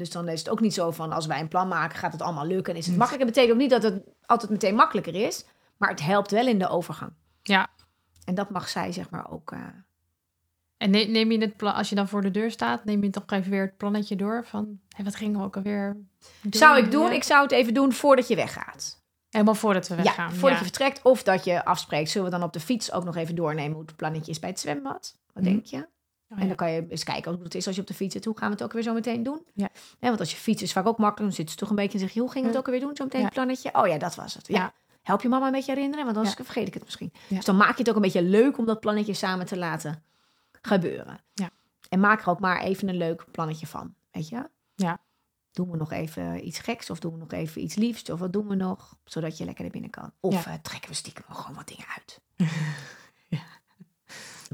Dus 0.00 0.10
dan 0.10 0.28
is 0.28 0.38
het 0.38 0.48
ook 0.48 0.60
niet 0.60 0.74
zo 0.74 0.90
van 0.90 1.12
als 1.12 1.26
wij 1.26 1.40
een 1.40 1.48
plan 1.48 1.68
maken, 1.68 1.98
gaat 1.98 2.12
het 2.12 2.22
allemaal 2.22 2.46
lukken. 2.46 2.72
En 2.72 2.78
is 2.78 2.84
het 2.84 2.94
Mm. 2.94 3.00
makkelijk. 3.00 3.24
Het 3.26 3.34
betekent 3.34 3.54
ook 3.56 3.62
niet 3.70 3.82
dat 3.82 3.92
het 3.92 4.02
altijd 4.26 4.50
meteen 4.50 4.74
makkelijker 4.74 5.14
is. 5.14 5.44
Maar 5.76 5.88
het 5.90 6.00
helpt 6.02 6.30
wel 6.30 6.46
in 6.46 6.58
de 6.58 6.68
overgang. 6.68 7.12
ja. 7.42 7.68
En 8.24 8.34
dat 8.34 8.50
mag 8.50 8.68
zij 8.68 8.92
zeg 8.92 9.10
maar 9.10 9.30
ook. 9.30 9.52
eh, 9.52 9.58
En 10.76 10.90
ne- 10.90 11.04
neem 11.04 11.30
je 11.32 11.38
het 11.38 11.56
plan, 11.56 11.74
als 11.74 11.88
je 11.88 11.94
dan 11.94 12.08
voor 12.08 12.22
de 12.22 12.30
deur 12.30 12.50
staat, 12.50 12.84
neem 12.84 13.02
je 13.02 13.10
toch 13.10 13.24
even 13.26 13.50
weer 13.50 13.62
het 13.62 13.76
plannetje 13.76 14.16
door 14.16 14.46
van, 14.46 14.80
wat 15.04 15.14
gingen 15.14 15.38
we 15.38 15.44
ook 15.44 15.56
alweer 15.56 15.96
doen? 16.40 16.52
Zou 16.52 16.78
ik 16.78 16.90
doen? 16.90 17.04
Ja. 17.06 17.10
Ik 17.12 17.22
zou 17.24 17.42
het 17.42 17.52
even 17.52 17.74
doen 17.74 17.92
voordat 17.92 18.28
je 18.28 18.36
weggaat. 18.36 19.02
Helemaal 19.30 19.54
voordat 19.54 19.88
we 19.88 19.94
weggaan. 19.94 20.28
Ja, 20.32 20.34
voordat 20.36 20.58
je 20.58 20.64
vertrekt. 20.64 21.02
Of 21.02 21.22
dat 21.22 21.44
je 21.44 21.64
afspreekt. 21.64 22.10
Zullen 22.10 22.30
we 22.30 22.36
dan 22.36 22.46
op 22.46 22.52
de 22.52 22.60
fiets 22.60 22.92
ook 22.92 23.04
nog 23.04 23.16
even 23.16 23.34
doornemen 23.34 23.72
hoe 23.72 23.82
het 23.86 23.96
plannetje 23.96 24.30
is 24.30 24.38
bij 24.38 24.50
het 24.50 24.60
zwembad? 24.60 25.16
Wat 25.32 25.42
Mhm. 25.44 25.52
denk 25.52 25.64
je? 25.66 25.88
Oh, 26.30 26.40
En 26.40 26.46
dan 26.46 26.56
kan 26.56 26.70
je 26.70 26.86
eens 26.88 27.04
kijken 27.04 27.32
hoe 27.34 27.42
het 27.42 27.54
is 27.54 27.66
als 27.66 27.74
je 27.76 27.80
op 27.80 27.86
de 27.86 27.94
fiets 27.94 28.14
zit. 28.14 28.24
Hoe 28.24 28.38
gaan 28.38 28.46
we 28.48 28.54
het 28.54 28.62
ook 28.62 28.72
weer 28.72 28.82
zo 28.82 28.92
meteen 28.92 29.22
doen? 29.22 29.46
Ja. 29.54 29.68
Want 30.00 30.20
als 30.20 30.30
je 30.30 30.36
fiets 30.36 30.62
is 30.62 30.72
vaak 30.72 30.86
ook 30.86 30.98
makkelijk. 30.98 31.34
Dan 31.34 31.44
zit 31.44 31.50
ze 31.50 31.56
toch 31.56 31.70
een 31.70 31.76
beetje 31.76 31.92
en 31.92 31.98
zeg 32.04 32.12
je, 32.12 32.20
hoe 32.20 32.30
ging 32.30 32.46
het 32.46 32.56
ook 32.56 32.66
weer 32.66 32.80
doen? 32.80 32.96
Zo 32.96 33.04
meteen 33.04 33.24
het 33.24 33.32
plannetje. 33.32 33.70
Oh 33.74 33.86
ja, 33.86 33.98
dat 33.98 34.14
was 34.14 34.34
het. 34.34 34.46
Ja. 34.48 34.72
Help 35.02 35.22
je 35.22 35.28
mama 35.28 35.46
een 35.46 35.52
beetje 35.52 35.72
herinneren, 35.74 36.04
want 36.04 36.16
anders 36.16 36.34
vergeet 36.36 36.66
ik 36.66 36.74
het 36.74 36.84
misschien. 36.84 37.12
Dus 37.28 37.44
dan 37.44 37.56
maak 37.56 37.72
je 37.72 37.78
het 37.78 37.88
ook 37.88 37.94
een 37.96 38.02
beetje 38.02 38.22
leuk 38.22 38.58
om 38.58 38.66
dat 38.66 38.80
plannetje 38.80 39.14
samen 39.14 39.46
te 39.46 39.56
laten 39.58 40.02
gebeuren. 40.62 41.20
Ja. 41.34 41.50
En 41.88 42.00
maak 42.00 42.20
er 42.22 42.28
ook 42.28 42.40
maar 42.40 42.60
even 42.60 42.88
een 42.88 42.96
leuk 42.96 43.24
plannetje 43.30 43.66
van. 43.66 43.94
Weet 44.10 44.28
je? 44.28 44.48
Ja. 44.74 44.98
Doen 45.52 45.70
we 45.70 45.76
nog 45.76 45.92
even 45.92 46.46
iets 46.46 46.58
geks 46.58 46.90
of 46.90 46.98
doen 47.00 47.12
we 47.12 47.18
nog 47.18 47.32
even 47.32 47.62
iets 47.62 47.74
liefs? 47.74 48.10
Of 48.10 48.18
wat 48.18 48.32
doen 48.32 48.48
we 48.48 48.54
nog? 48.54 48.96
Zodat 49.04 49.38
je 49.38 49.44
lekker 49.44 49.62
naar 49.62 49.72
binnen 49.72 49.90
kan. 49.90 50.12
Of 50.20 50.44
Ja. 50.44 50.50
eh, 50.52 50.58
trekken 50.62 50.90
we 50.90 50.96
stiekem 50.96 51.24
gewoon 51.28 51.56
wat 51.56 51.68
dingen 51.68 51.86
uit. 51.96 52.20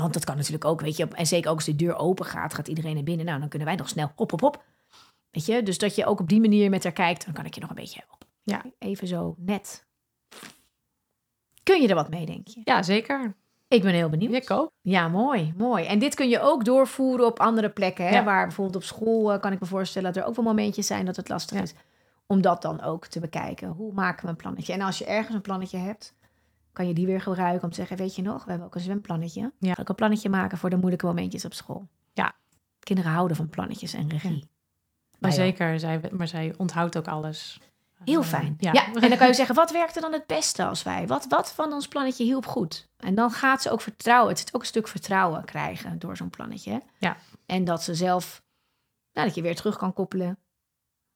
Want 0.00 0.12
dat 0.12 0.24
kan 0.24 0.36
natuurlijk 0.36 0.64
ook, 0.64 0.80
weet 0.80 0.96
je. 0.96 1.08
En 1.08 1.26
zeker 1.26 1.50
ook 1.50 1.56
als 1.56 1.64
de 1.64 1.76
deur 1.76 1.96
open 1.96 2.24
gaat, 2.24 2.54
gaat 2.54 2.68
iedereen 2.68 2.94
naar 2.94 3.02
binnen. 3.02 3.26
Nou, 3.26 3.40
dan 3.40 3.48
kunnen 3.48 3.68
wij 3.68 3.76
nog 3.76 3.88
snel 3.88 4.12
hop, 4.16 4.30
hop, 4.30 4.40
hop. 4.40 4.64
Weet 5.30 5.46
je, 5.46 5.62
dus 5.62 5.78
dat 5.78 5.94
je 5.94 6.06
ook 6.06 6.20
op 6.20 6.28
die 6.28 6.40
manier 6.40 6.70
met 6.70 6.82
haar 6.82 6.92
kijkt, 6.92 7.24
dan 7.24 7.34
kan 7.34 7.44
ik 7.44 7.54
je 7.54 7.60
nog 7.60 7.68
een 7.70 7.76
beetje 7.76 8.02
helpen. 8.06 8.26
Ja. 8.42 8.62
Even 8.78 9.06
zo 9.06 9.34
net. 9.38 9.84
Kun 11.62 11.82
je 11.82 11.88
er 11.88 11.94
wat 11.94 12.10
mee, 12.10 12.26
denk 12.26 12.48
je? 12.48 12.60
Ja, 12.64 12.82
zeker. 12.82 13.34
Ik 13.68 13.82
ben 13.82 13.94
heel 13.94 14.08
benieuwd. 14.08 14.32
Ik 14.32 14.50
ook. 14.50 14.70
Ja, 14.80 15.08
mooi, 15.08 15.54
mooi. 15.56 15.84
En 15.84 15.98
dit 15.98 16.14
kun 16.14 16.28
je 16.28 16.40
ook 16.40 16.64
doorvoeren 16.64 17.26
op 17.26 17.40
andere 17.40 17.70
plekken. 17.70 18.04
Hè? 18.04 18.10
Ja. 18.10 18.24
Waar 18.24 18.46
bijvoorbeeld 18.46 18.76
op 18.76 18.82
school 18.82 19.32
eh, 19.32 19.40
kan 19.40 19.52
ik 19.52 19.60
me 19.60 19.66
voorstellen 19.66 20.12
dat 20.12 20.22
er 20.22 20.28
ook 20.28 20.36
wel 20.36 20.44
momentjes 20.44 20.86
zijn 20.86 21.04
dat 21.04 21.16
het 21.16 21.28
lastig 21.28 21.56
Ja. 21.56 21.62
is. 21.62 21.74
Om 22.26 22.40
dat 22.40 22.62
dan 22.62 22.82
ook 22.82 23.06
te 23.06 23.20
bekijken. 23.20 23.68
Hoe 23.68 23.92
maken 23.92 24.24
we 24.24 24.30
een 24.30 24.36
plannetje? 24.36 24.72
En 24.72 24.80
als 24.80 24.98
je 24.98 25.04
ergens 25.04 25.34
een 25.34 25.40
plannetje 25.40 25.78
hebt, 25.78 26.14
kan 26.76 26.86
je 26.88 26.94
die 26.94 27.06
weer 27.06 27.20
gebruiken 27.20 27.62
om 27.62 27.68
te 27.70 27.74
zeggen: 27.76 27.96
Weet 27.96 28.14
je 28.16 28.22
nog, 28.22 28.44
we 28.44 28.50
hebben 28.50 28.66
ook 28.68 28.74
een 28.74 28.80
zwemplannetje. 28.80 29.52
Ja. 29.58 29.74
Ga 29.74 29.82
ik 29.82 29.88
een 29.88 29.94
plannetje 29.94 30.28
maken 30.28 30.58
voor 30.58 30.70
de 30.70 30.76
moeilijke 30.76 31.06
momentjes 31.06 31.44
op 31.44 31.54
school. 31.54 31.88
Ja. 32.12 32.32
Kinderen 32.78 33.10
houden 33.12 33.36
van 33.36 33.48
plannetjes 33.48 33.92
en 33.94 34.08
regie. 34.08 34.48
Maar 35.18 35.30
ook. 35.30 35.36
zeker, 35.36 35.78
zij, 35.80 36.00
maar 36.12 36.28
zij 36.28 36.54
onthoudt 36.56 36.96
ook 36.96 37.06
alles. 37.08 37.60
Heel 38.04 38.20
Eh, 38.20 38.26
fijn. 38.26 38.56
Ja. 38.58 38.72
Ja. 38.72 38.86
en 38.86 39.08
dan 39.08 39.18
kan 39.18 39.26
je 39.26 39.34
zeggen, 39.34 39.54
wat 39.54 39.70
werkte 39.72 40.00
dan 40.00 40.12
het 40.12 40.26
beste 40.26 40.64
als 40.64 40.82
wij? 40.82 41.06
Wat, 41.06 41.26
wat 41.28 41.52
van 41.52 41.72
ons 41.72 41.88
plannetje 41.88 42.24
hielp 42.24 42.46
goed? 42.46 42.88
En 42.96 43.14
dan 43.14 43.30
gaat 43.30 43.62
ze 43.62 43.70
ook 43.70 43.80
vertrouwen. 43.80 44.28
Het 44.28 44.38
is 44.46 44.54
ook 44.54 44.60
een 44.60 44.66
stuk 44.66 44.88
vertrouwen 44.88 45.44
krijgen 45.44 45.98
door 45.98 46.16
zo'n 46.16 46.30
plannetje. 46.30 46.82
Ja. 46.98 47.16
En 47.46 47.64
dat 47.64 47.82
ze 47.82 47.94
zelf, 47.94 48.42
nou, 49.12 49.26
dat 49.26 49.36
je 49.36 49.42
weer 49.42 49.56
terug 49.56 49.76
kan 49.76 49.92
koppelen. 49.92 50.38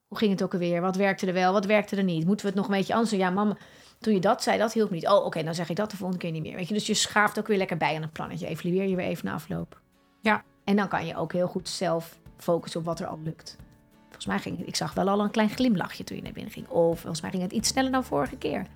Hoe 0.06 0.18
ging 0.18 0.30
het 0.30 0.42
ook 0.42 0.52
alweer? 0.52 0.80
Wat 0.80 0.96
werkte 0.96 1.26
er 1.26 1.32
wel? 1.32 1.52
Wat 1.52 1.64
werkte 1.66 1.96
er 1.96 2.04
niet? 2.04 2.26
Moeten 2.26 2.44
we 2.46 2.50
het 2.52 2.60
nog 2.60 2.68
een 2.70 2.76
beetje 2.76 2.92
anders 2.92 3.10
doen? 3.10 3.18
Ja, 3.18 3.30
mama, 3.30 3.56
toen 4.00 4.14
je 4.14 4.20
dat 4.20 4.42
zei, 4.42 4.58
dat 4.58 4.72
hielp 4.72 4.90
niet. 4.90 5.08
Oh, 5.08 5.24
oké, 5.24 5.42
dan 5.42 5.54
zeg 5.54 5.68
ik 5.68 5.76
dat 5.76 5.90
de 5.90 5.96
volgende 5.96 6.22
keer 6.22 6.32
niet 6.32 6.42
meer. 6.42 6.56
Weet 6.56 6.68
je, 6.68 6.74
dus 6.74 6.86
je 6.86 6.94
schaaft 6.94 7.38
ook 7.38 7.46
weer 7.46 7.58
lekker 7.58 7.76
bij 7.76 7.94
aan 7.96 8.02
het 8.02 8.12
plannetje. 8.12 8.46
Evalueer 8.46 8.88
je 8.88 8.96
weer 8.96 9.06
even 9.06 9.24
na 9.26 9.32
afloop. 9.32 9.80
Ja. 10.20 10.42
En 10.64 10.76
dan 10.76 10.88
kan 10.88 11.06
je 11.06 11.16
ook 11.16 11.32
heel 11.32 11.46
goed 11.48 11.68
zelf 11.68 12.18
focussen 12.36 12.80
op 12.80 12.86
wat 12.86 13.00
er 13.00 13.06
al 13.06 13.18
lukt. 13.24 13.56
Volgens 14.04 14.26
mij 14.26 14.38
ging 14.38 14.66
ik 14.66 14.76
zag 14.76 14.94
wel 14.94 15.08
al 15.08 15.20
een 15.20 15.30
klein 15.30 15.48
glimlachje 15.50 16.04
toen 16.04 16.16
je 16.16 16.22
naar 16.22 16.32
binnen 16.32 16.52
ging. 16.52 16.68
Of 16.68 16.98
volgens 17.00 17.20
mij 17.20 17.30
ging 17.30 17.42
het 17.42 17.52
iets 17.52 17.68
sneller 17.68 17.92
dan 17.92 18.04
vorige 18.04 18.36
keer. 18.36 18.66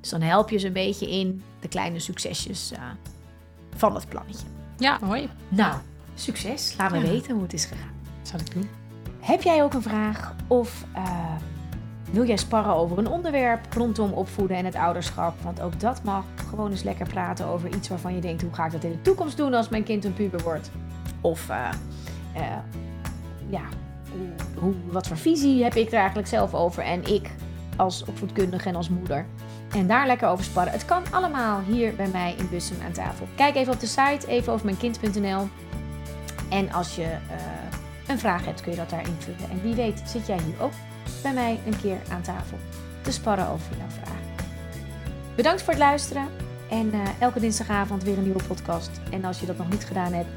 Dus 0.00 0.10
dan 0.10 0.20
help 0.20 0.50
je 0.50 0.58
ze 0.58 0.66
een 0.66 0.72
beetje 0.72 1.10
in 1.10 1.42
de 1.60 1.68
kleine 1.68 1.98
succesjes 1.98 2.72
eh, 2.72 2.82
van 3.76 3.92
dat 3.92 4.08
plannetje. 4.08 4.46
ja, 4.78 4.98
mooi. 5.02 5.28
Nou, 5.48 5.80
succes. 6.14 6.74
Laat 6.78 6.90
me 6.90 6.98
Ja. 6.98 7.06
weten 7.06 7.32
hoe 7.34 7.42
het 7.42 7.52
is 7.52 7.64
gegaan. 7.64 7.94
Zal 8.22 8.40
ik 8.40 8.52
doen. 8.52 8.68
Heb 9.20 9.42
jij 9.42 9.62
ook 9.62 9.72
een 9.74 9.82
vraag 9.82 10.34
of 10.48 10.84
eh, 10.94 11.36
wil 12.10 12.26
jij 12.26 12.36
sparren 12.36 12.74
over 12.74 12.98
een 12.98 13.08
onderwerp 13.08 13.72
rondom 13.74 14.12
opvoeden 14.12 14.56
en 14.56 14.64
het 14.64 14.74
ouderschap? 14.74 15.34
Want 15.42 15.60
ook 15.60 15.80
dat 15.80 16.02
mag. 16.04 16.24
Gewoon 16.48 16.70
eens 16.70 16.82
lekker 16.82 17.06
praten 17.08 17.46
over 17.46 17.74
iets 17.74 17.88
waarvan 17.88 18.14
je 18.14 18.20
denkt: 18.20 18.42
hoe 18.42 18.54
ga 18.54 18.66
ik 18.66 18.72
dat 18.72 18.84
in 18.84 18.90
de 18.90 19.02
toekomst 19.02 19.36
doen 19.36 19.54
als 19.54 19.68
mijn 19.68 19.82
kind 19.82 20.04
een 20.04 20.14
puber 20.14 20.42
wordt? 20.42 20.70
Of 21.20 21.48
eh, 21.48 21.68
eh, 22.34 22.42
ja, 23.48 23.62
hoe, 24.58 24.74
wat 24.90 25.06
voor 25.06 25.16
visie 25.16 25.62
heb 25.62 25.74
ik 25.74 25.92
er 25.92 25.98
eigenlijk 25.98 26.28
zelf 26.28 26.54
over? 26.54 26.82
En 26.82 27.04
ik 27.04 27.30
als 27.76 28.04
opvoedkundige 28.04 28.68
en 28.68 28.76
als 28.76 28.88
moeder. 28.88 29.26
En 29.76 29.86
daar 29.86 30.06
lekker 30.06 30.28
over 30.28 30.44
sparren. 30.44 30.72
Het 30.72 30.84
kan 30.84 31.02
allemaal 31.10 31.60
hier 31.60 31.94
bij 31.94 32.08
mij 32.08 32.34
in 32.38 32.48
Bussum 32.50 32.76
aan 32.84 32.92
tafel. 32.92 33.26
Kijk 33.36 33.54
even 33.54 33.72
op 33.72 33.80
de 33.80 33.86
site, 33.86 34.26
even 34.26 34.52
over 34.52 34.64
mijn 34.64 34.76
kind.nl. 34.76 35.48
En 36.50 36.72
als 36.72 36.96
je 36.96 37.02
eh, 37.02 37.18
een 38.06 38.18
vraag 38.18 38.44
hebt, 38.44 38.60
kun 38.60 38.70
je 38.70 38.76
dat 38.76 38.90
daar 38.90 39.08
invullen. 39.08 39.50
En 39.50 39.62
wie 39.62 39.74
weet 39.74 40.02
zit 40.06 40.26
jij 40.26 40.38
nu 40.46 40.54
ook 40.60 40.72
bij 41.22 41.32
mij 41.32 41.60
een 41.66 41.80
keer 41.80 41.98
aan 42.10 42.22
tafel 42.22 42.58
te 43.02 43.12
sparren 43.12 43.48
over 43.48 43.76
jouw 43.76 44.02
vraag. 44.02 44.20
Bedankt 45.36 45.62
voor 45.62 45.72
het 45.72 45.82
luisteren. 45.82 46.28
En 46.70 46.92
eh, 46.92 47.00
elke 47.18 47.40
dinsdagavond 47.40 48.02
weer 48.02 48.18
een 48.18 48.24
nieuwe 48.24 48.42
podcast. 48.42 48.90
En 49.10 49.24
als 49.24 49.40
je 49.40 49.46
dat 49.46 49.56
nog 49.56 49.70
niet 49.70 49.84
gedaan 49.84 50.12
hebt, 50.12 50.28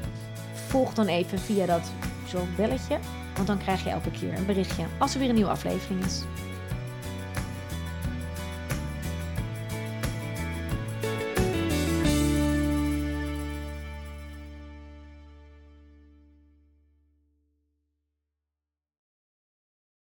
volg 0.66 0.94
dan 0.94 1.06
even 1.06 1.38
via 1.38 1.66
dat 1.66 1.92
zo'n 2.26 2.48
belletje. 2.56 2.98
Want 3.34 3.46
dan 3.46 3.58
krijg 3.58 3.84
je 3.84 3.90
elke 3.90 4.10
keer 4.10 4.34
een 4.34 4.46
berichtje 4.46 4.84
als 4.98 5.14
er 5.14 5.18
weer 5.18 5.28
een 5.28 5.34
nieuwe 5.34 5.50
aflevering 5.50 6.04
is. 6.04 6.22